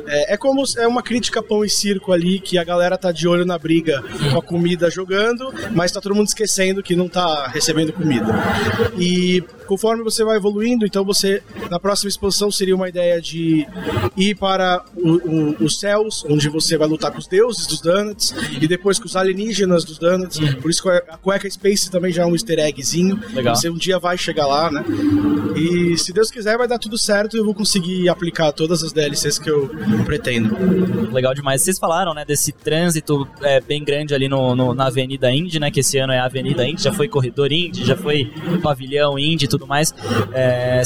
É, 0.07 0.35
é 0.35 0.37
como 0.37 0.63
é 0.79 0.87
uma 0.87 1.03
crítica 1.03 1.43
pão 1.43 1.65
e 1.65 1.69
circo 1.69 2.13
ali, 2.13 2.39
que 2.39 2.59
a 2.59 2.65
galera 2.65 2.97
tá 2.97 3.13
de 3.13 3.27
olho 3.27 3.45
na 3.45 3.59
briga 3.59 4.03
com 4.33 4.39
a 4.39 4.43
comida 4.43 4.91
jogando, 4.91 5.53
mas 5.75 5.93
tá 5.93 6.01
todo 6.01 6.15
mundo 6.15 6.29
esquecendo 6.29 6.83
que 6.83 6.97
não 6.97 7.09
tá 7.09 7.49
recebendo 7.49 7.93
comida. 7.93 8.27
E 8.99 9.43
conforme 9.67 10.03
você 10.03 10.25
vai 10.25 10.37
evoluindo, 10.37 10.87
então 10.87 11.05
você, 11.05 11.43
na 11.71 11.79
próxima 11.79 12.09
expansão, 12.09 12.51
seria 12.51 12.75
uma 12.75 12.89
ideia 12.89 13.21
de 13.21 13.67
ir 14.17 14.35
para 14.37 14.85
o- 14.97 15.17
o- 15.29 15.65
os 15.65 15.79
céus, 15.81 16.25
onde 16.29 16.49
você 16.49 16.77
vai 16.77 16.89
lutar 16.89 17.11
com 17.13 17.19
os 17.19 17.27
deuses 17.27 17.67
dos 17.67 17.81
donuts, 17.81 18.35
e 18.61 18.67
depois 18.67 18.99
com 18.99 19.07
os 19.07 19.17
alienígenas 19.17 19.85
dos 19.85 19.99
donuts. 19.99 20.39
Por 20.57 20.71
isso 20.71 20.83
que 20.83 20.89
a 20.89 21.17
cueca 21.19 21.49
Space 21.51 21.91
também 21.91 22.13
já 22.13 22.23
é 22.23 22.27
um 22.27 22.33
easter 22.33 22.59
eggzinho. 22.59 23.19
Legal. 23.33 23.55
Você 23.55 23.69
um 23.69 23.77
dia 23.77 23.99
vai 23.99 24.17
chegar 24.17 24.47
lá, 24.47 24.71
né? 24.71 24.85
E 25.57 25.97
se 25.99 26.13
Deus 26.13 26.31
quiser, 26.31 26.57
vai 26.59 26.69
dar 26.69 26.79
tudo 26.79 26.97
certo 26.99 27.37
e 27.37 27.41
eu 27.41 27.45
vou 27.45 27.55
conseguir 27.55 28.09
aplicar 28.09 28.53
todas 28.53 28.83
as 28.83 28.93
DLCs 28.93 29.39
que 29.39 29.51
eu 29.51 29.69
pretendo. 30.05 30.57
Legal 31.13 31.35
demais. 31.35 31.63
Vocês 31.63 31.79
falaram, 31.79 32.15
né, 32.15 32.25
desse 32.25 32.53
trânsito 32.53 33.27
é, 33.43 33.61
bem 33.61 33.83
grande 33.85 34.15
ali 34.15 34.29
no, 34.29 34.55
no- 34.55 34.75
na 34.75 34.87
Avenida 34.87 35.31
Indy, 35.31 35.59
né, 35.59 35.71
que 35.71 35.81
esse 35.81 35.99
ano 35.99 36.13
é 36.13 36.19
a 36.19 36.25
Avenida 36.27 36.67
Indy, 36.67 36.83
já 36.83 36.93
foi 36.93 37.09
corredor 37.09 37.51
Indy, 37.53 37.85
já 37.85 37.97
foi 37.97 38.31
pavilhão 38.63 39.19
Indy 39.19 39.45
e 39.47 39.49
tudo 39.59 39.67
mais. 39.69 39.95
É, 40.33 40.83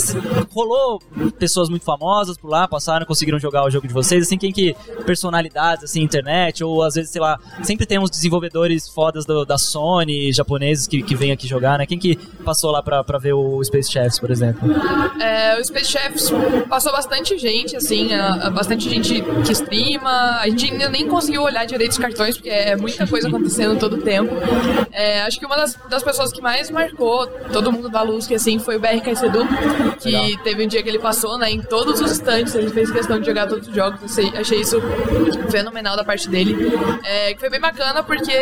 rolou 0.52 1.00
pessoas 1.38 1.68
muito 1.68 1.84
famosas 1.84 2.36
por 2.36 2.48
lá, 2.48 2.66
passaram, 2.68 3.04
conseguiram 3.06 3.38
jogar 3.38 3.64
o 3.64 3.70
jogo 3.70 3.86
de 3.86 3.94
vocês, 3.94 4.24
assim, 4.26 4.36
quem 4.38 4.52
que, 4.52 4.74
personalidades, 5.06 5.84
assim, 5.84 6.02
internet, 6.02 6.62
ou 6.64 6.82
às 6.82 6.94
vezes, 6.94 7.10
sei 7.10 7.20
lá, 7.20 7.38
sempre 7.62 7.86
tem 7.86 7.98
uns 7.98 8.10
desenvolvedores 8.10 8.88
fodas 8.88 9.24
do- 9.24 9.44
da 9.44 9.58
Sony, 9.58 10.32
japoneses, 10.32 10.86
que, 10.86 11.02
que 11.02 11.14
vêm 11.14 11.32
aqui 11.32 11.46
jogar, 11.46 11.78
né, 11.78 11.86
quem 11.86 11.98
que 11.98 12.16
passou 12.44 12.70
lá 12.70 12.82
pra, 12.82 13.02
pra 13.04 13.18
ver 13.18 13.32
o 13.32 13.62
Space 13.64 13.90
Chefs, 13.90 14.18
por 14.18 14.30
exemplo? 14.30 14.68
É, 15.20 15.58
o 15.58 15.64
Space 15.64 15.90
Chefs 15.90 16.30
passou 16.68 16.92
bastante 16.92 17.36
gente, 17.38 17.76
assim, 17.76 18.12
a- 18.14 18.46
a 18.46 18.50
bastante 18.50 18.88
gente 18.88 19.20
que 19.44 19.52
streama. 19.52 20.10
A 20.40 20.48
gente 20.48 20.70
ainda 20.72 20.88
nem 20.88 21.06
conseguiu 21.08 21.42
olhar 21.42 21.64
direito 21.66 21.92
os 21.92 21.98
cartões, 21.98 22.36
porque 22.36 22.48
é 22.50 22.76
muita 22.76 23.06
coisa 23.06 23.28
acontecendo 23.28 23.78
todo 23.78 23.96
o 23.96 24.02
tempo. 24.02 24.32
É, 24.92 25.22
acho 25.22 25.38
que 25.38 25.46
uma 25.46 25.56
das, 25.56 25.76
das 25.88 26.02
pessoas 26.02 26.32
que 26.32 26.40
mais 26.40 26.70
marcou 26.70 27.26
todo 27.52 27.72
mundo 27.72 27.88
da 27.88 28.02
luz, 28.02 28.26
que 28.26 28.34
assim, 28.34 28.58
foi 28.60 28.76
o 28.76 28.80
BRK 28.80 29.14
Sedu, 29.16 29.46
que 29.98 30.38
teve 30.42 30.64
um 30.64 30.68
dia 30.68 30.82
que 30.82 30.88
ele 30.88 30.98
passou, 30.98 31.38
né, 31.38 31.50
em 31.50 31.60
todos 31.62 32.00
os 32.00 32.10
stands, 32.12 32.54
ele 32.54 32.70
fez 32.70 32.90
questão 32.90 33.18
de 33.20 33.26
jogar 33.26 33.46
todos 33.46 33.68
os 33.68 33.74
jogos. 33.74 34.00
Achei, 34.04 34.32
achei 34.38 34.60
isso 34.60 34.80
fenomenal 35.50 35.96
da 35.96 36.04
parte 36.04 36.28
dele. 36.28 36.56
É, 37.04 37.34
que 37.34 37.40
foi 37.40 37.50
bem 37.50 37.60
bacana, 37.60 38.02
porque 38.02 38.32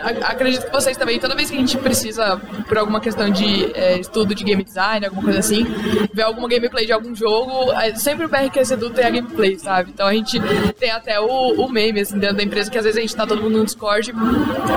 a- 0.00 0.30
acredito 0.30 0.66
que 0.66 0.72
vocês 0.72 0.96
também, 0.96 1.18
toda 1.18 1.34
vez 1.34 1.50
que 1.50 1.56
a 1.56 1.60
gente 1.60 1.76
precisa, 1.78 2.36
por 2.68 2.78
alguma 2.78 3.00
questão 3.00 3.30
de 3.30 3.70
é, 3.74 3.98
estudo 3.98 4.34
de 4.34 4.44
game 4.44 4.62
design, 4.62 5.04
alguma 5.06 5.22
coisa 5.24 5.38
assim, 5.40 5.64
ver 6.12 6.22
alguma 6.22 6.48
gameplay 6.48 6.86
de 6.86 6.92
algum 6.92 7.14
jogo, 7.14 7.72
é, 7.72 7.94
sempre 7.94 8.26
o 8.26 8.28
BRQ 8.28 8.64
Sedu 8.64 8.90
tem 8.90 9.04
a 9.04 9.10
gameplay, 9.10 9.58
sabe? 9.58 9.90
Então 9.92 10.06
a 10.06 10.12
gente 10.14 10.38
tem 10.78 10.90
até 10.90 11.18
o, 11.20 11.26
o 11.26 11.68
meme, 11.70 12.00
assim, 12.00 12.18
dentro 12.18 12.36
da 12.36 12.42
empresa, 12.42 12.70
que 12.70 12.78
às 12.78 12.84
vezes 12.84 12.98
a 12.98 13.00
gente 13.00 13.14
tá 13.16 13.26
todo 13.26 13.42
mundo 13.42 13.58
no 13.58 13.64
Discord 13.64 14.12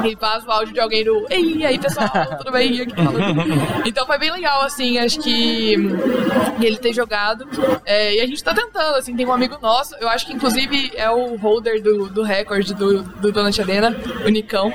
e 0.05 0.15
vaza 0.15 0.47
o 0.47 0.51
áudio 0.51 0.73
de 0.73 0.79
alguém 0.79 1.03
do 1.03 1.25
Ei, 1.29 1.65
aí 1.65 1.77
pessoal, 1.79 2.09
tudo 2.37 2.51
bem? 2.51 2.67
Então 3.85 4.05
foi 4.05 4.17
bem 4.17 4.31
legal, 4.31 4.61
assim, 4.63 4.76
assim, 4.77 4.97
acho 4.99 5.19
que 5.19 5.73
ele 6.61 6.77
ter 6.77 6.93
jogado. 6.93 7.47
É, 7.85 8.15
e 8.15 8.21
a 8.21 8.27
gente 8.27 8.43
tá 8.43 8.53
tentando, 8.53 8.95
assim, 8.95 9.15
tem 9.15 9.25
um 9.25 9.33
amigo 9.33 9.57
nosso, 9.59 9.95
eu 9.99 10.07
acho 10.07 10.27
que 10.27 10.33
inclusive 10.33 10.91
é 10.95 11.09
o 11.09 11.35
holder 11.35 11.81
do, 11.81 12.09
do 12.09 12.21
recorde 12.21 12.73
do, 12.73 13.01
do 13.01 13.31
Donut 13.31 13.59
Arena, 13.59 13.95
o 14.25 14.29
Nicão, 14.29 14.71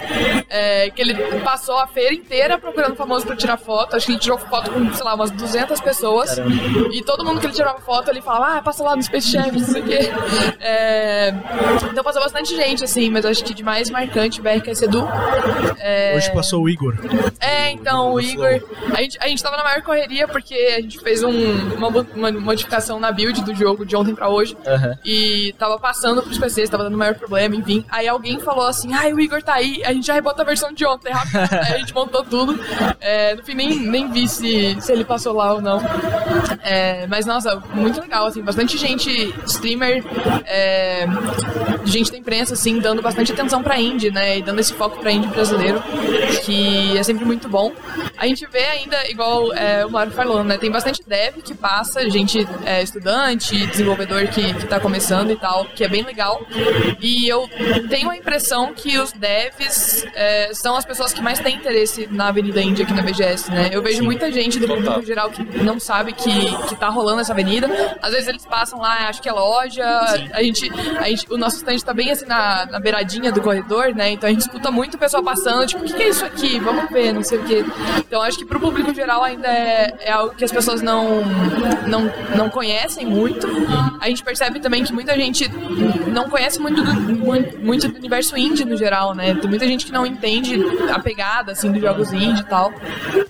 é, 0.50 0.90
que 0.90 1.00
ele 1.00 1.14
passou 1.40 1.78
a 1.78 1.86
feira 1.86 2.14
inteira 2.14 2.58
procurando 2.58 2.96
famoso 2.96 3.26
pra 3.26 3.36
tirar 3.36 3.56
foto. 3.56 3.94
Acho 3.96 4.06
que 4.06 4.12
ele 4.12 4.18
tirou 4.18 4.38
foto 4.38 4.70
com, 4.72 4.92
sei 4.92 5.04
lá, 5.04 5.14
umas 5.14 5.30
200 5.30 5.80
pessoas. 5.80 6.36
E 6.92 7.02
todo 7.02 7.24
mundo 7.24 7.40
que 7.40 7.46
ele 7.46 7.54
tirava 7.54 7.80
foto, 7.80 8.10
ele 8.10 8.20
falava, 8.20 8.58
ah, 8.58 8.62
passa 8.62 8.82
lá 8.82 8.96
no 8.96 9.02
Space 9.02 9.28
Chef, 9.28 9.52
não 9.52 9.66
sei 9.66 9.82
o 9.82 9.84
quê. 9.84 10.10
É, 10.60 11.34
então 11.90 12.02
passou 12.02 12.22
bastante 12.22 12.54
gente, 12.56 12.82
assim, 12.82 13.10
mas 13.10 13.24
acho 13.24 13.44
que 13.44 13.54
de 13.54 13.62
mais 13.62 13.90
marcante, 13.90 14.40
o 14.40 14.42
BRKS 14.42 14.82
Edu. 14.82 15.06
É, 15.78 16.14
Hoje 16.16 16.32
passou 16.32 16.62
o 16.62 16.68
Igor. 16.68 16.96
é, 17.40 17.70
então, 17.70 18.12
o 18.14 18.20
Igor. 18.20 18.60
A 18.94 19.02
gente, 19.02 19.18
a 19.20 19.28
gente 19.28 19.42
tava 19.42 19.56
na 19.56 19.64
maior 19.64 19.82
correria 19.92 20.26
porque 20.26 20.54
a 20.54 20.80
gente 20.80 20.98
fez 21.00 21.22
um- 21.22 21.74
uma, 21.76 21.88
uma 22.14 22.32
modificação 22.32 22.98
na 22.98 23.12
build 23.12 23.42
do 23.42 23.54
jogo 23.54 23.84
de 23.84 23.94
ontem 23.94 24.14
pra 24.14 24.28
hoje. 24.30 24.56
Aham. 24.66 24.96
E 25.04 25.54
tava 25.58 25.78
passando 25.78 26.22
pros 26.22 26.38
PCs, 26.38 26.70
tava 26.70 26.84
dando 26.84 26.96
maior 26.96 27.14
problema, 27.14 27.54
enfim. 27.54 27.84
Aí 27.90 28.08
alguém 28.08 28.40
falou 28.40 28.66
assim: 28.66 28.94
ai, 28.94 29.12
o 29.12 29.20
Igor 29.20 29.42
tá 29.42 29.54
aí, 29.54 29.82
a 29.84 29.92
gente 29.92 30.06
já 30.06 30.14
rebota 30.14 30.40
a 30.42 30.44
versão 30.44 30.72
de 30.72 30.86
ontem, 30.86 31.12
rápido. 31.12 31.36
Aí 31.52 31.74
a 31.74 31.78
gente 31.78 31.94
montou 31.94 32.24
tudo. 32.24 32.58
É, 33.00 33.34
no 33.34 33.42
fim, 33.42 33.54
nem, 33.54 33.78
nem 33.80 34.10
vi 34.10 34.26
se, 34.28 34.76
se 34.80 34.92
ele 34.92 35.04
passou 35.04 35.34
lá 35.34 35.52
ou 35.52 35.60
não. 35.60 35.80
É, 36.62 37.06
mas, 37.06 37.26
nossa, 37.26 37.56
muito 37.74 38.00
legal, 38.00 38.26
assim, 38.26 38.40
bastante 38.42 38.78
gente, 38.78 39.34
streamer, 39.46 40.02
é, 40.46 41.06
gente 41.84 42.10
da 42.10 42.16
imprensa, 42.18 42.54
assim, 42.54 42.78
dando 42.78 43.02
bastante 43.02 43.32
atenção 43.32 43.62
pra 43.62 43.78
indie, 43.78 44.10
né? 44.10 44.38
E 44.38 44.42
dando 44.42 44.60
esse 44.60 44.72
foco 44.72 44.98
pra 45.00 45.12
indie 45.12 45.28
brasileiro, 45.28 45.82
que 46.44 46.96
é 46.96 47.02
sempre 47.02 47.24
muito 47.24 47.48
bom. 47.48 47.72
A 48.22 48.26
gente 48.28 48.46
vê 48.46 48.62
ainda, 48.66 49.10
igual 49.10 49.52
é, 49.52 49.84
o 49.84 49.90
Mário 49.90 50.12
falou, 50.12 50.44
né? 50.44 50.56
Tem 50.56 50.70
bastante 50.70 51.02
dev 51.04 51.38
que 51.42 51.54
passa, 51.54 52.08
gente 52.08 52.46
é, 52.64 52.80
estudante, 52.80 53.66
desenvolvedor 53.66 54.28
que, 54.28 54.54
que 54.54 54.64
tá 54.64 54.78
começando 54.78 55.32
e 55.32 55.36
tal, 55.36 55.64
que 55.64 55.82
é 55.82 55.88
bem 55.88 56.04
legal. 56.04 56.40
E 57.00 57.28
eu 57.28 57.50
tenho 57.90 58.08
a 58.08 58.16
impressão 58.16 58.72
que 58.72 58.96
os 58.96 59.10
devs 59.10 60.06
é, 60.14 60.54
são 60.54 60.76
as 60.76 60.84
pessoas 60.84 61.12
que 61.12 61.20
mais 61.20 61.40
têm 61.40 61.56
interesse 61.56 62.06
na 62.12 62.28
Avenida 62.28 62.62
Índia 62.62 62.84
aqui 62.84 62.94
na 62.94 63.02
BGS, 63.02 63.50
né? 63.50 63.70
Eu 63.72 63.82
vejo 63.82 64.04
muita 64.04 64.30
gente 64.30 64.60
do 64.60 64.68
público 64.68 65.02
geral 65.02 65.28
que 65.28 65.42
não 65.60 65.80
sabe 65.80 66.12
que, 66.12 66.56
que 66.68 66.76
tá 66.76 66.90
rolando 66.90 67.22
essa 67.22 67.32
avenida. 67.32 67.68
Às 68.00 68.12
vezes 68.12 68.28
eles 68.28 68.46
passam 68.46 68.78
lá, 68.78 69.08
acho 69.08 69.20
que 69.20 69.28
é 69.28 69.32
loja. 69.32 69.84
A 70.32 70.40
gente, 70.44 70.70
a 70.96 71.08
gente, 71.08 71.26
o 71.28 71.36
nosso 71.36 71.56
stand 71.56 71.78
tá 71.78 71.92
bem 71.92 72.12
assim 72.12 72.26
na, 72.26 72.66
na 72.66 72.78
beiradinha 72.78 73.32
do 73.32 73.42
corredor, 73.42 73.92
né? 73.92 74.12
Então 74.12 74.28
a 74.28 74.32
gente 74.32 74.42
escuta 74.42 74.70
muito 74.70 74.94
o 74.94 74.98
pessoal 74.98 75.24
passando, 75.24 75.66
tipo, 75.66 75.82
o 75.82 75.84
que, 75.84 75.92
que 75.92 76.02
é 76.04 76.08
isso 76.08 76.24
aqui? 76.24 76.60
Vamos 76.60 76.88
ver, 76.88 77.12
não 77.12 77.24
sei 77.24 77.38
o 77.38 77.44
quê. 77.44 77.64
Então 78.12 78.20
acho 78.20 78.36
que 78.36 78.44
pro 78.44 78.60
público 78.60 78.92
geral 78.92 79.24
ainda 79.24 79.48
é, 79.48 79.94
é 80.00 80.12
algo 80.12 80.34
que 80.34 80.44
as 80.44 80.52
pessoas 80.52 80.82
não, 80.82 81.22
não, 81.86 82.12
não 82.36 82.50
conhecem 82.50 83.06
muito. 83.06 83.46
A 83.98 84.06
gente 84.06 84.22
percebe 84.22 84.60
também 84.60 84.84
que 84.84 84.92
muita 84.92 85.14
gente 85.14 85.48
não 86.08 86.28
conhece 86.28 86.60
muito 86.60 86.82
do, 86.82 86.92
muito, 86.92 87.58
muito 87.58 87.88
do 87.88 87.96
universo 87.96 88.36
indie 88.36 88.66
no 88.66 88.76
geral, 88.76 89.14
né? 89.14 89.34
Tem 89.36 89.48
muita 89.48 89.66
gente 89.66 89.86
que 89.86 89.92
não 89.92 90.04
entende 90.04 90.62
a 90.90 90.98
pegada, 90.98 91.52
assim, 91.52 91.72
dos 91.72 91.80
jogos 91.80 92.12
indie 92.12 92.42
e 92.42 92.44
tal. 92.44 92.70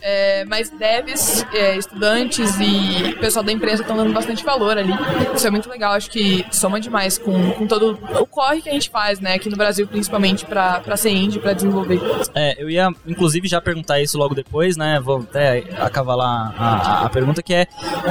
É, 0.01 0.45
mas 0.47 0.69
devs, 0.69 1.47
é, 1.55 1.77
estudantes 1.77 2.59
e 2.59 3.15
pessoal 3.21 3.45
da 3.45 3.53
imprensa 3.53 3.83
estão 3.83 3.97
dando 3.97 4.13
bastante 4.13 4.45
valor 4.45 4.77
ali. 4.77 4.93
Isso 5.33 5.47
é 5.47 5.51
muito 5.53 5.71
legal, 5.71 5.93
acho 5.93 6.11
que 6.11 6.45
soma 6.51 6.81
demais 6.81 7.19
com, 7.19 7.53
com 7.53 7.69
todo 7.69 7.97
o 8.19 8.27
corre 8.27 8.61
que 8.61 8.69
a 8.69 8.73
gente 8.73 8.91
faz, 8.91 9.21
né? 9.21 9.35
Aqui 9.35 9.49
no 9.49 9.57
Brasil, 9.57 9.87
principalmente, 9.87 10.45
pra 10.45 10.97
ser 10.97 11.11
indie, 11.11 11.39
pra 11.39 11.53
desenvolver. 11.53 12.01
É, 12.35 12.61
eu 12.61 12.69
ia 12.69 12.91
inclusive 13.07 13.47
já 13.47 13.61
perguntar 13.61 14.01
isso 14.01 14.19
logo 14.19 14.35
depois, 14.35 14.72
né? 14.77 15.01
Vou 15.01 15.19
até 15.21 15.65
acavalar 15.79 16.55
a, 16.57 16.65
a, 16.77 17.07
a 17.07 17.09
pergunta, 17.09 17.43
que 17.43 17.53
é 17.55 17.67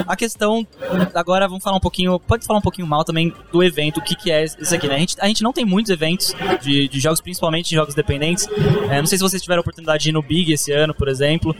a 0.07 0.16
questão. 0.16 0.66
Agora 1.14 1.47
vamos 1.47 1.64
falar 1.64 1.78
um 1.78 1.82
pouquinho. 1.82 2.20
Pode 2.20 2.45
falar 2.45 2.59
um 2.59 2.62
pouquinho 2.62 2.88
mal 2.88 3.03
também 3.03 3.34
do 3.51 3.64
evento, 3.64 3.97
o 3.97 4.01
que, 4.03 4.16
que 4.16 4.32
é 4.32 4.43
isso 4.43 4.74
aqui, 4.76 4.88
né? 4.88 4.95
A 4.95 4.99
gente, 4.99 5.16
a 5.20 5.28
gente 5.28 5.43
não 5.43 5.53
tem 5.53 5.66
muitos 5.66 5.89
eventos 5.91 6.34
de, 6.62 6.88
de 6.88 6.99
jogos, 6.99 7.22
principalmente 7.22 7.70
de 7.70 7.76
jogos 7.76 7.93
dependentes. 7.95 8.47
É, 8.89 8.99
não 8.99 9.05
sei 9.07 9.18
se 9.18 9.24
vocês 9.24 9.41
tiveram 9.41 9.59
a 9.59 9.62
oportunidade 9.62 10.03
de 10.03 10.09
ir 10.09 10.14
no 10.14 10.22
Big 10.22 10.51
esse 10.51 10.72
ano, 10.72 10.93
por 10.93 11.07
exemplo, 11.07 11.55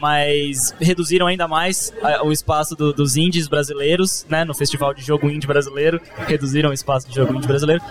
mas 0.00 0.74
reduziram 0.80 1.26
ainda 1.26 1.46
mais 1.48 1.92
a- 2.02 2.24
o 2.24 2.32
espaço 2.32 2.74
do- 2.74 2.92
dos 2.92 3.16
indies 3.16 3.48
brasileiros, 3.48 4.26
né? 4.28 4.44
No 4.44 4.54
Festival 4.54 4.92
de 4.94 5.02
Jogo 5.02 5.28
Indie 5.30 5.46
Brasileiro, 5.46 6.00
reduziram 6.26 6.70
o 6.70 6.72
espaço 6.72 7.08
de 7.08 7.14
jogo 7.14 7.34
indie 7.34 7.46
brasileiro. 7.46 7.82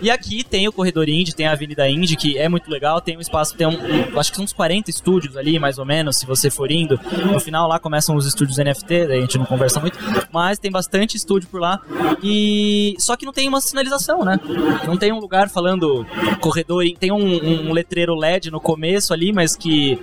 E 0.00 0.10
aqui 0.10 0.42
tem 0.44 0.66
o 0.68 0.72
Corredor 0.72 1.08
Indie, 1.08 1.34
tem 1.34 1.46
a 1.46 1.52
Avenida 1.52 1.88
Indie, 1.88 2.16
que 2.16 2.36
é 2.38 2.48
muito 2.48 2.70
legal, 2.70 3.00
tem 3.00 3.16
um 3.16 3.20
espaço, 3.20 3.54
tem 3.56 3.66
um- 3.66 4.18
acho 4.18 4.30
que 4.30 4.36
são 4.36 4.44
uns 4.44 4.52
40 4.52 4.90
estúdios 4.90 5.36
ali, 5.36 5.58
mais 5.58 5.78
ou 5.78 5.84
menos, 5.84 6.01
se 6.10 6.24
você 6.24 6.48
for 6.48 6.70
indo. 6.72 6.98
No 7.30 7.38
final 7.38 7.68
lá 7.68 7.78
começam 7.78 8.16
os 8.16 8.24
estúdios 8.26 8.56
NFT, 8.56 9.06
daí 9.08 9.18
a 9.18 9.20
gente 9.20 9.36
não 9.36 9.44
conversa 9.44 9.78
muito, 9.78 9.98
mas 10.32 10.58
tem 10.58 10.70
bastante 10.70 11.16
estúdio 11.18 11.48
por 11.50 11.60
lá. 11.60 11.78
E 12.22 12.94
só 12.98 13.14
que 13.16 13.26
não 13.26 13.32
tem 13.32 13.46
uma 13.48 13.60
sinalização, 13.60 14.24
né? 14.24 14.40
Não 14.86 14.96
tem 14.96 15.12
um 15.12 15.18
lugar 15.18 15.48
falando 15.50 16.06
corredor, 16.40 16.82
tem 16.98 17.12
um, 17.12 17.68
um 17.68 17.72
letreiro 17.72 18.14
LED 18.14 18.50
no 18.50 18.60
começo 18.60 19.12
ali, 19.12 19.32
mas 19.32 19.54
que 19.54 19.98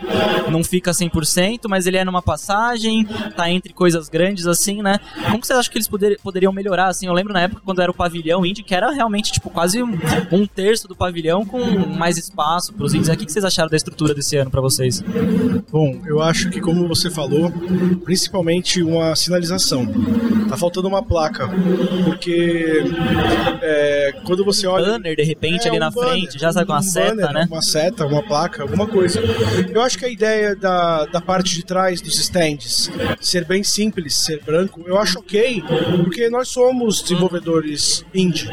não 0.52 0.64
fica 0.64 0.92
100%, 0.92 1.62
mas 1.68 1.88
ele 1.88 1.98
é 1.98 2.06
numa 2.06 2.22
passagem, 2.22 3.06
tá 3.36 3.50
entre 3.50 3.74
coisas 3.74 4.10
grandes 4.10 4.46
assim, 4.46 4.82
né? 4.82 5.00
Como 5.26 5.40
que 5.40 5.48
vocês 5.48 5.58
acham 5.58 5.72
que 5.72 5.78
eles 5.78 5.88
poder- 5.88 6.20
poderiam 6.22 6.52
melhorar 6.54 6.88
assim? 6.88 7.08
Eu 7.08 7.14
lembro 7.14 7.34
na 7.34 7.42
época 7.42 7.62
quando 7.66 7.82
era 7.82 7.90
o 7.90 7.94
pavilhão 7.94 8.46
indie, 8.46 8.64
que 8.64 8.76
era 8.76 8.92
realmente 8.92 9.32
tipo 9.32 9.50
quase 9.50 9.82
um, 9.82 9.98
um 10.32 10.46
terço 10.46 10.88
do 10.88 10.96
pavilhão 10.96 11.46
com 11.46 11.60
mais 11.88 12.18
espaço 12.18 12.74
pros 12.74 12.94
indies. 12.94 13.10
O 13.10 13.16
que 13.18 13.32
vocês 13.32 13.46
acharam 13.46 13.70
da 13.70 13.78
estrutura 13.78 14.14
desse 14.14 14.36
ano 14.38 14.52
pra 14.52 14.62
vocês? 14.62 15.02
Bom, 15.72 15.89
eu 16.06 16.22
acho 16.22 16.50
que 16.50 16.60
como 16.60 16.88
você 16.88 17.10
falou, 17.10 17.52
principalmente 18.04 18.82
uma 18.82 19.16
sinalização. 19.16 19.88
Tá 20.48 20.58
faltando 20.58 20.88
uma 20.88 21.04
placa, 21.04 21.48
porque 22.06 22.84
é, 23.62 24.14
quando 24.26 24.44
você 24.44 24.66
olha 24.66 24.94
Banner 24.94 25.16
de 25.16 25.24
repente 25.24 25.66
É, 25.66 25.70
ali 25.70 25.78
um 25.78 25.80
na 25.80 25.92
banner, 25.92 26.10
frente, 26.10 26.40
já 26.40 26.52
sabe 26.52 26.66
com 26.66 26.74
uma 26.74 26.80
um 26.80 26.84
seta, 26.84 27.16
banner, 27.16 27.34
né? 27.34 27.48
Uma 27.50 27.62
seta, 27.62 28.06
uma 28.06 28.24
placa, 28.24 28.64
alguma 28.64 28.88
coisa. 28.88 29.22
Eu 29.72 29.82
acho 29.82 29.98
que 29.98 30.06
a 30.06 30.10
ideia 30.10 30.56
da, 30.56 31.06
da 31.06 31.22
parte 31.22 31.56
de 31.56 31.64
trás 31.64 32.02
dos 32.02 32.18
stands 32.20 32.90
ser 33.20 33.46
bem 33.46 33.64
simples, 33.64 34.16
ser 34.16 34.42
branco, 34.44 34.84
eu 34.86 34.98
acho 34.98 35.20
ok, 35.20 35.64
porque 36.04 36.30
nós 36.30 36.48
somos 36.50 37.02
desenvolvedores 37.02 38.06
indie. 38.14 38.50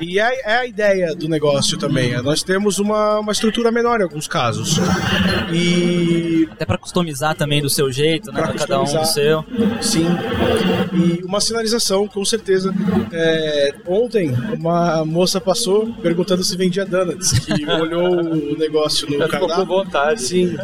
E 0.00 0.18
é, 0.18 0.40
é 0.44 0.56
a 0.58 0.66
ideia 0.66 1.14
do 1.14 1.28
negócio 1.28 1.76
também. 1.78 2.12
é 2.14 2.22
Nós 2.22 2.42
temos 2.42 2.78
uma, 2.78 3.18
uma 3.18 3.32
estrutura 3.32 3.70
menor 3.70 4.00
em 4.00 4.04
alguns 4.04 4.28
casos. 4.28 4.78
E 5.52 6.48
Até 6.50 6.64
pra 6.72 6.78
customizar 6.78 7.34
também 7.34 7.60
do 7.60 7.68
seu 7.68 7.92
jeito, 7.92 8.32
né? 8.32 8.40
Pra 8.42 8.54
Cada 8.54 8.80
um 8.80 8.84
do 8.84 9.04
seu. 9.04 9.44
Sim. 9.82 10.06
E 10.94 11.22
uma 11.24 11.40
sinalização, 11.40 12.08
com 12.08 12.24
certeza. 12.24 12.72
É, 13.12 13.74
ontem, 13.86 14.32
uma 14.58 15.04
moça 15.04 15.40
passou 15.40 15.92
perguntando 16.02 16.42
se 16.42 16.56
vendia 16.56 16.84
donuts, 16.86 17.38
que 17.40 17.64
olhou 17.70 18.20
o 18.22 18.56
negócio 18.58 19.08
no 19.10 19.18
Já 19.18 19.24
ficou 19.28 19.40
com 19.40 19.46
cardápio. 19.48 19.66
vontade. 19.66 20.22
Sim. 20.22 20.56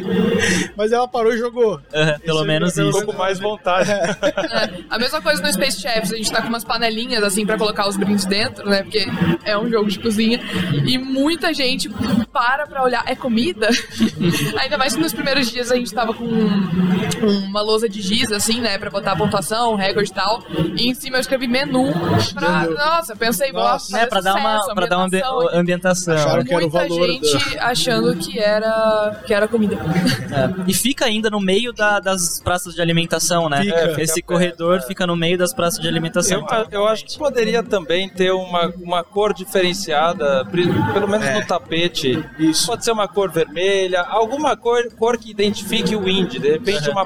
Mas 0.76 0.92
ela 0.92 1.06
parou 1.06 1.32
e 1.34 1.38
jogou. 1.38 1.80
Pelo 2.24 2.38
Esse- 2.38 2.46
menos 2.46 2.76
isso. 2.76 2.98
Ficou 2.98 3.12
com 3.12 3.18
mais 3.18 3.38
vontade. 3.38 3.90
É, 3.90 4.70
a 4.88 4.98
mesma 4.98 5.20
coisa 5.20 5.42
no 5.42 5.52
Space 5.52 5.80
Chefs, 5.80 6.12
a 6.12 6.16
gente 6.16 6.30
tá 6.30 6.40
com 6.42 6.48
umas 6.48 6.64
panelinhas 6.64 7.22
assim 7.22 7.44
pra 7.44 7.58
colocar 7.58 7.88
os 7.88 7.96
brindes 7.96 8.24
dentro, 8.24 8.68
né? 8.68 8.82
Porque 8.82 9.06
é 9.44 9.56
um 9.58 9.68
jogo 9.70 9.88
de 9.90 9.98
cozinha. 9.98 10.40
E 10.86 10.96
muita 10.98 11.52
gente 11.52 11.88
para 12.32 12.66
pra 12.66 12.82
olhar. 12.82 13.02
É 13.06 13.14
comida? 13.14 13.68
Ainda 14.58 14.78
mais 14.78 14.94
que 14.94 15.00
nos 15.00 15.12
primeiros 15.12 15.41
dias 15.50 15.70
a 15.70 15.76
gente 15.76 15.92
tava 15.92 16.12
com 16.14 16.24
uma 16.24 17.60
lousa 17.62 17.88
de 17.88 18.00
giz, 18.00 18.30
assim, 18.32 18.60
né? 18.60 18.78
Pra 18.78 18.90
botar 18.90 19.12
a 19.12 19.16
pontuação, 19.16 19.74
recorde 19.74 20.10
e 20.10 20.14
tal. 20.14 20.42
E 20.76 20.88
em 20.88 20.94
cima 20.94 21.16
eu 21.16 21.20
escrevi 21.20 21.46
menu. 21.46 21.92
Pra... 22.34 22.66
Nossa, 22.66 23.16
pensei, 23.16 23.52
Nossa. 23.52 23.72
nossa, 23.72 23.96
Né, 23.96 24.06
pra 24.06 24.20
dar 24.20 24.34
uma, 24.36 24.74
pra 24.74 24.86
dar 24.86 24.96
uma 24.98 25.06
ambi- 25.06 25.22
ambientação. 25.52 26.14
Acharam 26.14 26.44
que 26.44 26.54
era 26.54 26.66
o 26.66 26.70
Muita 26.70 26.88
valor 26.88 27.06
gente 27.08 27.58
achando 27.58 28.16
que 28.16 28.38
era, 28.38 29.22
que 29.26 29.32
era 29.34 29.48
comida. 29.48 29.76
É. 29.76 30.62
E 30.70 30.74
fica 30.74 31.04
ainda 31.06 31.30
no 31.30 31.40
meio 31.40 31.72
da- 31.72 32.00
das 32.00 32.40
praças 32.40 32.74
de 32.74 32.80
alimentação, 32.82 33.48
né? 33.48 33.62
Fica. 33.62 33.76
É, 33.76 33.88
Fica 33.92 34.02
Esse 34.02 34.14
perto, 34.14 34.26
corredor 34.26 34.78
é. 34.78 34.80
fica 34.82 35.06
no 35.06 35.16
meio 35.16 35.36
das 35.38 35.52
praças 35.52 35.78
de 35.80 35.88
alimentação. 35.88 36.46
Eu, 36.50 36.66
eu 36.82 36.88
acho 36.88 37.04
que 37.04 37.18
poderia 37.18 37.62
também 37.62 38.08
ter 38.08 38.30
uma, 38.32 38.72
uma 38.82 39.04
cor 39.04 39.32
diferenciada, 39.34 40.44
pelo 40.46 41.08
menos 41.08 41.28
no 41.34 41.46
tapete. 41.46 42.22
Isso. 42.38 42.66
Pode 42.66 42.84
ser 42.84 42.92
uma 42.92 43.06
cor 43.08 43.30
vermelha, 43.30 44.00
alguma 44.02 44.56
cor, 44.56 44.82
cor 44.98 45.18
que 45.18 45.31
identifique 45.32 45.96
o 45.96 46.08
indie. 46.08 46.38
De 46.38 46.50
repente, 46.52 46.88
uma 46.90 47.04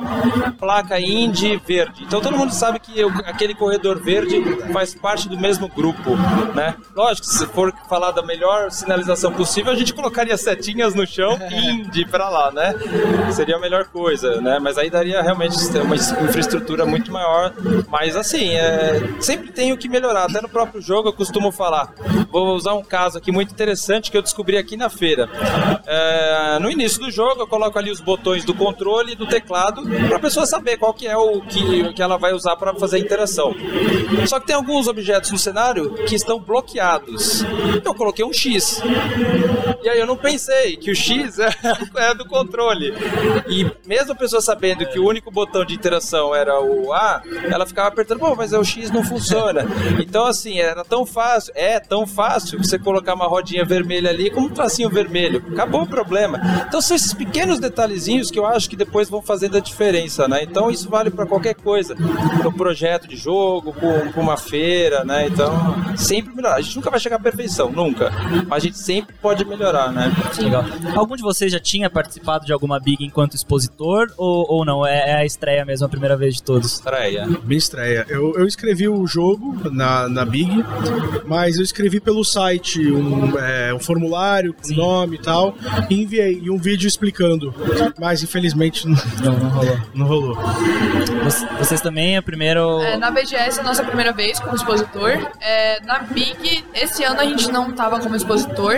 placa 0.52 1.00
indie 1.00 1.60
verde. 1.66 2.04
Então 2.04 2.20
todo 2.20 2.36
mundo 2.36 2.52
sabe 2.52 2.78
que 2.78 3.02
o- 3.04 3.08
aquele 3.24 3.54
corredor 3.54 3.98
verde 3.98 4.42
faz 4.72 4.94
parte 4.94 5.28
do 5.28 5.38
mesmo 5.38 5.68
grupo, 5.68 6.16
né? 6.54 6.74
Lógico, 6.94 7.26
se 7.26 7.46
for 7.46 7.72
falar 7.88 8.10
da 8.10 8.22
melhor 8.22 8.70
sinalização 8.70 9.32
possível, 9.32 9.72
a 9.72 9.76
gente 9.76 9.94
colocaria 9.94 10.36
setinhas 10.36 10.94
no 10.94 11.06
chão 11.06 11.38
indie 11.50 12.04
pra 12.06 12.28
lá, 12.28 12.50
né? 12.52 12.74
Seria 13.32 13.56
a 13.56 13.60
melhor 13.60 13.86
coisa, 13.86 14.40
né? 14.40 14.58
Mas 14.60 14.76
aí 14.78 14.90
daria 14.90 15.22
realmente 15.22 15.56
uma 15.80 15.94
infraestrutura 15.96 16.84
muito 16.84 17.10
maior. 17.12 17.52
Mas 17.88 18.16
assim, 18.16 18.50
é, 18.54 19.00
sempre 19.20 19.52
tem 19.52 19.72
o 19.72 19.76
que 19.78 19.88
melhorar. 19.88 20.24
Até 20.24 20.40
no 20.40 20.48
próprio 20.48 20.80
jogo 20.82 21.08
eu 21.08 21.12
costumo 21.12 21.50
falar. 21.52 21.92
Vou 22.30 22.54
usar 22.54 22.74
um 22.74 22.82
caso 22.82 23.18
aqui 23.18 23.30
muito 23.30 23.52
interessante 23.52 24.10
que 24.10 24.16
eu 24.16 24.22
descobri 24.22 24.56
aqui 24.58 24.76
na 24.76 24.88
feira. 24.90 25.28
É, 25.86 26.58
no 26.60 26.70
início 26.70 27.00
do 27.00 27.10
jogo 27.10 27.42
eu 27.42 27.46
coloco 27.46 27.78
ali 27.78 27.90
os 27.90 28.00
botões 28.00 28.15
botões 28.16 28.44
do 28.44 28.54
controle 28.54 29.12
e 29.12 29.14
do 29.14 29.26
teclado 29.26 29.82
para 30.08 30.16
a 30.16 30.20
pessoa 30.20 30.46
saber 30.46 30.78
qual 30.78 30.94
que 30.94 31.06
é 31.06 31.16
o 31.16 31.42
que, 31.42 31.92
que 31.92 32.02
ela 32.02 32.16
vai 32.16 32.32
usar 32.32 32.56
para 32.56 32.74
fazer 32.74 32.96
a 32.96 32.98
interação. 32.98 33.54
Só 34.26 34.40
que 34.40 34.46
tem 34.46 34.56
alguns 34.56 34.88
objetos 34.88 35.30
no 35.30 35.38
cenário 35.38 35.92
que 36.06 36.14
estão 36.14 36.40
bloqueados. 36.40 37.42
Então 37.76 37.92
eu 37.92 37.94
coloquei 37.94 38.24
um 38.24 38.32
X. 38.32 38.82
E 39.82 39.88
aí 39.88 40.00
eu 40.00 40.06
não 40.06 40.16
pensei 40.16 40.76
que 40.76 40.90
o 40.90 40.94
X 40.94 41.38
é, 41.38 41.48
é 42.10 42.14
do 42.14 42.26
controle. 42.26 42.94
E 43.48 43.70
mesmo 43.86 44.12
a 44.12 44.16
pessoa 44.16 44.40
sabendo 44.40 44.86
que 44.86 44.98
o 44.98 45.06
único 45.06 45.30
botão 45.30 45.64
de 45.64 45.74
interação 45.74 46.34
era 46.34 46.60
o 46.60 46.92
A, 46.92 47.22
ela 47.50 47.66
ficava 47.66 47.88
apertando, 47.88 48.20
pô, 48.20 48.34
mas 48.34 48.52
é 48.52 48.58
o 48.58 48.64
X 48.64 48.90
não 48.90 49.04
funciona. 49.04 49.66
Então, 50.00 50.24
assim, 50.24 50.58
era 50.58 50.84
tão 50.84 51.04
fácil, 51.04 51.52
é 51.54 51.78
tão 51.78 52.06
fácil 52.06 52.58
você 52.58 52.78
colocar 52.78 53.14
uma 53.14 53.26
rodinha 53.26 53.64
vermelha 53.64 54.10
ali 54.10 54.30
como 54.30 54.46
um 54.46 54.50
tracinho 54.50 54.88
vermelho. 54.88 55.44
Acabou 55.52 55.82
o 55.82 55.86
problema. 55.86 56.40
Então 56.66 56.80
são 56.80 56.96
esses 56.96 57.12
pequenos 57.12 57.58
detalhezinhos 58.06 58.30
que 58.30 58.38
eu 58.38 58.46
acho 58.46 58.70
que 58.70 58.76
depois 58.76 59.08
vão 59.08 59.20
fazendo 59.20 59.56
a 59.56 59.60
diferença, 59.60 60.28
né? 60.28 60.42
Então 60.42 60.70
isso 60.70 60.88
vale 60.88 61.10
para 61.10 61.26
qualquer 61.26 61.54
coisa. 61.54 61.96
Para 61.96 62.48
um 62.48 62.52
projeto 62.52 63.08
de 63.08 63.16
jogo, 63.16 63.72
para 63.72 64.20
uma 64.20 64.36
feira, 64.36 65.04
né? 65.04 65.26
Então, 65.26 65.52
sempre 65.96 66.34
melhorar. 66.34 66.56
A 66.56 66.60
gente 66.60 66.76
nunca 66.76 66.90
vai 66.90 67.00
chegar 67.00 67.16
à 67.16 67.18
perfeição, 67.18 67.70
nunca. 67.70 68.10
Mas 68.46 68.62
a 68.62 68.66
gente 68.66 68.78
sempre 68.78 69.14
pode 69.20 69.44
melhorar, 69.44 69.92
né? 69.92 70.12
Legal. 70.38 70.64
Algum 70.94 71.16
de 71.16 71.22
vocês 71.22 71.50
já 71.50 71.60
tinha 71.60 71.90
participado 71.90 72.46
de 72.46 72.52
alguma 72.52 72.78
Big 72.78 73.04
enquanto 73.04 73.34
expositor 73.34 74.12
ou, 74.16 74.46
ou 74.48 74.64
não? 74.64 74.86
É, 74.86 75.10
é 75.10 75.14
a 75.16 75.24
estreia 75.24 75.64
mesmo, 75.64 75.86
a 75.86 75.88
primeira 75.88 76.16
vez 76.16 76.36
de 76.36 76.42
todos? 76.42 76.74
Estreia. 76.74 77.26
Minha 77.26 77.58
estreia. 77.58 78.06
Eu, 78.08 78.34
eu 78.36 78.46
escrevi 78.46 78.88
o 78.88 79.06
jogo 79.06 79.70
na, 79.70 80.08
na 80.08 80.24
Big, 80.24 80.50
mas 81.26 81.56
eu 81.56 81.62
escrevi 81.62 82.00
pelo 82.00 82.24
site 82.24 82.90
um, 82.90 83.38
é, 83.38 83.74
um 83.74 83.78
formulário 83.78 84.54
com 84.54 84.74
nome 84.74 85.16
e 85.16 85.18
tal, 85.18 85.56
e 85.88 86.02
enviei 86.02 86.40
e 86.42 86.50
um 86.50 86.58
vídeo 86.58 86.86
explicando. 86.86 87.54
Mas 87.98 88.22
infelizmente 88.22 88.86
não, 88.86 88.96
Não, 89.22 89.32
não 89.38 89.48
rolou. 89.50 89.78
não 89.94 90.06
rolou. 90.06 90.38
Vocês- 91.58 91.80
também 91.80 92.16
é 92.16 92.20
primeiro. 92.20 92.80
É, 92.82 92.96
na 92.96 93.10
BGS 93.10 93.58
é 93.58 93.60
a 93.60 93.64
nossa 93.64 93.82
primeira 93.84 94.12
vez 94.12 94.40
como 94.40 94.54
expositor. 94.56 95.12
É, 95.40 95.80
na 95.84 96.00
Big, 96.00 96.64
esse 96.74 97.04
ano 97.04 97.20
a 97.20 97.24
gente 97.24 97.50
não 97.50 97.70
estava 97.70 98.00
como 98.00 98.16
expositor, 98.16 98.74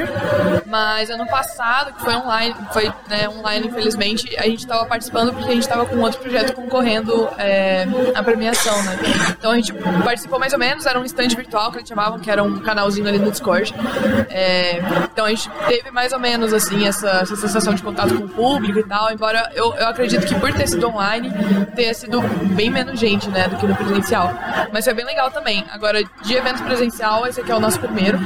mas 0.67 1.11
ano 1.11 1.27
passado, 1.27 1.93
que 1.95 2.03
foi 2.03 2.15
online, 2.15 2.55
foi 2.73 2.93
né, 3.09 3.29
online 3.29 3.67
infelizmente, 3.69 4.37
a 4.37 4.43
gente 4.43 4.61
estava 4.61 4.85
participando 4.85 5.33
porque 5.33 5.51
a 5.51 5.55
gente 5.55 5.63
estava 5.63 5.87
com 5.87 5.97
outro 6.01 6.21
projeto 6.21 6.53
concorrendo 6.55 7.29
é, 7.39 7.87
à 8.15 8.23
premiação, 8.23 8.81
né? 8.83 8.99
Então 9.39 9.53
a 9.53 9.57
gente 9.57 9.73
participou 10.05 10.39
mais 10.39 10.53
ou 10.53 10.59
menos, 10.59 10.85
era 10.87 10.99
um 10.99 11.05
stand 11.05 11.29
virtual 11.29 11.71
que 11.71 11.79
eles 11.79 11.89
chamavam, 11.89 12.19
que 12.19 12.31
era 12.31 12.43
um 12.43 12.59
canalzinho 12.61 13.09
ali 13.09 13.19
no 13.19 13.31
Discord. 13.31 13.75
É, 14.29 14.81
então 15.13 15.25
a 15.25 15.31
gente 15.31 15.49
teve 15.67 15.91
mais 15.91 16.13
ou 16.13 16.19
menos 16.19 16.53
assim 16.53 16.87
essa, 16.87 17.09
essa 17.23 17.37
sensação 17.37 17.75
de 17.75 17.83
contato 17.83 18.15
com 18.15 18.25
o 18.25 18.29
público 18.29 18.79
e 18.81 18.85
tal, 18.85 18.98
embora 19.13 19.51
eu, 19.55 19.75
eu 19.75 19.87
acredito 19.87 20.27
que 20.27 20.35
por 20.35 20.53
ter 20.53 20.67
sido 20.67 20.89
online 20.89 21.31
tenha 21.75 21.95
sido 21.95 22.21
bem 22.55 22.71
menos 22.71 22.99
gente, 22.99 23.29
né, 23.29 23.49
do 23.49 23.57
que 23.57 23.67
no 23.67 23.75
presencial. 23.75 24.33
Mas 24.73 24.85
foi 24.85 24.95
bem 24.95 25.05
legal 25.05 25.31
também. 25.31 25.65
Agora, 25.71 26.03
de 26.03 26.35
evento 26.35 26.63
presencial, 26.65 27.27
esse 27.27 27.41
aqui 27.41 27.51
é 27.51 27.55
o 27.55 27.61
nosso 27.61 27.79
primeiro. 27.79 28.19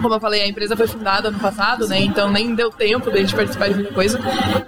Como 0.00 0.14
eu 0.14 0.20
falei, 0.20 0.42
a 0.42 0.46
empresa 0.46 0.76
foi 0.76 0.86
fundada 0.86 1.28
ano 1.28 1.38
passado, 1.38 1.86
né, 1.88 1.98
então 2.00 2.30
nem 2.30 2.54
deu 2.54 2.70
tempo 2.70 3.10
da 3.10 3.18
gente 3.18 3.34
participar 3.34 3.68
de 3.68 3.74
muita 3.74 3.92
coisa. 3.92 4.18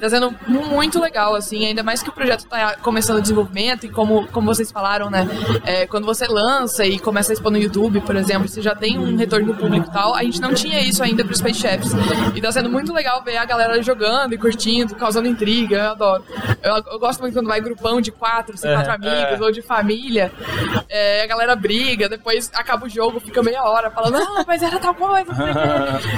Tá 0.00 0.08
sendo 0.08 0.34
muito 0.48 1.00
legal, 1.00 1.34
assim, 1.34 1.66
ainda 1.66 1.82
mais 1.82 2.02
que 2.02 2.08
o 2.08 2.12
projeto 2.12 2.46
tá 2.46 2.76
começando 2.82 3.18
o 3.18 3.22
desenvolvimento 3.22 3.86
e 3.86 3.88
como, 3.88 4.26
como 4.28 4.46
vocês 4.46 4.70
falaram, 4.70 5.10
né, 5.10 5.28
é, 5.64 5.86
quando 5.86 6.04
você 6.04 6.26
lança 6.26 6.84
e 6.84 6.98
começa 6.98 7.32
a 7.32 7.34
expor 7.34 7.52
no 7.52 7.58
YouTube, 7.58 8.00
por 8.00 8.16
exemplo, 8.16 8.48
você 8.48 8.62
já 8.62 8.74
tem 8.74 8.98
um 8.98 9.16
retorno 9.16 9.52
do 9.52 9.54
público 9.54 9.88
e 9.88 9.92
tal, 9.92 10.14
a 10.14 10.22
gente 10.22 10.40
não 10.40 10.54
tinha 10.54 10.80
isso 10.80 11.02
ainda 11.02 11.24
pro 11.24 11.36
Space 11.36 11.60
Chefs. 11.60 11.92
E 12.34 12.40
tá 12.40 12.50
sendo 12.52 12.70
muito 12.70 12.92
legal 12.92 13.22
ver 13.22 13.36
a 13.36 13.44
galera 13.44 13.82
jogando 13.82 14.34
e 14.34 14.38
curtindo, 14.38 14.94
causando 14.94 15.28
intriga, 15.36 15.76
eu 15.76 15.90
adoro. 15.90 16.24
Eu, 16.62 16.76
eu 16.92 16.98
gosto 16.98 17.20
muito 17.20 17.34
quando 17.34 17.46
vai 17.46 17.60
grupão 17.60 18.00
de 18.00 18.10
quatro, 18.10 18.54
assim, 18.54 18.68
quatro 18.72 18.92
amigos, 18.92 19.40
ou 19.40 19.52
de 19.52 19.62
família, 19.62 20.32
é, 20.88 21.22
a 21.22 21.26
galera 21.26 21.54
briga, 21.54 22.08
depois 22.08 22.50
acaba 22.54 22.86
o 22.86 22.88
jogo, 22.88 23.20
fica 23.20 23.42
meia 23.42 23.62
hora 23.62 23.90
falando, 23.90 24.14
não, 24.18 24.44
mas 24.46 24.62
era 24.62 24.78
tal 24.78 24.94
coisa, 24.94 25.32
não 25.32 25.36
sei 25.36 25.50
o 25.50 25.54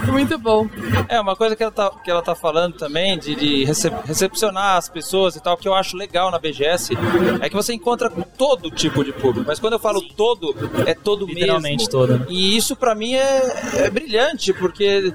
quê." 0.04 0.06
muito 0.12 0.38
bom. 0.38 0.68
É, 1.08 1.20
uma 1.20 1.36
coisa 1.36 1.54
que 1.56 1.62
ela 1.62 1.72
tá, 1.72 1.90
que 2.02 2.10
ela 2.10 2.22
tá 2.22 2.34
falando 2.34 2.76
também, 2.76 3.18
de, 3.18 3.34
de 3.34 3.64
recep- 3.64 4.06
recepcionar 4.06 4.76
as 4.76 4.88
pessoas 4.88 5.36
e 5.36 5.40
tal, 5.42 5.56
que 5.56 5.66
eu 5.68 5.74
acho 5.74 5.96
legal 5.96 6.30
na 6.30 6.38
BGS, 6.38 6.94
é 7.40 7.48
que 7.48 7.54
você 7.54 7.72
encontra 7.72 8.10
todo 8.10 8.70
tipo 8.70 9.04
de 9.04 9.12
público. 9.12 9.46
Mas 9.46 9.58
quando 9.58 9.72
eu 9.74 9.78
falo 9.78 10.00
todo, 10.16 10.54
é 10.86 10.94
todo 10.94 11.26
Literalmente 11.26 11.84
mesmo. 11.86 11.90
todo? 11.90 12.26
E 12.28 12.56
isso 12.56 12.76
pra 12.76 12.94
mim 12.94 13.14
é, 13.14 13.42
é 13.84 13.90
brilhante, 13.90 14.52
porque 14.52 15.12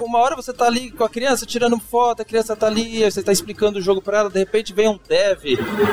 uma 0.00 0.18
hora 0.18 0.36
você 0.36 0.52
tá 0.52 0.66
ali 0.66 0.90
com 0.90 1.04
a 1.04 1.08
criança 1.08 1.46
tirando 1.46 1.78
foto, 1.78 2.22
a 2.22 2.24
criança 2.24 2.56
tá 2.56 2.66
ali, 2.66 3.02
você 3.04 3.22
tá 3.28 3.32
explicando 3.32 3.78
o 3.78 3.82
jogo 3.82 4.00
pra 4.00 4.20
ela, 4.20 4.30
de 4.30 4.38
repente 4.38 4.72
vem 4.72 4.88
um 4.88 4.98
dev 5.06 5.42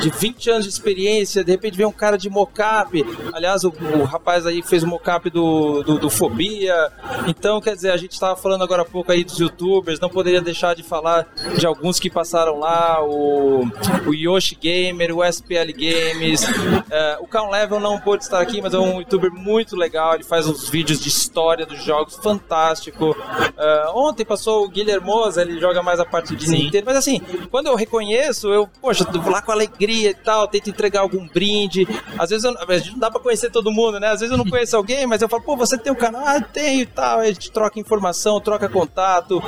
de 0.01 0.09
20 0.09 0.49
anos 0.49 0.63
de 0.63 0.69
experiência, 0.71 1.43
de 1.43 1.51
repente 1.51 1.75
vem 1.75 1.85
um 1.85 1.91
cara 1.91 2.17
de 2.17 2.29
mocap. 2.29 3.05
Aliás, 3.33 3.65
o, 3.65 3.69
o 3.69 4.03
rapaz 4.03 4.45
aí 4.45 4.61
fez 4.61 4.83
o 4.83 4.87
mocap 4.87 5.29
do, 5.29 5.83
do, 5.83 5.99
do 5.99 6.09
Fobia. 6.09 6.91
Então, 7.27 7.59
quer 7.59 7.75
dizer, 7.75 7.91
a 7.91 7.97
gente 7.97 8.17
tava 8.17 8.37
falando 8.37 8.63
agora 8.63 8.83
há 8.83 8.85
pouco 8.85 9.11
aí 9.11 9.25
dos 9.25 9.37
youtubers, 9.37 9.99
não 9.99 10.07
poderia 10.07 10.39
deixar 10.39 10.75
de 10.75 10.83
falar 10.83 11.27
de 11.57 11.65
alguns 11.65 11.99
que 11.99 12.09
passaram 12.09 12.57
lá, 12.57 13.03
o, 13.03 13.65
o 14.07 14.13
Yoshi 14.13 14.55
Gamer, 14.55 15.13
o 15.13 15.23
SPL 15.23 15.73
Games, 15.75 16.43
é, 16.89 17.17
o 17.19 17.27
Count 17.27 17.51
Level 17.51 17.81
não 17.81 17.99
pôde 17.99 18.23
estar 18.23 18.39
aqui, 18.39 18.61
mas 18.61 18.73
é 18.73 18.79
um 18.79 18.99
youtuber 18.99 19.31
muito 19.31 19.75
legal, 19.75 20.15
ele 20.15 20.23
faz 20.23 20.47
uns 20.47 20.69
vídeos 20.69 21.01
de 21.01 21.09
história 21.09 21.65
dos 21.65 21.83
jogos, 21.83 22.15
fantástico. 22.15 23.15
É, 23.57 23.89
ontem 23.93 24.23
passou 24.23 24.63
o 24.63 24.69
Guilhermosa, 24.69 25.41
ele 25.41 25.59
joga 25.59 25.83
mais 25.83 25.99
a 25.99 26.05
parte 26.05 26.33
de 26.33 26.47
Sim. 26.47 26.63
Nintendo, 26.63 26.85
mas 26.85 26.95
assim, 26.95 27.21
quando 27.49 27.67
eu 27.67 27.75
reconheço, 27.75 28.47
eu, 28.47 28.67
poxa, 28.81 29.05
eu 29.13 29.21
vou 29.21 29.31
lá 29.31 29.41
com 29.41 29.51
alegria 29.51 30.11
e 30.11 30.13
tal, 30.13 30.47
tento 30.47 30.69
entregar 30.69 31.01
algum 31.01 31.27
brinde. 31.27 31.87
Às 32.17 32.29
vezes 32.29 32.43
eu, 32.43 32.55
a 32.57 32.77
gente 32.77 32.91
não 32.91 32.99
dá 32.99 33.11
pra 33.11 33.19
conhecer 33.19 33.49
todo 33.49 33.71
mundo, 33.71 33.99
né? 33.99 34.07
Às 34.07 34.19
vezes 34.19 34.31
eu 34.31 34.37
não 34.37 34.49
conheço 34.49 34.75
alguém, 34.75 35.05
mas 35.05 35.21
eu 35.21 35.29
falo, 35.29 35.43
pô, 35.43 35.55
você 35.55 35.77
tem 35.77 35.91
um 35.91 35.95
canal? 35.95 36.23
Ah, 36.25 36.41
tenho 36.41 36.81
e 36.81 36.85
tal. 36.85 37.19
Aí 37.19 37.29
a 37.29 37.33
gente 37.33 37.51
troca 37.51 37.79
informação, 37.79 38.39
troca 38.39 38.67
contato. 38.69 39.41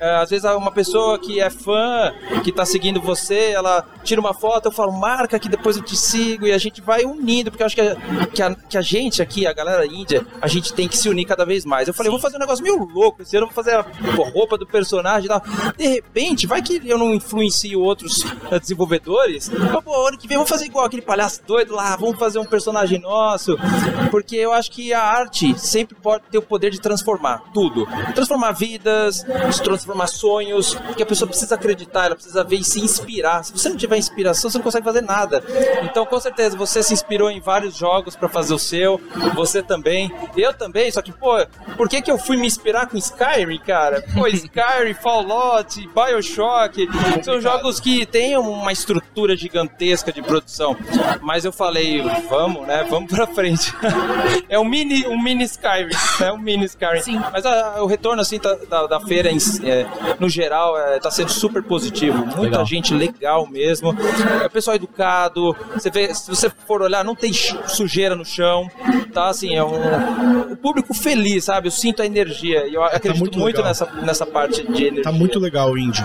É, 0.00 0.16
às 0.16 0.30
vezes 0.30 0.44
uma 0.44 0.72
pessoa 0.72 1.18
que 1.18 1.40
é 1.40 1.50
fã, 1.50 2.12
que 2.42 2.52
tá 2.52 2.64
seguindo 2.64 3.00
você, 3.00 3.50
ela 3.52 3.84
tira 4.02 4.20
uma 4.20 4.34
foto, 4.34 4.66
eu 4.66 4.72
falo, 4.72 4.92
marca 4.92 5.38
que 5.38 5.48
depois 5.48 5.76
eu 5.76 5.82
te 5.82 5.96
sigo 5.96 6.46
e 6.46 6.52
a 6.52 6.58
gente 6.58 6.80
vai 6.80 7.04
unindo, 7.04 7.50
porque 7.50 7.62
eu 7.62 7.66
acho 7.66 7.74
que 7.74 7.80
a, 7.80 7.96
que 8.26 8.42
a, 8.42 8.54
que 8.54 8.78
a 8.78 8.82
gente 8.82 9.22
aqui, 9.22 9.46
a 9.46 9.52
galera 9.52 9.86
índia, 9.86 10.26
a 10.40 10.48
gente 10.48 10.72
tem 10.72 10.88
que 10.88 10.96
se 10.96 11.08
unir 11.08 11.24
cada 11.24 11.44
vez 11.44 11.64
mais. 11.64 11.88
Eu 11.88 11.94
falei, 11.94 12.10
vou 12.10 12.20
fazer 12.20 12.36
um 12.36 12.40
negócio 12.40 12.62
meio 12.62 12.84
louco 12.84 13.22
esse 13.22 13.36
ano, 13.36 13.46
vou 13.46 13.54
fazer 13.54 13.74
a 13.74 13.86
roupa 14.32 14.58
do 14.58 14.66
personagem 14.66 15.26
e 15.26 15.28
tal. 15.28 15.42
De 15.76 15.86
repente, 15.86 16.46
vai 16.46 16.62
que 16.62 16.80
eu 16.84 16.98
não 16.98 17.14
influencio 17.24 17.80
outros 17.80 18.24
desenvolvedores. 18.60 19.48
Mas, 19.48 19.84
pô, 19.84 20.06
ano 20.06 20.18
que 20.18 20.28
vem 20.28 20.36
vamos 20.36 20.50
fazer 20.50 20.66
igual 20.66 20.84
aquele 20.84 21.02
palhaço 21.02 21.42
doido 21.46 21.74
lá, 21.74 21.96
vamos 21.96 22.18
fazer 22.18 22.38
um 22.38 22.44
personagem 22.44 23.00
nosso. 23.00 23.56
Porque 24.10 24.36
eu 24.36 24.52
acho 24.52 24.70
que 24.70 24.92
a 24.92 25.02
arte 25.02 25.58
sempre 25.58 25.96
pode 25.96 26.24
ter 26.30 26.38
o 26.38 26.42
poder 26.42 26.70
de 26.70 26.80
transformar 26.80 27.42
tudo. 27.52 27.86
Transformar 28.14 28.52
vidas, 28.52 29.24
transformar 29.62 30.06
sonhos, 30.06 30.76
que 30.96 31.02
a 31.02 31.06
pessoa 31.06 31.28
precisa 31.28 31.54
acreditar, 31.54 32.06
ela 32.06 32.14
precisa 32.14 32.44
ver 32.44 32.56
e 32.56 32.64
se 32.64 32.80
inspirar. 32.80 33.44
Se 33.44 33.52
você 33.52 33.68
não 33.68 33.76
tiver 33.76 33.96
inspiração, 33.96 34.50
você 34.50 34.58
não 34.58 34.62
consegue 34.62 34.84
fazer 34.84 35.02
nada. 35.02 35.42
Então, 35.82 36.04
com 36.06 36.20
certeza, 36.20 36.56
você 36.56 36.82
se 36.82 36.92
inspirou 36.92 37.30
em 37.30 37.40
vários 37.40 37.76
jogos 37.76 38.16
pra 38.16 38.28
fazer 38.28 38.54
o 38.54 38.58
seu, 38.58 39.00
você 39.34 39.62
também, 39.62 40.12
eu 40.36 40.52
também, 40.52 40.90
só 40.90 41.02
que, 41.02 41.12
pô, 41.12 41.34
por 41.76 41.88
que 41.88 42.02
que 42.02 42.10
eu 42.10 42.18
fui 42.18 42.36
me 42.36 42.46
inspirar 42.46 42.86
com 42.86 42.96
Skyrim, 42.96 43.58
cara? 43.58 44.02
Pô, 44.14 44.26
Skyrim, 44.26 44.94
Fallout, 44.94 45.88
Bioshock, 45.88 46.86
são 47.22 47.40
jogos 47.40 47.80
que 47.80 48.04
têm 48.06 48.36
uma 48.36 48.72
estrutura 48.72 49.36
gigantesca 49.36 50.12
de 50.12 50.22
produção. 50.22 50.76
Mas 51.20 51.44
eu 51.44 51.52
falei, 51.52 52.02
vamos, 52.28 52.66
né? 52.66 52.86
Vamos 52.88 53.10
pra 53.12 53.26
frente. 53.26 53.72
é 54.48 54.58
um 54.58 54.64
mini, 54.64 55.06
um 55.06 55.20
mini 55.20 55.44
Skyrim, 55.44 55.90
né? 56.20 56.32
Um 56.32 56.38
mini 56.38 56.64
Skyrim. 56.64 57.00
Sim. 57.02 57.20
Mas 57.32 57.44
a- 57.46 57.82
o 57.82 57.86
retorno, 57.86 58.20
assim, 58.20 58.38
tá- 58.38 58.56
da, 58.68 58.86
da 58.86 59.00
feira, 59.00 59.30
em 59.30 59.38
é, 59.64 59.86
no 60.18 60.28
geral, 60.28 60.78
é, 60.78 60.98
tá 60.98 61.10
sendo 61.10 61.30
super 61.30 61.62
positivo. 61.62 62.18
Muita 62.24 62.40
Legal. 62.40 62.66
gente 62.66 62.94
legal 62.94 63.46
mesmo. 63.46 63.94
É 64.42 64.48
pessoal 64.48 64.76
educado. 64.76 65.54
Você 65.74 65.90
vê, 65.90 66.14
se 66.14 66.28
você 66.28 66.50
for 66.66 66.82
olhar, 66.82 67.04
não 67.04 67.14
tem 67.14 67.32
sujeira 67.32 68.14
no 68.14 68.24
chão. 68.24 68.70
Tá, 69.12 69.28
assim, 69.28 69.54
é 69.54 69.62
um, 69.64 70.52
um 70.52 70.56
público 70.56 70.92
feliz, 70.94 71.44
sabe? 71.44 71.68
Eu 71.68 71.72
sinto 71.72 72.02
a 72.02 72.06
energia. 72.06 72.66
E 72.66 72.74
eu 72.74 72.82
acredito 72.82 73.18
muito 73.20 73.38
muito, 73.38 73.56
legal. 73.56 73.68
nessa, 73.68 73.86
nessa 74.02 74.26
parte 74.26 74.62
de 74.66 74.84
energia. 74.86 75.02
Tá 75.02 75.12
muito 75.12 75.38
legal 75.38 75.70
o 75.70 75.78
indie. 75.78 76.02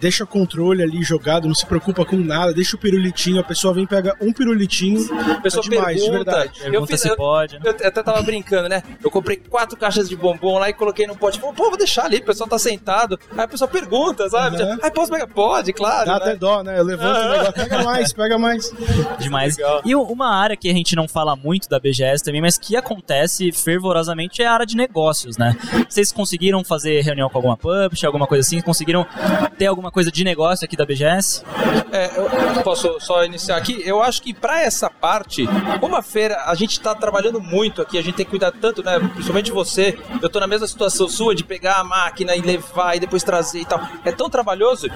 Deixa 0.00 0.24
o 0.24 0.26
controle 0.26 0.82
ali 0.82 1.02
jogado, 1.02 1.48
não 1.48 1.54
se 1.54 1.64
preocupa 1.64 2.04
com 2.04 2.16
nada, 2.16 2.52
deixa 2.52 2.76
o 2.76 2.78
pirulitinho, 2.78 3.40
a 3.40 3.44
pessoa 3.44 3.72
vem 3.72 3.86
pega 3.86 4.14
um 4.20 4.32
pirulitinho. 4.32 5.00
A 5.32 5.40
pessoa 5.40 5.62
tá 5.62 5.70
demais, 5.70 6.02
de 6.02 6.10
pergunta, 6.10 6.30
verdade. 6.30 6.74
eu, 6.74 6.86
fiz, 6.86 7.00
se 7.00 7.08
eu, 7.08 7.16
pode, 7.16 7.54
né? 7.54 7.60
eu 7.64 7.88
até 7.88 8.02
tava 8.02 8.22
brincando, 8.22 8.68
né? 8.68 8.82
Eu 9.02 9.10
comprei 9.10 9.36
quatro 9.36 9.76
caixas 9.76 10.08
de 10.08 10.16
bombom 10.16 10.58
lá 10.58 10.68
e 10.68 10.72
coloquei 10.72 11.06
no 11.06 11.16
pote. 11.16 11.38
Pô, 11.38 11.52
vou 11.52 11.76
deixar 11.76 12.04
ali, 12.04 12.18
o 12.18 12.24
pessoal 12.24 12.48
tá 12.48 12.58
sentado. 12.58 13.18
Aí 13.32 13.44
a 13.44 13.48
pessoa 13.48 13.68
pergunta, 13.68 14.28
sabe? 14.28 14.62
Uhum. 14.62 14.78
Aí 14.82 14.90
posso 14.90 15.10
pegar? 15.10 15.26
Pode, 15.26 15.72
claro. 15.72 16.06
Dá 16.06 16.18
né? 16.18 16.18
até 16.18 16.36
dó, 16.36 16.62
né? 16.62 16.78
Eu 16.78 16.84
levanto 16.84 17.16
o 17.16 17.30
negócio, 17.30 17.52
pega 17.52 17.82
mais, 17.82 18.12
pega 18.12 18.38
mais. 18.38 18.72
Demais. 19.18 19.56
Legal. 19.56 19.82
E 19.84 19.94
uma 19.94 20.34
área 20.34 20.56
que 20.56 20.68
a 20.68 20.72
gente 20.72 20.94
não 20.94 21.08
fala 21.08 21.36
muito 21.36 21.68
da 21.68 21.78
BGS 21.78 22.22
também, 22.22 22.40
mas 22.40 22.58
que 22.58 22.76
acontece 22.76 23.50
fervorosamente 23.52 24.42
é 24.42 24.46
a 24.46 24.52
área 24.52 24.66
de 24.66 24.76
negócios, 24.76 25.36
né? 25.36 25.56
Vocês 25.88 26.12
conseguiram 26.12 26.62
fazer 26.64 27.00
reunião 27.02 27.28
com 27.28 27.38
alguma 27.38 27.56
publisher, 27.56 28.06
alguma 28.06 28.26
coisa 28.26 28.46
assim? 28.46 28.60
Conseguiram 28.60 29.06
ter 29.58 29.66
alguma 29.66 29.85
alguma 29.86 29.90
coisa 29.90 30.10
de 30.10 30.24
negócio 30.24 30.64
aqui 30.64 30.76
da 30.76 30.84
BGS? 30.84 31.44
É, 31.92 32.18
eu 32.18 32.62
posso 32.62 32.98
só 33.00 33.24
iniciar 33.24 33.56
aqui? 33.56 33.80
Eu 33.84 34.02
acho 34.02 34.20
que 34.20 34.34
para 34.34 34.62
essa 34.62 34.90
parte, 34.90 35.46
como 35.80 35.94
a 35.96 36.02
feira, 36.02 36.42
a 36.46 36.54
gente 36.54 36.72
está 36.72 36.94
trabalhando 36.94 37.40
muito 37.40 37.80
aqui, 37.80 37.96
a 37.96 38.02
gente 38.02 38.16
tem 38.16 38.24
que 38.24 38.30
cuidar 38.30 38.50
tanto, 38.52 38.82
né? 38.82 38.98
Principalmente 38.98 39.52
você, 39.52 39.96
eu 40.20 40.28
tô 40.28 40.40
na 40.40 40.46
mesma 40.46 40.66
situação 40.66 41.08
sua 41.08 41.34
de 41.34 41.44
pegar 41.44 41.76
a 41.76 41.84
máquina 41.84 42.34
e 42.34 42.40
levar 42.40 42.96
e 42.96 43.00
depois 43.00 43.22
trazer 43.22 43.60
e 43.60 43.64
tal. 43.64 43.80
É 44.04 44.10
tão 44.10 44.28
trabalhoso 44.28 44.88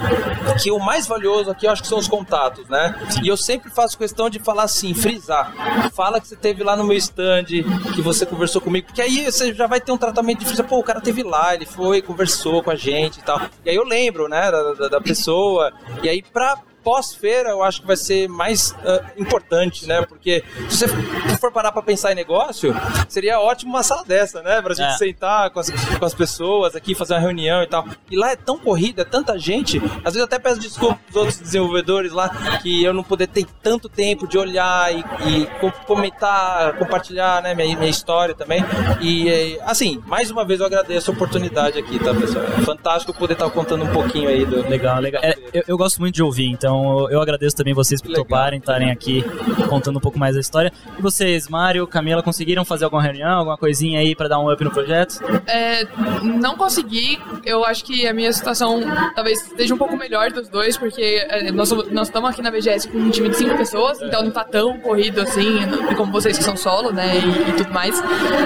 que 0.61 0.71
o 0.71 0.79
mais 0.79 1.07
valioso 1.07 1.51
aqui 1.51 1.67
eu 1.67 1.71
acho 1.71 1.83
que 1.83 1.89
são 1.89 1.99
os 1.99 2.09
contatos, 2.09 2.69
né? 2.69 2.95
E 3.23 3.29
eu 3.29 3.37
sempre 3.37 3.71
faço 3.71 3.97
questão 3.97 4.29
de 4.29 4.39
falar 4.39 4.65
assim, 4.65 4.93
frisar. 4.93 5.53
Fala 5.93 6.21
que 6.21 6.27
você 6.27 6.37
teve 6.37 6.65
lá 6.65 6.77
no 6.77 6.85
meu 6.85 6.97
stand, 6.97 7.45
que 7.45 8.03
você 8.03 8.27
conversou 8.27 8.61
comigo, 8.61 8.89
porque 8.89 9.03
aí 9.03 9.25
você 9.25 9.55
já 9.55 9.67
vai 9.67 9.81
ter 9.81 9.93
um 9.93 9.99
tratamento 9.99 10.45
de. 10.45 10.61
Pô, 10.65 10.79
o 10.79 10.85
cara 10.85 11.01
teve 11.01 11.23
lá, 11.23 11.55
ele 11.55 11.67
foi, 11.67 12.03
conversou 12.03 12.63
com 12.63 12.71
a 12.71 12.77
gente 12.77 13.19
e 13.19 13.23
tal. 13.23 13.41
E 13.65 13.71
aí 13.71 13.77
eu 13.77 13.85
lembro, 13.85 14.29
né, 14.29 14.51
da, 14.75 14.89
da, 14.89 15.01
pessoa. 15.01 15.73
E 16.03 16.09
aí, 16.09 16.23
pra, 16.23 16.59
pós-feira 16.83 17.51
eu 17.51 17.63
acho 17.63 17.81
que 17.81 17.87
vai 17.87 17.97
ser 17.97 18.29
mais 18.29 18.71
uh, 18.73 19.05
importante, 19.21 19.87
né? 19.87 20.03
Porque 20.03 20.43
se 20.69 20.87
você 20.87 21.37
for 21.39 21.53
parar 21.53 21.73
para 21.73 21.83
pensar 21.83 22.13
em 22.13 22.15
negócio, 22.15 22.75
seria 23.09 23.41
ótimo 23.41 23.71
uma 23.73 23.83
sala 23.83 24.05
dessa, 24.05 24.43
né? 24.43 24.61
Pra 24.63 24.75
gente 24.75 24.93
É. 24.95 24.97
sentar 24.97 25.51
com 25.51 25.61
as, 25.61 25.71
com 25.71 26.05
as 26.05 26.15
pessoas 26.15 26.75
aqui, 26.77 26.95
fazer 26.95 27.15
uma 27.15 27.21
reunião 27.21 27.63
e 27.63 27.67
tal. 27.67 27.87
E 28.11 28.17
lá 28.17 28.31
é 28.33 28.37
tão 28.37 28.59
corrida, 28.59 29.03
é 29.03 29.05
tanta 29.05 29.39
gente. 29.39 29.79
Às 29.79 30.15
vezes 30.15 30.19
eu 30.19 30.25
até 30.25 30.39
peço 30.39 30.61
desculpa 30.61 30.99
pros 31.07 31.17
outros 31.17 31.39
desenvolvedores 31.39 32.13
lá 32.13 32.29
que 32.63 32.83
eu 32.85 32.93
não 32.93 33.03
poder 33.03 33.27
ter 33.29 33.47
tanto 33.63 33.89
tempo 33.89 34.27
de 34.27 34.37
olhar 34.39 34.93
e, 34.95 34.99
e 35.27 35.47
com- 35.61 35.71
comentar, 35.87 36.75
compartilhar, 36.79 37.43
né? 37.43 37.55
Minha, 37.55 37.77
minha 37.77 37.91
história 37.91 38.35
também. 38.35 38.63
E 39.01 39.29
eh, 39.29 39.59
assim, 39.65 40.03
mais 40.07 40.31
uma 40.31 40.45
vez 40.45 40.61
eu 40.61 40.67
agradeço 40.67 41.11
a 41.11 41.15
oportunidade 41.15 41.79
aqui, 41.79 41.99
tá, 41.99 42.15
pessoal? 42.15 42.45
É 42.45 42.63
fantástico 42.63 43.13
poder 43.15 43.35
estar 43.35 43.49
contando 43.51 43.85
um 43.85 43.93
pouquinho 43.93 44.29
aí 44.29 44.45
do. 44.45 44.69
Legal, 44.69 45.01
legal. 45.01 45.23
É, 45.25 45.35
eu, 45.53 45.63
eu 45.69 45.79
gosto 45.79 46.01
muito 46.01 46.15
de 46.15 46.23
ouvir, 46.23 46.47
então 46.47 46.70
eu 47.11 47.21
agradeço 47.21 47.57
também 47.57 47.75
vocês 47.75 48.01
por 48.01 48.13
toparem, 48.13 48.59
estarem 48.59 48.91
aqui 48.91 49.25
contando 49.69 49.97
um 49.97 50.01
pouco 50.01 50.19
mais 50.19 50.35
da 50.35 50.41
história. 50.41 50.73
E 50.99 51.03
vocês, 51.03 51.49
Mário, 51.49 51.87
Camila, 51.87 52.23
conseguiram 52.23 52.65
fazer 52.65 52.85
alguma 52.85 53.03
reunião, 53.03 53.39
alguma 53.39 53.57
coisinha 53.57 54.01
aí 54.01 54.15
pra 54.15 54.29
dar 54.29 54.39
um 54.39 54.51
up 54.53 54.63
no 54.63 54.71
projeto? 54.71 55.21
É, 55.47 55.85
não 56.23 56.57
consegui. 56.57 57.19
Eu 57.45 57.65
acho 57.65 57.85
que 57.85 58.07
a 58.07 58.13
minha 58.13 58.33
situação 58.33 58.81
talvez 59.15 59.47
esteja 59.47 59.75
um 59.75 59.79
pouco 59.79 59.97
melhor 59.97 60.31
dos 60.31 60.49
dois, 60.49 60.77
porque 60.77 61.25
é, 61.29 61.51
nós, 61.51 61.71
nós 61.91 62.09
estamos 62.09 62.31
aqui 62.31 62.43
na 62.43 62.51
BGS 62.51 62.89
com 62.89 62.99
um 62.99 63.11
time 63.11 63.29
de 63.29 63.37
cinco 63.37 63.57
pessoas, 63.57 64.01
então 64.03 64.23
não 64.23 64.31
tá 64.31 64.45
tão 64.45 64.79
corrido 64.81 65.21
assim, 65.21 65.59
como 65.97 66.13
vocês 66.13 66.37
que 66.39 66.45
são 66.45 66.57
solo, 66.57 66.93
né, 66.93 67.15
e, 67.19 67.51
e 67.51 67.53
tudo 67.57 67.73
mais. 67.73 68.01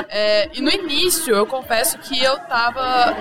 É, 0.09 0.49
e 0.57 0.61
no 0.61 0.71
início, 0.71 1.35
eu 1.35 1.47
confesso 1.47 1.99
que 1.99 2.23
eu 2.23 2.37
tava 2.41 3.15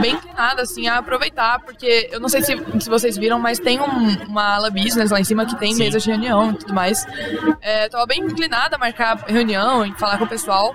bem 0.00 0.12
inclinada, 0.12 0.62
assim, 0.62 0.86
a 0.88 0.98
aproveitar, 0.98 1.60
porque 1.60 2.08
eu 2.12 2.20
não 2.20 2.28
sei 2.28 2.42
se, 2.42 2.56
se 2.80 2.88
vocês 2.88 3.16
viram, 3.16 3.38
mas 3.38 3.58
tem 3.58 3.80
um- 3.80 4.24
uma 4.28 4.43
ala 4.54 4.70
business 4.70 5.10
lá 5.10 5.20
em 5.20 5.24
cima 5.24 5.46
que 5.46 5.56
tem 5.56 5.72
Sim. 5.72 5.84
mesas 5.84 6.02
de 6.02 6.10
reunião 6.10 6.52
e 6.52 6.54
tudo 6.54 6.74
mais. 6.74 7.06
É, 7.60 7.88
tava 7.88 8.06
bem 8.06 8.20
inclinada 8.20 8.76
a 8.76 8.78
marcar 8.78 9.16
reunião 9.26 9.84
e 9.84 9.92
falar 9.94 10.18
com 10.18 10.24
o 10.24 10.28
pessoal, 10.28 10.74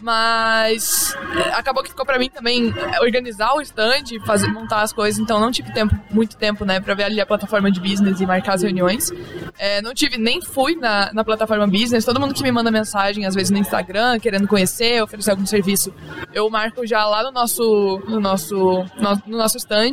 mas 0.00 1.16
é, 1.36 1.54
acabou 1.54 1.82
que 1.82 1.90
ficou 1.90 2.04
pra 2.04 2.18
mim 2.18 2.28
também 2.28 2.72
é, 2.92 3.00
organizar 3.00 3.54
o 3.54 3.60
stand, 3.60 4.04
fazer, 4.26 4.48
montar 4.48 4.82
as 4.82 4.92
coisas, 4.92 5.20
então 5.20 5.38
não 5.40 5.50
tive 5.50 5.72
tempo, 5.72 5.94
muito 6.10 6.36
tempo, 6.36 6.64
né, 6.64 6.80
pra 6.80 6.94
ver 6.94 7.04
ali 7.04 7.20
a 7.20 7.26
plataforma 7.26 7.70
de 7.70 7.80
business 7.80 8.20
e 8.20 8.26
marcar 8.26 8.54
as 8.54 8.62
reuniões. 8.62 9.10
É, 9.58 9.80
não 9.82 9.94
tive, 9.94 10.18
nem 10.18 10.40
fui 10.40 10.76
na, 10.76 11.12
na 11.12 11.24
plataforma 11.24 11.66
business, 11.66 12.04
todo 12.04 12.20
mundo 12.20 12.34
que 12.34 12.42
me 12.42 12.50
manda 12.50 12.70
mensagem, 12.70 13.26
às 13.26 13.34
vezes 13.34 13.50
no 13.50 13.58
Instagram, 13.58 14.18
querendo 14.18 14.48
conhecer, 14.48 15.02
oferecer 15.02 15.30
algum 15.30 15.46
serviço, 15.46 15.92
eu 16.32 16.48
marco 16.50 16.86
já 16.86 17.04
lá 17.04 17.22
no 17.22 17.30
nosso, 17.30 18.02
no 18.08 18.20
nosso, 18.20 18.84
no, 18.96 19.22
no 19.26 19.38
nosso 19.38 19.56
stand, 19.56 19.92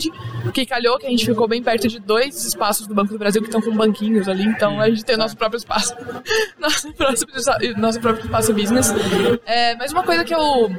que 0.53 0.65
calhou 0.65 0.97
que 0.97 1.05
a 1.05 1.09
gente 1.09 1.26
ficou 1.26 1.47
bem 1.47 1.61
perto 1.61 1.88
de 1.88 1.99
dois 1.99 2.45
espaços 2.45 2.88
do 2.88 2.93
Banco 2.93 3.09
do 3.14 3.20
Brasil 3.20 3.41
que 3.41 3.47
estão 3.47 3.62
com 3.62 3.76
banquinhos 3.76 4.28
ali, 4.28 4.43
então 4.45 4.80
a 4.80 4.89
gente 4.89 5.03
tem 5.03 5.16
o 5.16 5.18
nosso 5.18 5.36
próprio 5.36 5.57
espaço, 5.57 5.95
nosso 6.60 6.91
próprio, 6.93 7.78
nosso 7.78 7.99
próprio 7.99 8.26
espaço 8.26 8.53
business. 8.53 8.93
É, 9.45 9.76
mas 9.76 9.91
uma 9.91 10.03
coisa 10.03 10.24
que 10.24 10.34
eu, 10.34 10.72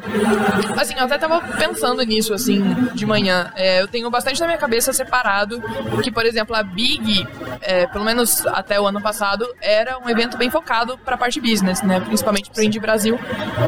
assim, 0.77 0.95
eu 0.95 1.05
até 1.05 1.19
tava 1.19 1.41
pensando 1.57 2.03
nisso, 2.03 2.33
assim, 2.35 2.63
de 2.95 3.07
manhã, 3.07 3.53
é, 3.57 3.83
eu 3.83 3.89
tenho 3.89 4.11
bastante 4.11 4.41
na 4.41 4.47
minha 4.47 4.59
cabeça 4.59 4.93
separado 4.93 5.61
que, 6.03 6.11
por 6.11 6.25
exemplo, 6.25 6.55
a 6.55 6.63
Big, 6.63 7.27
é, 7.61 7.87
pelo 7.87 8.05
menos 8.05 8.47
até 8.47 8.81
o 8.81 8.87
ano 8.87 9.01
passado, 9.01 9.47
era 9.61 9.99
um 9.99 10.09
evento 10.09 10.37
bem 10.37 10.51
focado 10.51 10.97
para 10.99 11.15
a 11.15 11.19
parte 11.19 11.41
business, 11.41 11.83
né, 11.83 12.01
principalmente 12.01 12.51
para 12.51 12.61
o 12.61 12.65
Indie 12.65 12.81
Brasil, 12.81 13.19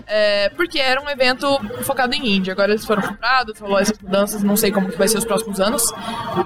é, 0.06 0.48
porque 0.50 0.78
era 0.78 1.00
um 1.00 1.08
evento 1.08 1.46
focado 1.82 2.14
em 2.14 2.36
indie. 2.36 2.50
Agora 2.50 2.72
eles 2.72 2.84
foram 2.84 3.02
comprados, 3.02 3.58
rolou 3.58 3.78
essas 3.78 3.98
mudanças, 3.98 4.42
não 4.42 4.56
sei 4.56 4.70
como 4.70 4.90
que 4.90 4.96
vai 4.96 5.08
ser 5.08 5.18
os 5.18 5.24
próximos 5.24 5.60
anos. 5.60 5.92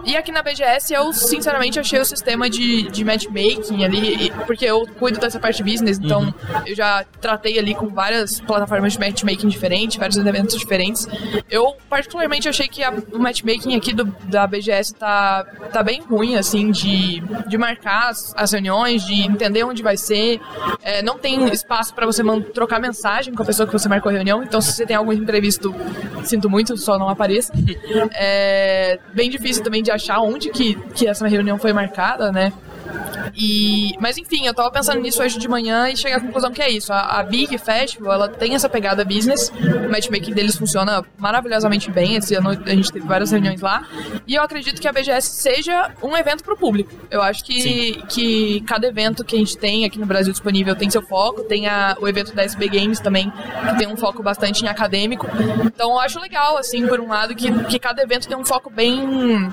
E 0.04 0.16
aqui 0.16 0.32
na 0.32 0.42
BGS 0.42 0.92
eu, 0.92 1.12
sinceramente, 1.12 1.78
achei 1.78 2.00
sistema 2.06 2.48
de, 2.48 2.82
de 2.90 3.04
matchmaking 3.04 3.84
ali, 3.84 4.30
porque 4.46 4.64
eu 4.64 4.86
cuido 4.98 5.18
dessa 5.18 5.38
parte 5.38 5.62
business, 5.62 5.98
então 5.98 6.32
eu 6.64 6.74
já 6.74 7.04
tratei 7.20 7.58
ali 7.58 7.74
com 7.74 7.88
várias 7.88 8.40
plataformas 8.40 8.92
de 8.94 8.98
matchmaking 9.00 9.48
diferentes, 9.48 9.96
vários 9.96 10.16
eventos 10.16 10.56
diferentes. 10.56 11.06
Eu, 11.50 11.74
particularmente, 11.88 12.48
achei 12.48 12.68
que 12.68 12.82
a- 12.82 12.92
o 13.12 13.18
matchmaking 13.18 13.76
aqui 13.76 13.92
do, 13.92 14.04
da 14.24 14.46
BGS 14.46 14.94
tá, 14.94 15.44
tá 15.72 15.82
bem 15.82 16.00
ruim, 16.02 16.36
assim, 16.36 16.70
de, 16.70 17.20
de 17.48 17.58
marcar 17.58 18.10
as, 18.10 18.32
as 18.36 18.52
reuniões, 18.52 19.04
de 19.04 19.22
entender 19.22 19.64
onde 19.64 19.82
vai 19.82 19.96
ser. 19.96 20.40
É, 20.82 21.02
não 21.02 21.18
tem 21.18 21.44
espaço 21.52 21.94
para 21.94 22.06
você 22.06 22.22
trocar 22.54 22.80
mensagem 22.80 23.34
com 23.34 23.42
a 23.42 23.46
pessoa 23.46 23.66
que 23.66 23.72
você 23.72 23.88
marcou 23.88 24.10
a 24.10 24.12
reunião, 24.14 24.42
então 24.42 24.60
se 24.60 24.72
você 24.72 24.86
tem 24.86 24.96
algum 24.96 25.12
imprevisto, 25.12 25.74
sinto 26.24 26.48
muito, 26.48 26.76
só 26.76 26.98
não 26.98 27.08
apareça. 27.08 27.52
É 28.18 28.98
bem 29.14 29.28
difícil 29.30 29.62
também 29.62 29.82
de 29.82 29.90
achar 29.90 30.20
onde 30.20 30.50
que, 30.50 30.74
que 30.94 31.06
essa 31.06 31.26
reunião 31.26 31.58
foi 31.58 31.72
marcada, 31.72 31.95
né? 32.32 32.52
E, 33.34 33.94
mas 34.00 34.16
enfim, 34.16 34.46
eu 34.46 34.54
tava 34.54 34.70
pensando 34.70 35.00
nisso 35.00 35.22
hoje 35.22 35.38
de 35.38 35.48
manhã 35.48 35.88
e 35.88 35.96
cheguei 35.96 36.16
à 36.16 36.20
conclusão 36.20 36.52
que 36.52 36.62
é 36.62 36.70
isso. 36.70 36.92
A, 36.92 37.20
a 37.20 37.22
Big 37.22 37.56
Festival, 37.58 38.12
ela 38.12 38.28
tem 38.28 38.54
essa 38.54 38.68
pegada 38.68 39.04
business. 39.04 39.52
O 39.86 39.90
matchmaking 39.90 40.32
deles 40.32 40.56
funciona 40.56 41.04
maravilhosamente 41.18 41.90
bem. 41.90 42.16
Esse 42.16 42.34
ano 42.34 42.50
a 42.50 42.70
gente 42.70 42.92
teve 42.92 43.06
várias 43.06 43.30
reuniões 43.30 43.60
lá. 43.60 43.86
E 44.26 44.34
eu 44.34 44.42
acredito 44.42 44.80
que 44.80 44.88
a 44.88 44.92
BGS 44.92 45.28
seja 45.28 45.90
um 46.02 46.16
evento 46.16 46.42
pro 46.44 46.56
público. 46.56 46.90
Eu 47.10 47.22
acho 47.22 47.44
que, 47.44 48.02
que 48.08 48.60
cada 48.62 48.86
evento 48.86 49.24
que 49.24 49.36
a 49.36 49.38
gente 49.38 49.56
tem 49.56 49.84
aqui 49.84 49.98
no 49.98 50.06
Brasil 50.06 50.32
disponível 50.32 50.74
tem 50.74 50.88
seu 50.88 51.02
foco. 51.02 51.42
Tem 51.42 51.66
a, 51.66 51.96
o 52.00 52.08
evento 52.08 52.34
da 52.34 52.44
SB 52.44 52.68
Games 52.68 53.00
também, 53.00 53.30
que 53.30 53.78
tem 53.78 53.86
um 53.86 53.96
foco 53.96 54.22
bastante 54.22 54.64
em 54.64 54.68
acadêmico. 54.68 55.26
Então 55.64 55.90
eu 55.90 56.00
acho 56.00 56.20
legal, 56.20 56.56
assim, 56.56 56.86
por 56.86 57.00
um 57.00 57.08
lado, 57.08 57.34
que, 57.34 57.52
que 57.64 57.78
cada 57.78 58.02
evento 58.02 58.28
tem 58.28 58.36
um 58.36 58.44
foco 58.44 58.70
bem 58.70 59.52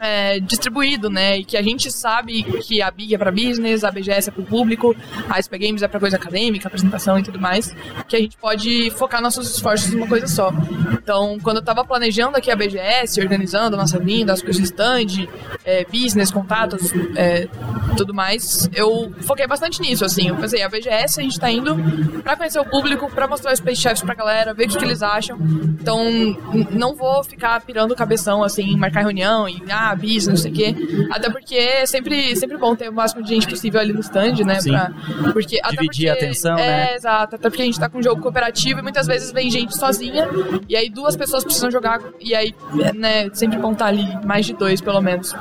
é, 0.00 0.40
distribuído, 0.40 1.08
né? 1.10 1.38
E 1.38 1.44
que 1.44 1.56
a 1.56 1.62
gente 1.62 1.90
sabe 1.90 2.42
que 2.42 2.82
a 2.82 2.90
Big 2.90 3.14
é 3.14 3.18
para 3.18 3.30
business, 3.30 3.84
a 3.84 3.90
BGS 3.90 4.28
é 4.28 4.32
para 4.32 4.42
o 4.42 4.46
público, 4.46 4.94
a 5.28 5.40
SP 5.40 5.58
Games 5.58 5.82
é 5.82 5.88
para 5.88 6.00
coisa 6.00 6.16
acadêmica, 6.16 6.68
apresentação 6.68 7.18
e 7.18 7.22
tudo 7.22 7.40
mais, 7.40 7.74
que 8.08 8.16
a 8.16 8.18
gente 8.18 8.36
pode 8.36 8.90
focar 8.90 9.20
nossos 9.20 9.50
esforços 9.50 9.92
numa 9.92 10.06
coisa 10.06 10.26
só. 10.26 10.52
Então, 10.92 11.38
quando 11.42 11.58
eu 11.58 11.64
tava 11.64 11.84
planejando 11.84 12.36
aqui 12.36 12.50
a 12.50 12.56
BGS, 12.56 13.20
organizando 13.20 13.76
a 13.76 13.78
nossa 13.78 13.98
vinda, 13.98 14.32
as 14.32 14.42
coisas 14.42 14.62
stand, 14.64 15.28
é, 15.64 15.84
business, 15.84 16.30
contatos, 16.30 16.92
é, 17.14 17.48
tudo 17.96 18.12
mais, 18.12 18.68
eu 18.74 19.12
foquei 19.20 19.46
bastante 19.46 19.80
nisso, 19.80 20.04
assim. 20.04 20.28
Eu 20.28 20.36
pensei, 20.36 20.62
a 20.62 20.68
BGS 20.68 21.20
a 21.20 21.22
gente 21.22 21.38
tá 21.38 21.50
indo 21.50 21.76
para 22.22 22.36
conhecer 22.36 22.58
o 22.58 22.64
público, 22.64 23.10
para 23.10 23.26
mostrar 23.26 23.52
os 23.52 23.58
Space 23.58 23.80
Chefs 23.80 24.02
pra 24.02 24.14
galera, 24.14 24.52
ver 24.52 24.64
o 24.64 24.68
que, 24.68 24.78
que 24.78 24.84
eles 24.84 25.02
acham. 25.02 25.38
Então, 25.40 26.04
não 26.70 26.94
vou 26.94 27.22
ficar 27.24 27.60
pirando 27.60 27.92
o 27.92 27.96
cabeção, 27.96 28.42
assim, 28.42 28.76
marcar 28.76 29.00
reunião 29.00 29.48
e, 29.48 29.62
ah, 29.70 29.94
business, 29.94 30.26
não 30.28 30.36
sei 30.36 30.50
o 30.50 30.54
quê. 30.54 30.74
Até 31.10 31.30
porque 31.30 31.54
é 31.54 31.86
sempre, 31.86 32.34
sempre 32.36 32.56
bom 32.56 32.74
ter 32.74 32.88
o 32.88 32.92
máximo 32.92 33.22
de 33.22 33.28
gente 33.30 33.48
possível 33.48 33.80
ali 33.80 33.92
no 33.92 34.00
stand, 34.00 34.34
né? 34.44 34.60
Sim. 34.60 34.70
Pra, 34.70 34.90
porque, 35.32 35.60
Dividir 35.70 36.08
a 36.10 36.14
porque- 36.14 36.24
atenção, 36.24 36.58
é, 36.58 36.66
né? 36.66 36.94
exato. 36.94 37.36
Até 37.36 37.48
porque 37.48 37.62
a 37.62 37.64
gente 37.64 37.78
tá 37.80 37.88
com 37.88 37.98
um 37.98 38.02
jogo 38.02 38.20
cooperativo 38.22 38.80
e 38.80 38.82
muitas 38.82 39.06
vezes 39.06 39.32
vem 39.32 39.50
gente 39.50 39.76
sozinha 39.76 40.28
e 40.68 40.76
aí 40.76 40.88
duas 40.88 41.16
pessoas 41.16 41.44
precisam 41.44 41.70
jogar 41.70 42.00
e 42.20 42.34
aí, 42.34 42.54
né, 42.94 43.28
sempre 43.32 43.58
bom 43.58 43.72
estar 43.72 43.86
ali 43.86 44.06
mais 44.24 44.46
de 44.46 44.54
dois, 44.54 44.80
pelo 44.80 45.00
menos. 45.00 45.34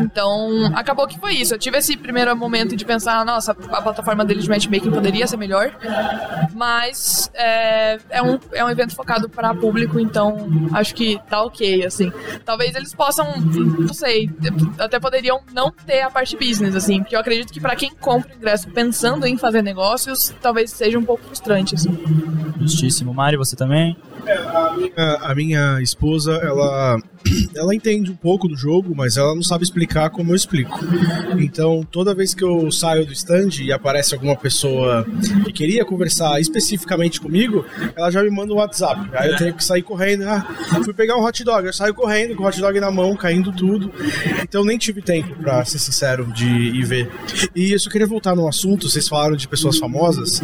Então, 0.00 0.70
acabou 0.74 1.06
que 1.06 1.18
foi 1.18 1.34
isso. 1.34 1.54
Eu 1.54 1.58
tive 1.58 1.78
esse 1.78 1.96
primeiro 1.96 2.34
momento 2.36 2.76
de 2.76 2.84
pensar, 2.84 3.24
nossa, 3.24 3.52
a 3.52 3.82
plataforma 3.82 4.24
deles 4.24 4.44
de 4.44 4.50
matchmaking 4.50 4.90
poderia 4.90 5.26
ser 5.26 5.36
melhor, 5.36 5.72
mas 6.54 7.30
é, 7.34 7.98
é, 8.10 8.22
um, 8.22 8.38
é 8.52 8.64
um 8.64 8.68
evento 8.70 8.94
focado 8.94 9.28
para 9.28 9.54
público, 9.54 9.98
então 10.00 10.48
acho 10.72 10.94
que 10.94 11.18
tá 11.28 11.42
ok, 11.42 11.84
assim. 11.84 12.12
Talvez 12.44 12.74
eles 12.74 12.94
possam, 12.94 13.26
não 13.60 13.94
sei, 13.94 14.30
até 14.78 14.98
poderiam 14.98 15.40
não 15.52 15.70
ter 15.70 16.02
a 16.02 16.10
parte 16.10 16.36
business, 16.36 16.74
assim, 16.74 17.00
porque 17.00 17.16
eu 17.16 17.20
acredito 17.20 17.52
que 17.52 17.60
para 17.60 17.76
quem 17.76 17.90
compra 17.94 18.32
o 18.32 18.36
ingresso 18.36 18.68
pensando 18.70 19.26
em 19.26 19.36
fazer 19.36 19.62
negócios, 19.62 20.34
talvez 20.40 20.70
seja 20.70 20.98
um 20.98 21.04
pouco 21.04 21.24
frustrante, 21.24 21.74
assim. 21.74 21.90
Justíssimo. 22.60 23.14
Mário, 23.14 23.38
você 23.38 23.56
também? 23.56 23.96
A, 24.96 25.32
a 25.32 25.34
minha 25.34 25.80
esposa, 25.80 26.32
ela 26.32 26.98
ela 27.54 27.74
entende 27.74 28.10
um 28.10 28.16
pouco 28.16 28.48
do 28.48 28.56
jogo, 28.56 28.94
mas 28.94 29.16
ela 29.16 29.34
não 29.34 29.42
sabe 29.42 29.64
explicar 29.64 30.10
como 30.10 30.32
eu 30.32 30.36
explico. 30.36 30.78
Então, 31.38 31.86
toda 31.90 32.14
vez 32.14 32.34
que 32.34 32.44
eu 32.44 32.70
saio 32.70 33.06
do 33.06 33.12
stand 33.12 33.48
e 33.60 33.72
aparece 33.72 34.14
alguma 34.14 34.36
pessoa 34.36 35.06
que 35.44 35.52
queria 35.52 35.84
conversar 35.84 36.40
especificamente 36.40 37.20
comigo, 37.20 37.64
ela 37.96 38.10
já 38.10 38.22
me 38.22 38.30
manda 38.30 38.52
um 38.52 38.56
WhatsApp. 38.56 39.10
Aí 39.14 39.30
eu 39.30 39.36
tenho 39.36 39.54
que 39.54 39.64
sair 39.64 39.82
correndo. 39.82 40.24
Ah, 40.24 40.44
fui 40.84 40.92
pegar 40.92 41.16
um 41.16 41.24
hot 41.24 41.44
dog, 41.44 41.66
eu 41.66 41.72
saio 41.72 41.94
correndo 41.94 42.34
com 42.36 42.44
o 42.44 42.46
hot 42.46 42.60
dog 42.60 42.78
na 42.80 42.90
mão, 42.90 43.16
caindo 43.16 43.52
tudo. 43.52 43.92
Então, 44.42 44.64
nem 44.64 44.78
tive 44.78 45.02
tempo, 45.02 45.34
pra 45.36 45.64
ser 45.64 45.78
sincero, 45.78 46.26
de 46.32 46.46
ir 46.46 46.84
ver. 46.84 47.10
E 47.54 47.72
eu 47.72 47.78
só 47.78 47.90
queria 47.90 48.06
voltar 48.06 48.34
no 48.34 48.48
assunto, 48.48 48.88
vocês 48.88 49.08
falaram 49.08 49.36
de 49.36 49.48
pessoas 49.48 49.78
famosas. 49.78 50.40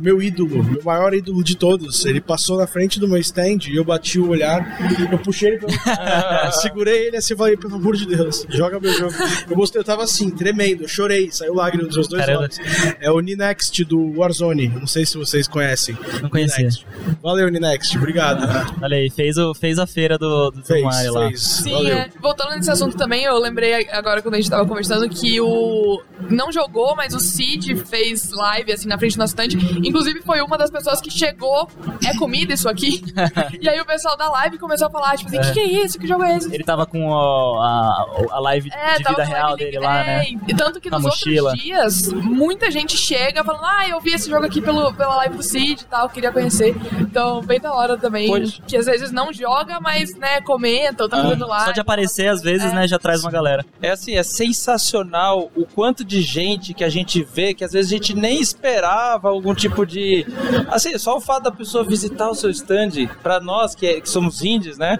Meu 0.00 0.22
ídolo, 0.22 0.62
meu 0.62 0.82
maior 0.82 1.14
ídolo 1.14 1.42
de 1.42 1.56
todos, 1.56 2.04
ele 2.04 2.20
passou 2.20 2.58
na 2.58 2.66
frente 2.66 3.00
do 3.00 3.08
meu 3.08 3.18
stand 3.18 3.47
e 3.70 3.76
eu 3.76 3.84
bati 3.84 4.18
o 4.18 4.28
olhar, 4.28 4.78
eu 5.10 5.18
puxei 5.18 5.50
ele 5.50 5.58
pra... 5.58 6.50
segurei 6.60 7.08
ele 7.08 7.16
assim 7.16 7.34
e 7.34 7.36
falei, 7.36 7.56
pelo 7.56 7.76
amor 7.76 7.96
de 7.96 8.06
Deus, 8.06 8.46
joga 8.48 8.78
meu 8.80 8.92
jogo. 8.92 9.14
Eu 9.48 9.56
mostrei, 9.56 9.80
eu 9.80 9.84
tava 9.84 10.04
assim, 10.04 10.30
tremendo, 10.30 10.82
eu 10.84 10.88
chorei, 10.88 11.30
saiu 11.30 11.54
lágrima 11.54 11.86
dos 11.86 11.96
meus 11.96 12.08
dois 12.08 12.24
Caramba. 12.24 12.42
olhos. 12.42 12.58
É 13.00 13.10
o 13.10 13.20
Ninext 13.20 13.84
do 13.84 14.18
Warzone, 14.18 14.68
não 14.68 14.86
sei 14.86 15.04
se 15.06 15.16
vocês 15.16 15.46
conhecem. 15.48 15.96
Não 16.22 16.28
conhecia. 16.28 16.58
Ninext. 16.58 16.86
Valeu, 17.22 17.48
Ninext, 17.48 17.96
obrigado. 17.96 18.46
Olha 18.82 18.96
aí, 18.96 19.10
fez, 19.10 19.36
o, 19.36 19.54
fez 19.54 19.78
a 19.78 19.86
feira 19.86 20.18
do, 20.18 20.50
do, 20.50 20.60
do 20.60 20.64
Fez, 20.64 20.82
Mario 20.82 21.12
lá. 21.14 21.28
fez. 21.28 21.42
Sim, 21.42 21.72
Valeu. 21.72 21.96
é. 21.96 22.08
voltando 22.20 22.54
nesse 22.54 22.70
assunto 22.70 22.96
também, 22.96 23.24
eu 23.24 23.38
lembrei 23.38 23.88
agora 23.90 24.22
quando 24.22 24.34
a 24.34 24.36
gente 24.38 24.50
tava 24.50 24.66
conversando 24.66 25.08
que 25.08 25.40
o. 25.40 26.02
Não 26.30 26.52
jogou, 26.52 26.94
mas 26.96 27.14
o 27.14 27.20
Cid 27.20 27.76
fez 27.76 28.30
live 28.30 28.72
assim 28.72 28.88
na 28.88 28.98
frente 28.98 29.14
do 29.16 29.18
nosso 29.20 29.32
stand. 29.32 29.58
Inclusive 29.84 30.20
foi 30.22 30.40
uma 30.40 30.58
das 30.58 30.70
pessoas 30.70 31.00
que 31.00 31.10
chegou. 31.10 31.68
É 32.04 32.16
comida 32.16 32.52
isso 32.52 32.68
aqui? 32.68 33.02
e 33.60 33.68
aí 33.68 33.80
o 33.80 33.84
pessoal 33.86 34.16
da 34.16 34.28
live 34.30 34.58
começou 34.58 34.86
a 34.88 34.90
falar, 34.90 35.16
tipo 35.16 35.28
assim, 35.28 35.38
o 35.38 35.42
que, 35.42 35.52
que 35.52 35.60
é 35.60 35.84
isso? 35.84 35.98
Que 35.98 36.06
jogo 36.06 36.22
é 36.24 36.36
esse? 36.36 36.52
Ele 36.54 36.64
tava 36.64 36.86
com 36.86 37.08
ó, 37.08 37.60
a, 37.60 38.06
a 38.32 38.40
live 38.40 38.70
É, 38.72 38.98
de 38.98 39.04
vida 39.04 39.24
real 39.24 39.56
dele 39.56 39.78
lá, 39.78 40.00
é, 40.02 40.04
né? 40.06 40.26
E 40.46 40.54
tanto 40.54 40.80
que 40.80 40.90
Na 40.90 40.98
nos 40.98 41.06
mochila. 41.06 41.50
outros 41.50 41.64
dias, 41.64 42.12
muita 42.12 42.70
gente 42.70 42.96
chega 42.96 43.42
falando, 43.44 43.64
ah, 43.64 43.88
eu 43.88 44.00
vi 44.00 44.12
esse 44.12 44.28
jogo 44.30 44.46
aqui 44.46 44.60
pelo, 44.60 44.92
pela 44.94 45.16
live 45.16 45.36
do 45.36 45.42
Cid 45.42 45.82
e 45.82 45.84
tal, 45.86 46.08
queria 46.08 46.32
conhecer. 46.32 46.74
Então, 47.00 47.40
bem 47.42 47.60
da 47.60 47.72
hora 47.72 47.96
também. 47.96 48.28
Pois. 48.28 48.60
Que 48.66 48.76
às 48.76 48.86
vezes 48.86 49.10
não 49.10 49.32
joga, 49.32 49.80
mas, 49.80 50.14
né, 50.16 50.40
comenta 50.40 51.04
ou 51.04 51.08
tá 51.08 51.22
fazendo. 51.22 51.52
Ah, 51.52 51.64
Só 51.66 51.72
de 51.72 51.80
aparecer, 51.80 52.28
às 52.28 52.42
vezes, 52.42 52.72
É. 52.72 52.74
né, 52.74 52.88
já 52.88 52.98
traz 52.98 53.22
uma 53.22 53.30
galera. 53.30 53.64
É 53.80 53.90
assim, 53.90 54.14
é 54.16 54.22
sensacional 54.22 55.50
o 55.56 55.64
quanto 55.66 56.04
de 56.04 56.20
gente 56.22 56.74
que 56.74 56.84
a 56.84 56.88
gente 56.88 57.22
vê 57.22 57.54
que 57.54 57.64
às 57.64 57.72
vezes 57.72 57.90
a 57.90 57.94
gente 57.94 58.14
nem 58.14 58.40
esperava 58.40 59.28
algum 59.28 59.54
tipo 59.54 59.86
de. 59.86 60.26
Assim, 60.70 60.96
só 60.98 61.16
o 61.16 61.20
fato 61.20 61.44
da 61.44 61.50
pessoa 61.52 61.84
visitar 61.84 62.28
o 62.28 62.34
seu 62.34 62.50
stand, 62.50 63.06
pra 63.28 63.40
nós 63.40 63.74
que, 63.74 63.86
é- 63.86 64.00
que 64.00 64.08
somos 64.08 64.42
indies, 64.42 64.78
né? 64.78 64.98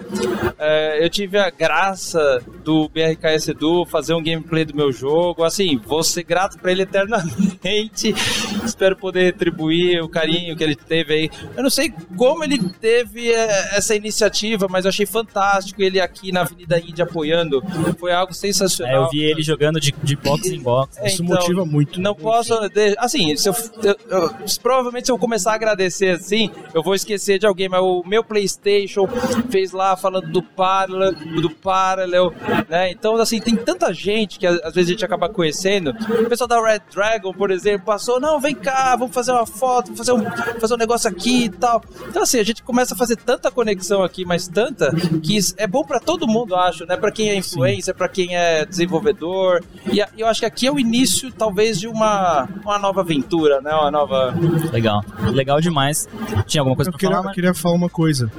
É, 0.58 1.02
eu 1.02 1.08
tive 1.08 1.38
a 1.38 1.48
graça 1.48 2.42
do 2.62 2.86
BRKS 2.90 3.48
Edu 3.52 3.86
fazer 3.86 4.12
um 4.12 4.22
gameplay 4.22 4.66
do 4.66 4.76
meu 4.76 4.92
jogo. 4.92 5.44
Assim, 5.44 5.78
vou 5.78 6.02
ser 6.02 6.24
grato 6.24 6.58
pra 6.58 6.70
ele 6.70 6.82
eternamente. 6.82 8.14
Espero 8.62 8.96
poder 8.96 9.24
retribuir 9.24 10.02
o 10.04 10.10
carinho 10.10 10.54
que 10.54 10.62
ele 10.62 10.76
teve 10.76 11.14
aí. 11.14 11.30
Eu 11.56 11.62
não 11.62 11.70
sei 11.70 11.90
como 12.18 12.44
ele 12.44 12.58
teve 12.78 13.32
é, 13.32 13.76
essa 13.78 13.94
iniciativa, 13.94 14.66
mas 14.68 14.84
eu 14.84 14.90
achei 14.90 15.06
fantástico 15.06 15.82
ele 15.82 15.98
aqui 15.98 16.30
na 16.30 16.42
Avenida 16.42 16.78
Índia 16.78 17.04
apoiando. 17.04 17.62
Foi 17.98 18.12
algo 18.12 18.34
sensacional. 18.34 18.94
É, 18.94 18.98
eu 19.06 19.08
vi 19.10 19.22
ele 19.22 19.40
jogando 19.42 19.80
de, 19.80 19.94
de 20.02 20.16
box 20.16 20.48
em 20.52 20.60
box. 20.60 20.98
É, 20.98 21.06
Isso 21.06 21.22
então, 21.24 21.34
motiva 21.36 21.64
muito. 21.64 21.98
Não 21.98 22.14
posso. 22.14 22.52
Assim, 22.98 23.34
se 23.38 23.48
eu, 23.48 23.54
eu- 23.82 23.96
eu- 24.10 24.34
provavelmente 24.62 25.06
se 25.06 25.12
eu 25.12 25.18
começar 25.18 25.52
a 25.52 25.54
agradecer 25.54 26.10
assim, 26.10 26.50
eu 26.74 26.82
vou 26.82 26.94
esquecer 26.94 27.38
de 27.38 27.46
alguém, 27.46 27.68
mas 27.70 27.80
o 27.80 28.02
meu 28.08 28.24
PlayStation 28.24 29.06
fez 29.50 29.72
lá 29.72 29.96
falando 29.96 30.28
do 30.30 30.42
Parallel, 30.42 31.12
do 31.40 31.50
Parallel, 31.50 32.32
né? 32.68 32.90
Então, 32.90 33.16
assim, 33.16 33.40
tem 33.40 33.54
tanta 33.56 33.92
gente 33.92 34.38
que 34.38 34.46
às 34.46 34.74
vezes 34.74 34.88
a 34.90 34.92
gente 34.92 35.04
acaba 35.04 35.28
conhecendo. 35.28 35.90
O 35.90 36.28
pessoal 36.28 36.48
da 36.48 36.60
Red 36.60 36.80
Dragon, 36.92 37.32
por 37.32 37.50
exemplo, 37.50 37.86
passou, 37.86 38.20
não, 38.20 38.40
vem 38.40 38.54
cá, 38.54 38.96
vamos 38.96 39.14
fazer 39.14 39.32
uma 39.32 39.46
foto, 39.46 39.92
vamos 39.92 39.98
fazer 39.98 40.12
um, 40.12 40.58
fazer 40.60 40.74
um 40.74 40.78
negócio 40.78 41.08
aqui 41.10 41.44
e 41.44 41.48
tal. 41.48 41.82
Então, 42.08 42.22
assim, 42.22 42.38
a 42.40 42.44
gente 42.44 42.62
começa 42.62 42.94
a 42.94 42.96
fazer 42.96 43.16
tanta 43.16 43.50
conexão 43.50 44.02
aqui, 44.02 44.24
mas 44.24 44.48
tanta, 44.48 44.90
que 45.22 45.38
é 45.56 45.66
bom 45.66 45.84
pra 45.84 46.00
todo 46.00 46.26
mundo, 46.26 46.54
acho, 46.56 46.86
né? 46.86 46.96
Pra 46.96 47.10
quem 47.10 47.30
é 47.30 47.36
influencer, 47.36 47.94
pra 47.94 48.08
quem 48.08 48.36
é 48.36 48.64
desenvolvedor. 48.64 49.62
E 49.92 50.00
a- 50.00 50.08
eu 50.16 50.26
acho 50.26 50.40
que 50.40 50.46
aqui 50.46 50.66
é 50.66 50.72
o 50.72 50.78
início, 50.78 51.30
talvez, 51.32 51.78
de 51.78 51.86
uma, 51.88 52.48
uma 52.64 52.78
nova 52.78 53.00
aventura, 53.00 53.60
né? 53.60 53.72
Uma 53.74 53.90
nova. 53.90 54.34
Legal. 54.72 55.04
Legal 55.32 55.60
demais. 55.60 56.08
Tinha 56.46 56.60
alguma 56.60 56.76
coisa 56.76 56.88
Eu 56.88 56.92
pra 56.92 56.98
queria, 56.98 57.10
falar, 57.10 57.18
eu 57.20 57.24
Mário? 57.24 57.34
queria 57.34 57.54
falar 57.54 57.74
uma 57.74 57.90
coisa. 57.98 58.30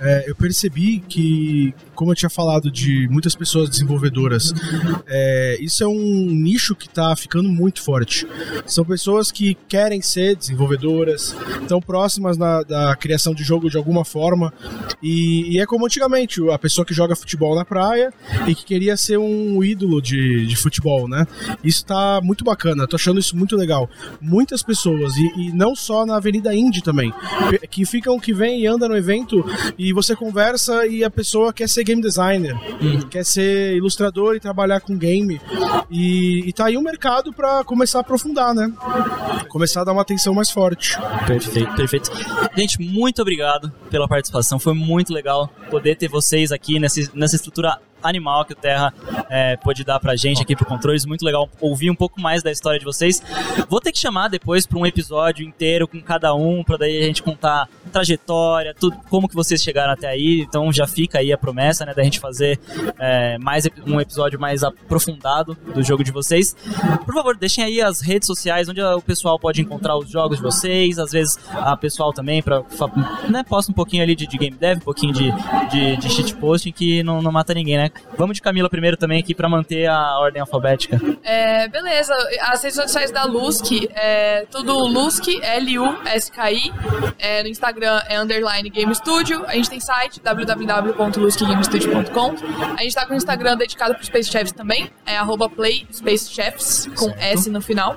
É, 0.00 0.30
eu 0.30 0.36
percebi 0.36 1.00
que, 1.00 1.74
como 1.98 2.12
eu 2.12 2.14
tinha 2.14 2.30
falado 2.30 2.70
de 2.70 3.08
muitas 3.10 3.34
pessoas 3.34 3.68
desenvolvedoras, 3.68 4.54
é, 5.08 5.58
isso 5.60 5.82
é 5.82 5.86
um 5.88 6.26
nicho 6.30 6.76
que 6.76 6.86
está 6.86 7.16
ficando 7.16 7.48
muito 7.48 7.82
forte. 7.82 8.24
São 8.66 8.84
pessoas 8.84 9.32
que 9.32 9.56
querem 9.68 10.00
ser 10.00 10.36
desenvolvedoras, 10.36 11.34
estão 11.60 11.80
próximas 11.80 12.38
na- 12.38 12.62
da 12.62 12.94
criação 12.94 13.34
de 13.34 13.42
jogo 13.42 13.68
de 13.68 13.76
alguma 13.76 14.04
forma. 14.04 14.52
E, 15.02 15.56
e 15.56 15.58
é 15.60 15.66
como 15.66 15.86
antigamente, 15.86 16.40
a 16.52 16.56
pessoa 16.58 16.84
que 16.84 16.94
joga 16.94 17.16
futebol 17.16 17.56
na 17.56 17.64
praia 17.64 18.12
e 18.46 18.54
que 18.54 18.64
queria 18.64 18.96
ser 18.96 19.18
um 19.18 19.64
ídolo 19.64 20.00
de, 20.00 20.46
de 20.46 20.54
futebol, 20.54 21.08
né? 21.08 21.26
Isso 21.64 21.84
tá 21.84 22.20
muito 22.22 22.44
bacana, 22.44 22.86
tô 22.86 22.94
achando 22.94 23.18
isso 23.18 23.36
muito 23.36 23.56
legal. 23.56 23.90
Muitas 24.20 24.62
pessoas, 24.62 25.16
e, 25.16 25.48
e 25.48 25.52
não 25.52 25.74
só 25.74 26.06
na 26.06 26.14
Avenida 26.16 26.54
Indy 26.54 26.80
também, 26.80 27.12
que 27.68 27.84
ficam, 27.84 28.20
que 28.20 28.32
vem 28.32 28.60
e 28.60 28.66
anda 28.68 28.86
no 28.88 28.96
evento 28.96 29.44
e 29.76 29.92
você 29.92 30.14
conversa 30.14 30.86
e 30.86 31.02
a 31.02 31.10
pessoa 31.10 31.52
quer 31.52 31.68
ser 31.68 31.87
game 31.88 32.02
designer, 32.02 32.54
quer 33.10 33.24
ser 33.24 33.76
ilustrador 33.76 34.36
e 34.36 34.40
trabalhar 34.40 34.80
com 34.80 34.96
game. 34.96 35.40
E, 35.90 36.46
e 36.46 36.52
tá 36.52 36.66
aí 36.66 36.76
um 36.76 36.82
mercado 36.82 37.32
pra 37.32 37.64
começar 37.64 37.98
a 37.98 38.00
aprofundar, 38.02 38.54
né? 38.54 38.70
Começar 39.48 39.80
a 39.80 39.84
dar 39.84 39.92
uma 39.92 40.02
atenção 40.02 40.34
mais 40.34 40.50
forte. 40.50 40.98
Perfeito, 41.26 41.74
perfeito. 41.74 42.10
Gente, 42.56 42.80
muito 42.80 43.22
obrigado 43.22 43.72
pela 43.90 44.06
participação. 44.06 44.58
Foi 44.58 44.74
muito 44.74 45.12
legal 45.12 45.48
poder 45.70 45.96
ter 45.96 46.08
vocês 46.08 46.52
aqui 46.52 46.78
nessa, 46.78 47.00
nessa 47.14 47.36
estrutura 47.36 47.78
animal 48.02 48.44
que 48.44 48.52
o 48.52 48.56
Terra 48.56 48.92
é, 49.28 49.56
pôde 49.56 49.84
dar 49.84 50.00
pra 50.00 50.16
gente 50.16 50.42
aqui 50.42 50.54
pro 50.56 50.66
Controles. 50.66 51.04
Muito 51.04 51.24
legal 51.24 51.48
ouvir 51.60 51.90
um 51.90 51.94
pouco 51.94 52.20
mais 52.20 52.42
da 52.42 52.50
história 52.50 52.78
de 52.78 52.84
vocês. 52.84 53.22
Vou 53.68 53.80
ter 53.80 53.92
que 53.92 53.98
chamar 53.98 54.28
depois 54.28 54.66
pra 54.66 54.78
um 54.78 54.86
episódio 54.86 55.46
inteiro 55.46 55.86
com 55.86 56.00
cada 56.00 56.34
um, 56.34 56.62
pra 56.62 56.76
daí 56.76 57.02
a 57.02 57.06
gente 57.06 57.22
contar 57.22 57.68
trajetória, 57.88 58.74
tudo, 58.78 58.96
como 59.08 59.28
que 59.28 59.34
vocês 59.34 59.62
chegaram 59.62 59.92
até 59.92 60.08
aí. 60.08 60.40
Então 60.40 60.72
já 60.72 60.86
fica 60.86 61.18
aí 61.18 61.32
a 61.32 61.38
promessa, 61.38 61.84
né, 61.84 61.94
da 61.94 62.02
gente 62.02 62.20
fazer 62.20 62.58
é, 62.98 63.38
mais 63.38 63.68
um 63.86 64.00
episódio 64.00 64.38
mais 64.38 64.62
aprofundado 64.62 65.56
do 65.74 65.82
jogo 65.82 66.04
de 66.04 66.12
vocês. 66.12 66.54
Por 67.04 67.14
favor, 67.14 67.36
deixem 67.36 67.64
aí 67.64 67.80
as 67.80 68.00
redes 68.00 68.26
sociais 68.26 68.68
onde 68.68 68.80
o 68.80 69.00
pessoal 69.00 69.38
pode 69.38 69.60
encontrar 69.60 69.96
os 69.96 70.10
jogos 70.10 70.38
de 70.38 70.42
vocês, 70.42 70.98
às 70.98 71.12
vezes 71.12 71.38
a 71.52 71.76
pessoal 71.76 72.12
também 72.12 72.42
para 72.42 72.62
né, 73.28 73.42
posta 73.42 73.72
um 73.72 73.74
pouquinho 73.74 74.02
ali 74.02 74.14
de, 74.14 74.26
de 74.26 74.38
game 74.38 74.56
dev, 74.56 74.78
um 74.78 74.80
pouquinho 74.80 75.12
de, 75.12 75.30
de, 75.70 75.96
de 75.96 76.10
shitposting 76.10 76.72
que 76.72 77.02
não, 77.02 77.22
não 77.22 77.32
mata 77.32 77.54
ninguém, 77.54 77.76
né? 77.76 77.87
Vamos 78.16 78.36
de 78.36 78.42
Camila 78.42 78.68
primeiro 78.68 78.96
também 78.96 79.20
aqui 79.20 79.32
para 79.34 79.48
manter 79.48 79.86
a 79.86 80.18
ordem 80.18 80.40
alfabética. 80.40 81.00
É, 81.22 81.68
beleza. 81.68 82.14
As 82.42 82.62
redes 82.62 82.76
sociais 82.76 83.10
da 83.10 83.24
Lusk 83.24 83.72
é 83.94 84.44
tudo 84.50 84.74
Lusk, 84.86 85.26
L-U-S-K-I. 85.42 86.72
É, 87.18 87.42
no 87.42 87.48
Instagram 87.48 88.02
é 88.08 88.18
underline 88.18 88.68
Game 88.70 88.94
Studio. 88.94 89.44
A 89.46 89.52
gente 89.52 89.70
tem 89.70 89.80
site 89.80 90.20
www.luskgamestudio.com. 90.20 92.34
A 92.76 92.82
gente 92.82 92.94
tá 92.94 93.06
com 93.06 93.14
o 93.14 93.16
Instagram 93.16 93.56
dedicado 93.56 93.94
pro 93.94 94.04
Space 94.04 94.30
Chefs 94.30 94.52
também. 94.52 94.90
É 95.04 95.16
arroba 95.16 95.48
Play 95.48 95.86
Space 95.92 96.32
Chefs, 96.32 96.88
com 96.96 97.12
S 97.18 97.50
no 97.50 97.60
final. 97.60 97.96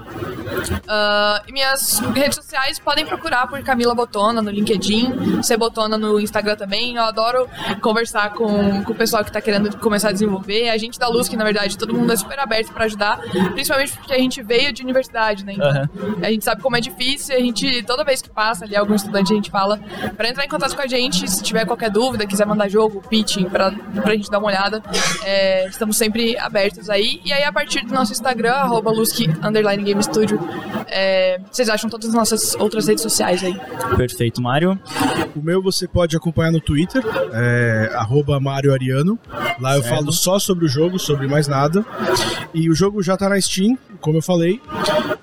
Ah, 0.88 1.42
e 1.48 1.52
minhas 1.52 2.00
redes 2.14 2.36
sociais 2.36 2.80
podem 2.80 3.06
procurar 3.06 3.48
por 3.48 3.62
Camila 3.64 3.94
Botona 3.94 4.42
no 4.42 4.50
LinkedIn, 4.50 5.44
C 5.44 5.58
Botona 5.58 5.98
no 5.98 6.20
Instagram 6.20 6.56
também. 6.56 6.96
Eu 6.96 7.04
adoro 7.04 7.48
conversar 7.82 8.34
com, 8.34 8.84
com 8.84 8.92
o 8.92 8.96
pessoal 8.96 9.24
que 9.24 9.32
tá 9.32 9.42
querendo 9.42 9.70
começar 9.82 10.10
a 10.10 10.12
desenvolver. 10.12 10.70
A 10.70 10.78
gente 10.78 10.98
da 10.98 11.08
Lusk, 11.08 11.34
na 11.34 11.44
verdade, 11.44 11.78
todo 11.78 11.94
mundo 11.94 12.12
é 12.12 12.16
super 12.16 12.40
aberto 12.40 12.72
pra 12.72 12.86
ajudar, 12.86 13.20
principalmente 13.54 13.94
porque 13.94 14.14
a 14.14 14.18
gente 14.18 14.42
veio 14.42 14.72
de 14.72 14.82
universidade, 14.84 15.46
né? 15.46 15.54
Então, 15.54 15.70
Aham. 15.70 15.90
a 16.22 16.32
gente 16.32 16.46
sabe 16.46 16.62
como 16.62 16.78
é 16.78 16.80
difícil, 16.82 17.36
a 17.36 17.40
gente, 17.40 17.84
toda 17.84 18.04
vez 18.04 18.22
que 18.22 18.30
passa 18.30 18.66
ali 18.66 18.76
algum 18.76 18.96
estudante, 18.96 19.34
a 19.34 19.36
gente 19.36 19.52
fala 19.52 19.80
pra 20.16 20.30
entrar 20.30 20.46
em 20.46 20.50
contato 20.50 20.76
com 20.76 20.82
a 20.82 20.88
gente, 20.88 21.30
se 21.30 21.44
tiver 21.44 21.66
qualquer 21.66 21.90
dúvida, 21.90 22.26
quiser 22.26 22.46
mandar 22.46 22.70
jogo, 22.70 23.02
pitching, 23.10 23.46
pra, 23.46 23.72
pra 23.72 24.16
gente 24.16 24.30
dar 24.30 24.40
uma 24.40 24.48
olhada, 24.48 24.82
é, 25.24 25.68
estamos 25.68 25.98
sempre 25.98 26.38
abertos 26.38 26.90
aí. 26.90 27.20
E 27.26 27.34
aí, 27.34 27.44
a 27.44 27.52
partir 27.52 27.86
do 27.86 27.94
nosso 27.94 28.12
Instagram, 28.12 28.54
arroba 28.54 28.92
underline 29.44 29.84
Game 29.84 30.04
Studio, 30.04 30.40
é, 30.88 31.40
vocês 31.52 31.70
acham 31.70 31.90
todas 31.90 32.10
as 32.10 32.14
nossas 32.14 32.56
outras 32.56 32.88
redes 32.88 33.02
sociais 33.02 33.44
aí. 33.44 33.60
Perfeito, 33.98 34.42
Mário. 34.42 34.80
O 35.36 35.42
meu 35.42 35.62
você 35.62 35.88
pode 35.88 36.16
acompanhar 36.16 36.52
no 36.52 36.60
Twitter, 36.60 37.04
é, 37.34 37.92
arroba 37.96 38.40
Mário 38.40 38.74
Ariano. 38.74 39.18
Lá 39.60 39.71
Lá 39.72 39.78
eu 39.78 39.84
Certo. 39.84 39.96
falo 39.96 40.12
só 40.12 40.38
sobre 40.40 40.66
o 40.66 40.68
jogo, 40.68 41.00
sobre 41.00 41.28
mais 41.28 41.48
nada. 41.48 41.86
E 42.54 42.70
o 42.70 42.76
jogo 42.76 43.02
já 43.02 43.16
tá 43.16 43.30
na 43.30 43.40
Steam, 43.40 43.78
como 44.02 44.18
eu 44.18 44.22
falei. 44.22 44.60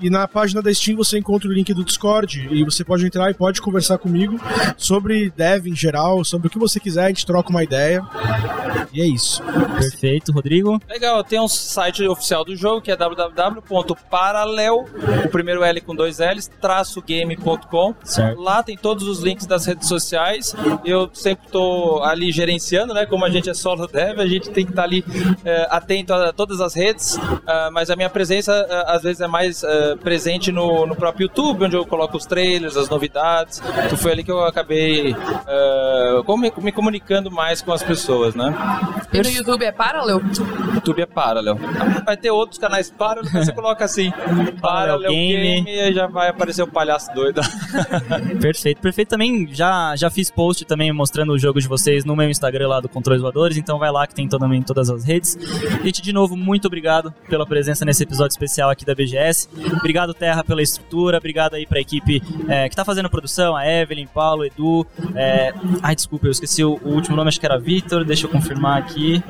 E 0.01 0.09
na 0.09 0.26
página 0.26 0.62
da 0.62 0.72
Steam 0.72 0.96
você 0.96 1.18
encontra 1.18 1.49
o 1.49 1.53
link 1.53 1.72
do 1.74 1.84
Discord 1.84 2.49
e 2.51 2.64
você 2.64 2.82
pode 2.84 3.05
entrar 3.05 3.30
e 3.30 3.34
pode 3.34 3.61
conversar 3.61 3.99
comigo 3.99 4.40
sobre 4.76 5.30
dev 5.36 5.66
em 5.66 5.74
geral, 5.74 6.24
sobre 6.24 6.46
o 6.49 6.51
que 6.51 6.59
você 6.59 6.78
quiser, 6.80 7.05
a 7.05 7.09
gente 7.09 7.26
troca 7.26 7.51
uma 7.51 7.62
ideia. 7.62 8.03
E 8.92 9.03
é 9.03 9.07
isso. 9.07 9.42
Perfeito, 9.78 10.32
Rodrigo. 10.32 10.80
Legal, 10.88 11.22
tem 11.22 11.38
um 11.40 11.49
site 11.49 12.07
oficial 12.07 12.44
do 12.44 12.57
jogo 12.57 12.80
que 12.80 12.90
é 12.90 12.96
www.paralel, 12.96 14.86
o 15.24 15.28
primeiro 15.28 15.62
L 15.62 15.80
com 15.80 15.94
dois 15.94 16.18
L's, 16.18 16.49
traço 16.61 17.03
game.com. 17.03 17.94
Lá 18.38 18.62
tem 18.62 18.76
todos 18.76 19.07
os 19.07 19.20
links 19.22 19.46
das 19.46 19.66
redes 19.66 19.88
sociais. 19.88 20.55
Eu 20.84 21.11
sempre 21.12 21.49
tô 21.51 22.03
ali 22.03 22.30
gerenciando, 22.32 22.94
né? 22.94 23.05
Como 23.07 23.24
a 23.24 23.30
gente 23.30 23.51
é 23.51 23.55
solo 23.55 23.86
dev, 23.86 24.20
a 24.20 24.26
gente 24.26 24.38
tem 24.41 24.64
que 24.64 24.72
estar 24.72 24.84
ali 24.84 25.05
eh, 25.45 25.66
atento 25.70 26.12
a 26.12 26.32
todas 26.32 26.61
as 26.61 26.74
redes. 26.74 27.18
ah, 27.47 27.70
mas 27.72 27.91
a 27.91 27.97
minha 27.97 28.11
presença 28.11 28.53
ah, 28.70 28.95
às 28.95 29.03
vezes 29.03 29.20
é 29.20 29.26
mais 29.26 29.64
ah, 29.64 29.97
presente 30.03 30.53
no, 30.53 30.86
no 30.86 30.97
próprio 30.97 31.24
YouTube, 31.24 31.64
onde 31.64 31.76
eu 31.76 31.84
coloco 31.86 32.16
os 32.16 32.26
trailers, 32.26 32.76
as 32.76 32.89
novidades. 32.89 33.62
Então 33.84 33.99
foi 33.99 34.12
ali 34.12 34.24
que 34.24 34.30
eu 34.30 34.45
acabei 34.45 35.14
me, 36.39 36.53
me 36.59 36.72
comunicando 36.72 37.30
mais 37.30 37.62
com 37.62 37.72
as 37.72 37.82
pessoas, 37.82 38.34
né? 38.34 38.55
E 39.12 39.20
no 39.20 39.28
YouTube 39.28 39.64
é 39.64 39.72
Paralel? 39.72 40.20
YouTube 40.74 41.03
é 41.03 41.07
Parallel. 41.07 41.57
Vai 42.05 42.16
ter 42.16 42.30
outros 42.30 42.59
canais 42.59 42.91
Parallel, 42.91 43.30
você 43.30 43.53
coloca 43.53 43.84
assim, 43.84 44.12
Parallel 44.61 45.11
Game. 45.11 45.64
Game, 45.64 45.70
e 45.70 45.93
já 45.93 46.07
vai 46.07 46.28
aparecer 46.28 46.62
o 46.62 46.66
palhaço 46.66 47.12
doido. 47.14 47.41
Perfeito, 48.41 48.80
perfeito. 48.80 49.09
Também 49.09 49.49
já, 49.53 49.95
já 49.97 50.11
fiz 50.11 50.30
post 50.30 50.64
também 50.64 50.93
mostrando 50.93 51.32
o 51.32 51.39
jogo 51.39 51.61
de 51.61 51.68
vocês 51.68 52.05
no 52.05 52.14
meu 52.14 52.28
Instagram 52.28 52.68
lá 52.68 52.80
do 52.80 52.89
Controles 52.89 53.22
Voadores, 53.22 53.57
então 53.57 53.78
vai 53.78 53.91
lá 53.91 54.07
que 54.07 54.14
também 54.29 54.61
em 54.61 54.62
todas 54.62 54.91
as 54.91 55.05
redes. 55.05 55.39
Gente, 55.83 56.03
de 56.03 56.12
novo, 56.12 56.37
muito 56.37 56.66
obrigado 56.66 57.12
pela 57.29 57.47
presença 57.47 57.85
nesse 57.85 58.03
episódio 58.03 58.33
especial 58.33 58.70
aqui 58.70 58.85
da 58.85 58.95
BGS. 58.95 59.49
Obrigado, 59.79 60.12
Terra, 60.12 60.43
pela 60.43 60.62
estrutura. 60.62 61.18
Obrigado 61.18 61.55
aí 61.55 61.66
pra 61.66 61.81
equipe 61.81 62.22
é, 62.49 62.68
que 62.68 62.76
tá 62.76 62.85
fazendo 62.85 63.07
a 63.07 63.11
produção, 63.11 63.57
a 63.57 63.66
Evelyn, 63.66 64.07
Paulo, 64.07 64.45
Edu. 64.45 64.87
é, 65.14 65.53
Ai, 65.83 65.95
desculpa, 65.95 66.26
eu 66.26 66.31
esqueci 66.31 66.64
o, 66.64 66.79
o 66.83 66.95
último 66.95 67.16
nome, 67.16 67.29
acho 67.29 67.41
que 67.41 67.47
era 67.47 67.59
Vitor. 67.59 68.05
Deixa 68.05 68.26
eu 68.26 68.31
confirmar 68.31 68.79
aqui. 68.79 69.22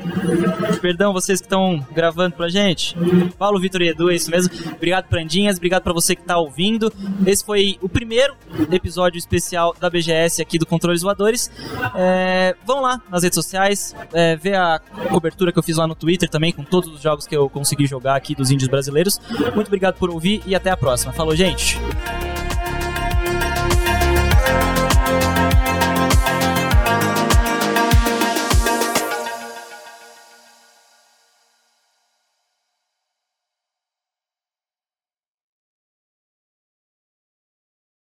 Perdão, 0.80 1.12
vocês 1.12 1.40
que 1.40 1.46
estão 1.46 1.84
gravando 1.92 2.36
pra 2.36 2.48
gente. 2.48 2.96
Paulo, 3.38 3.60
Vitor 3.60 3.82
e 3.82 3.88
Edu, 3.88 4.10
é 4.10 4.14
isso 4.14 4.30
mesmo. 4.30 4.52
Obrigado, 4.74 5.06
Prandinhas. 5.06 5.56
Obrigado 5.56 5.82
pra 5.82 5.92
você 5.92 6.14
que 6.14 6.22
tá 6.22 6.38
ouvindo. 6.38 6.92
Esse 7.26 7.44
foi 7.44 7.78
o 7.80 7.88
primeiro 7.88 8.34
episódio 8.70 9.18
especial 9.18 9.74
da 9.80 9.90
BGS 9.90 10.40
aqui 10.40 10.58
do 10.58 10.66
Controles 10.66 11.02
Voadores. 11.02 11.50
É, 11.94 12.54
vão 12.64 12.80
lá 12.80 13.00
nas 13.10 13.22
redes 13.22 13.34
sociais, 13.34 13.94
é, 14.12 14.36
ver 14.36 14.56
a 14.56 14.80
cobertura 15.10 15.52
que 15.52 15.58
eu 15.58 15.62
fiz 15.62 15.76
lá 15.76 15.86
no 15.86 15.94
Twitter 15.94 16.28
também, 16.28 16.52
com 16.52 16.64
todos 16.64 16.92
os 16.92 17.00
jogos 17.00 17.26
que 17.26 17.36
eu 17.36 17.48
consegui 17.48 17.86
jogar 17.86 18.16
aqui 18.16 18.34
dos 18.34 18.50
índios 18.50 18.68
brasileiros. 18.68 19.20
Muito 19.54 19.68
obrigado 19.68 19.96
por 19.96 20.10
ouvir 20.10 20.42
e 20.46 20.54
até 20.54 20.70
a 20.70 20.76
próxima. 20.76 21.12
Falou, 21.12 21.34
gente! 21.34 21.78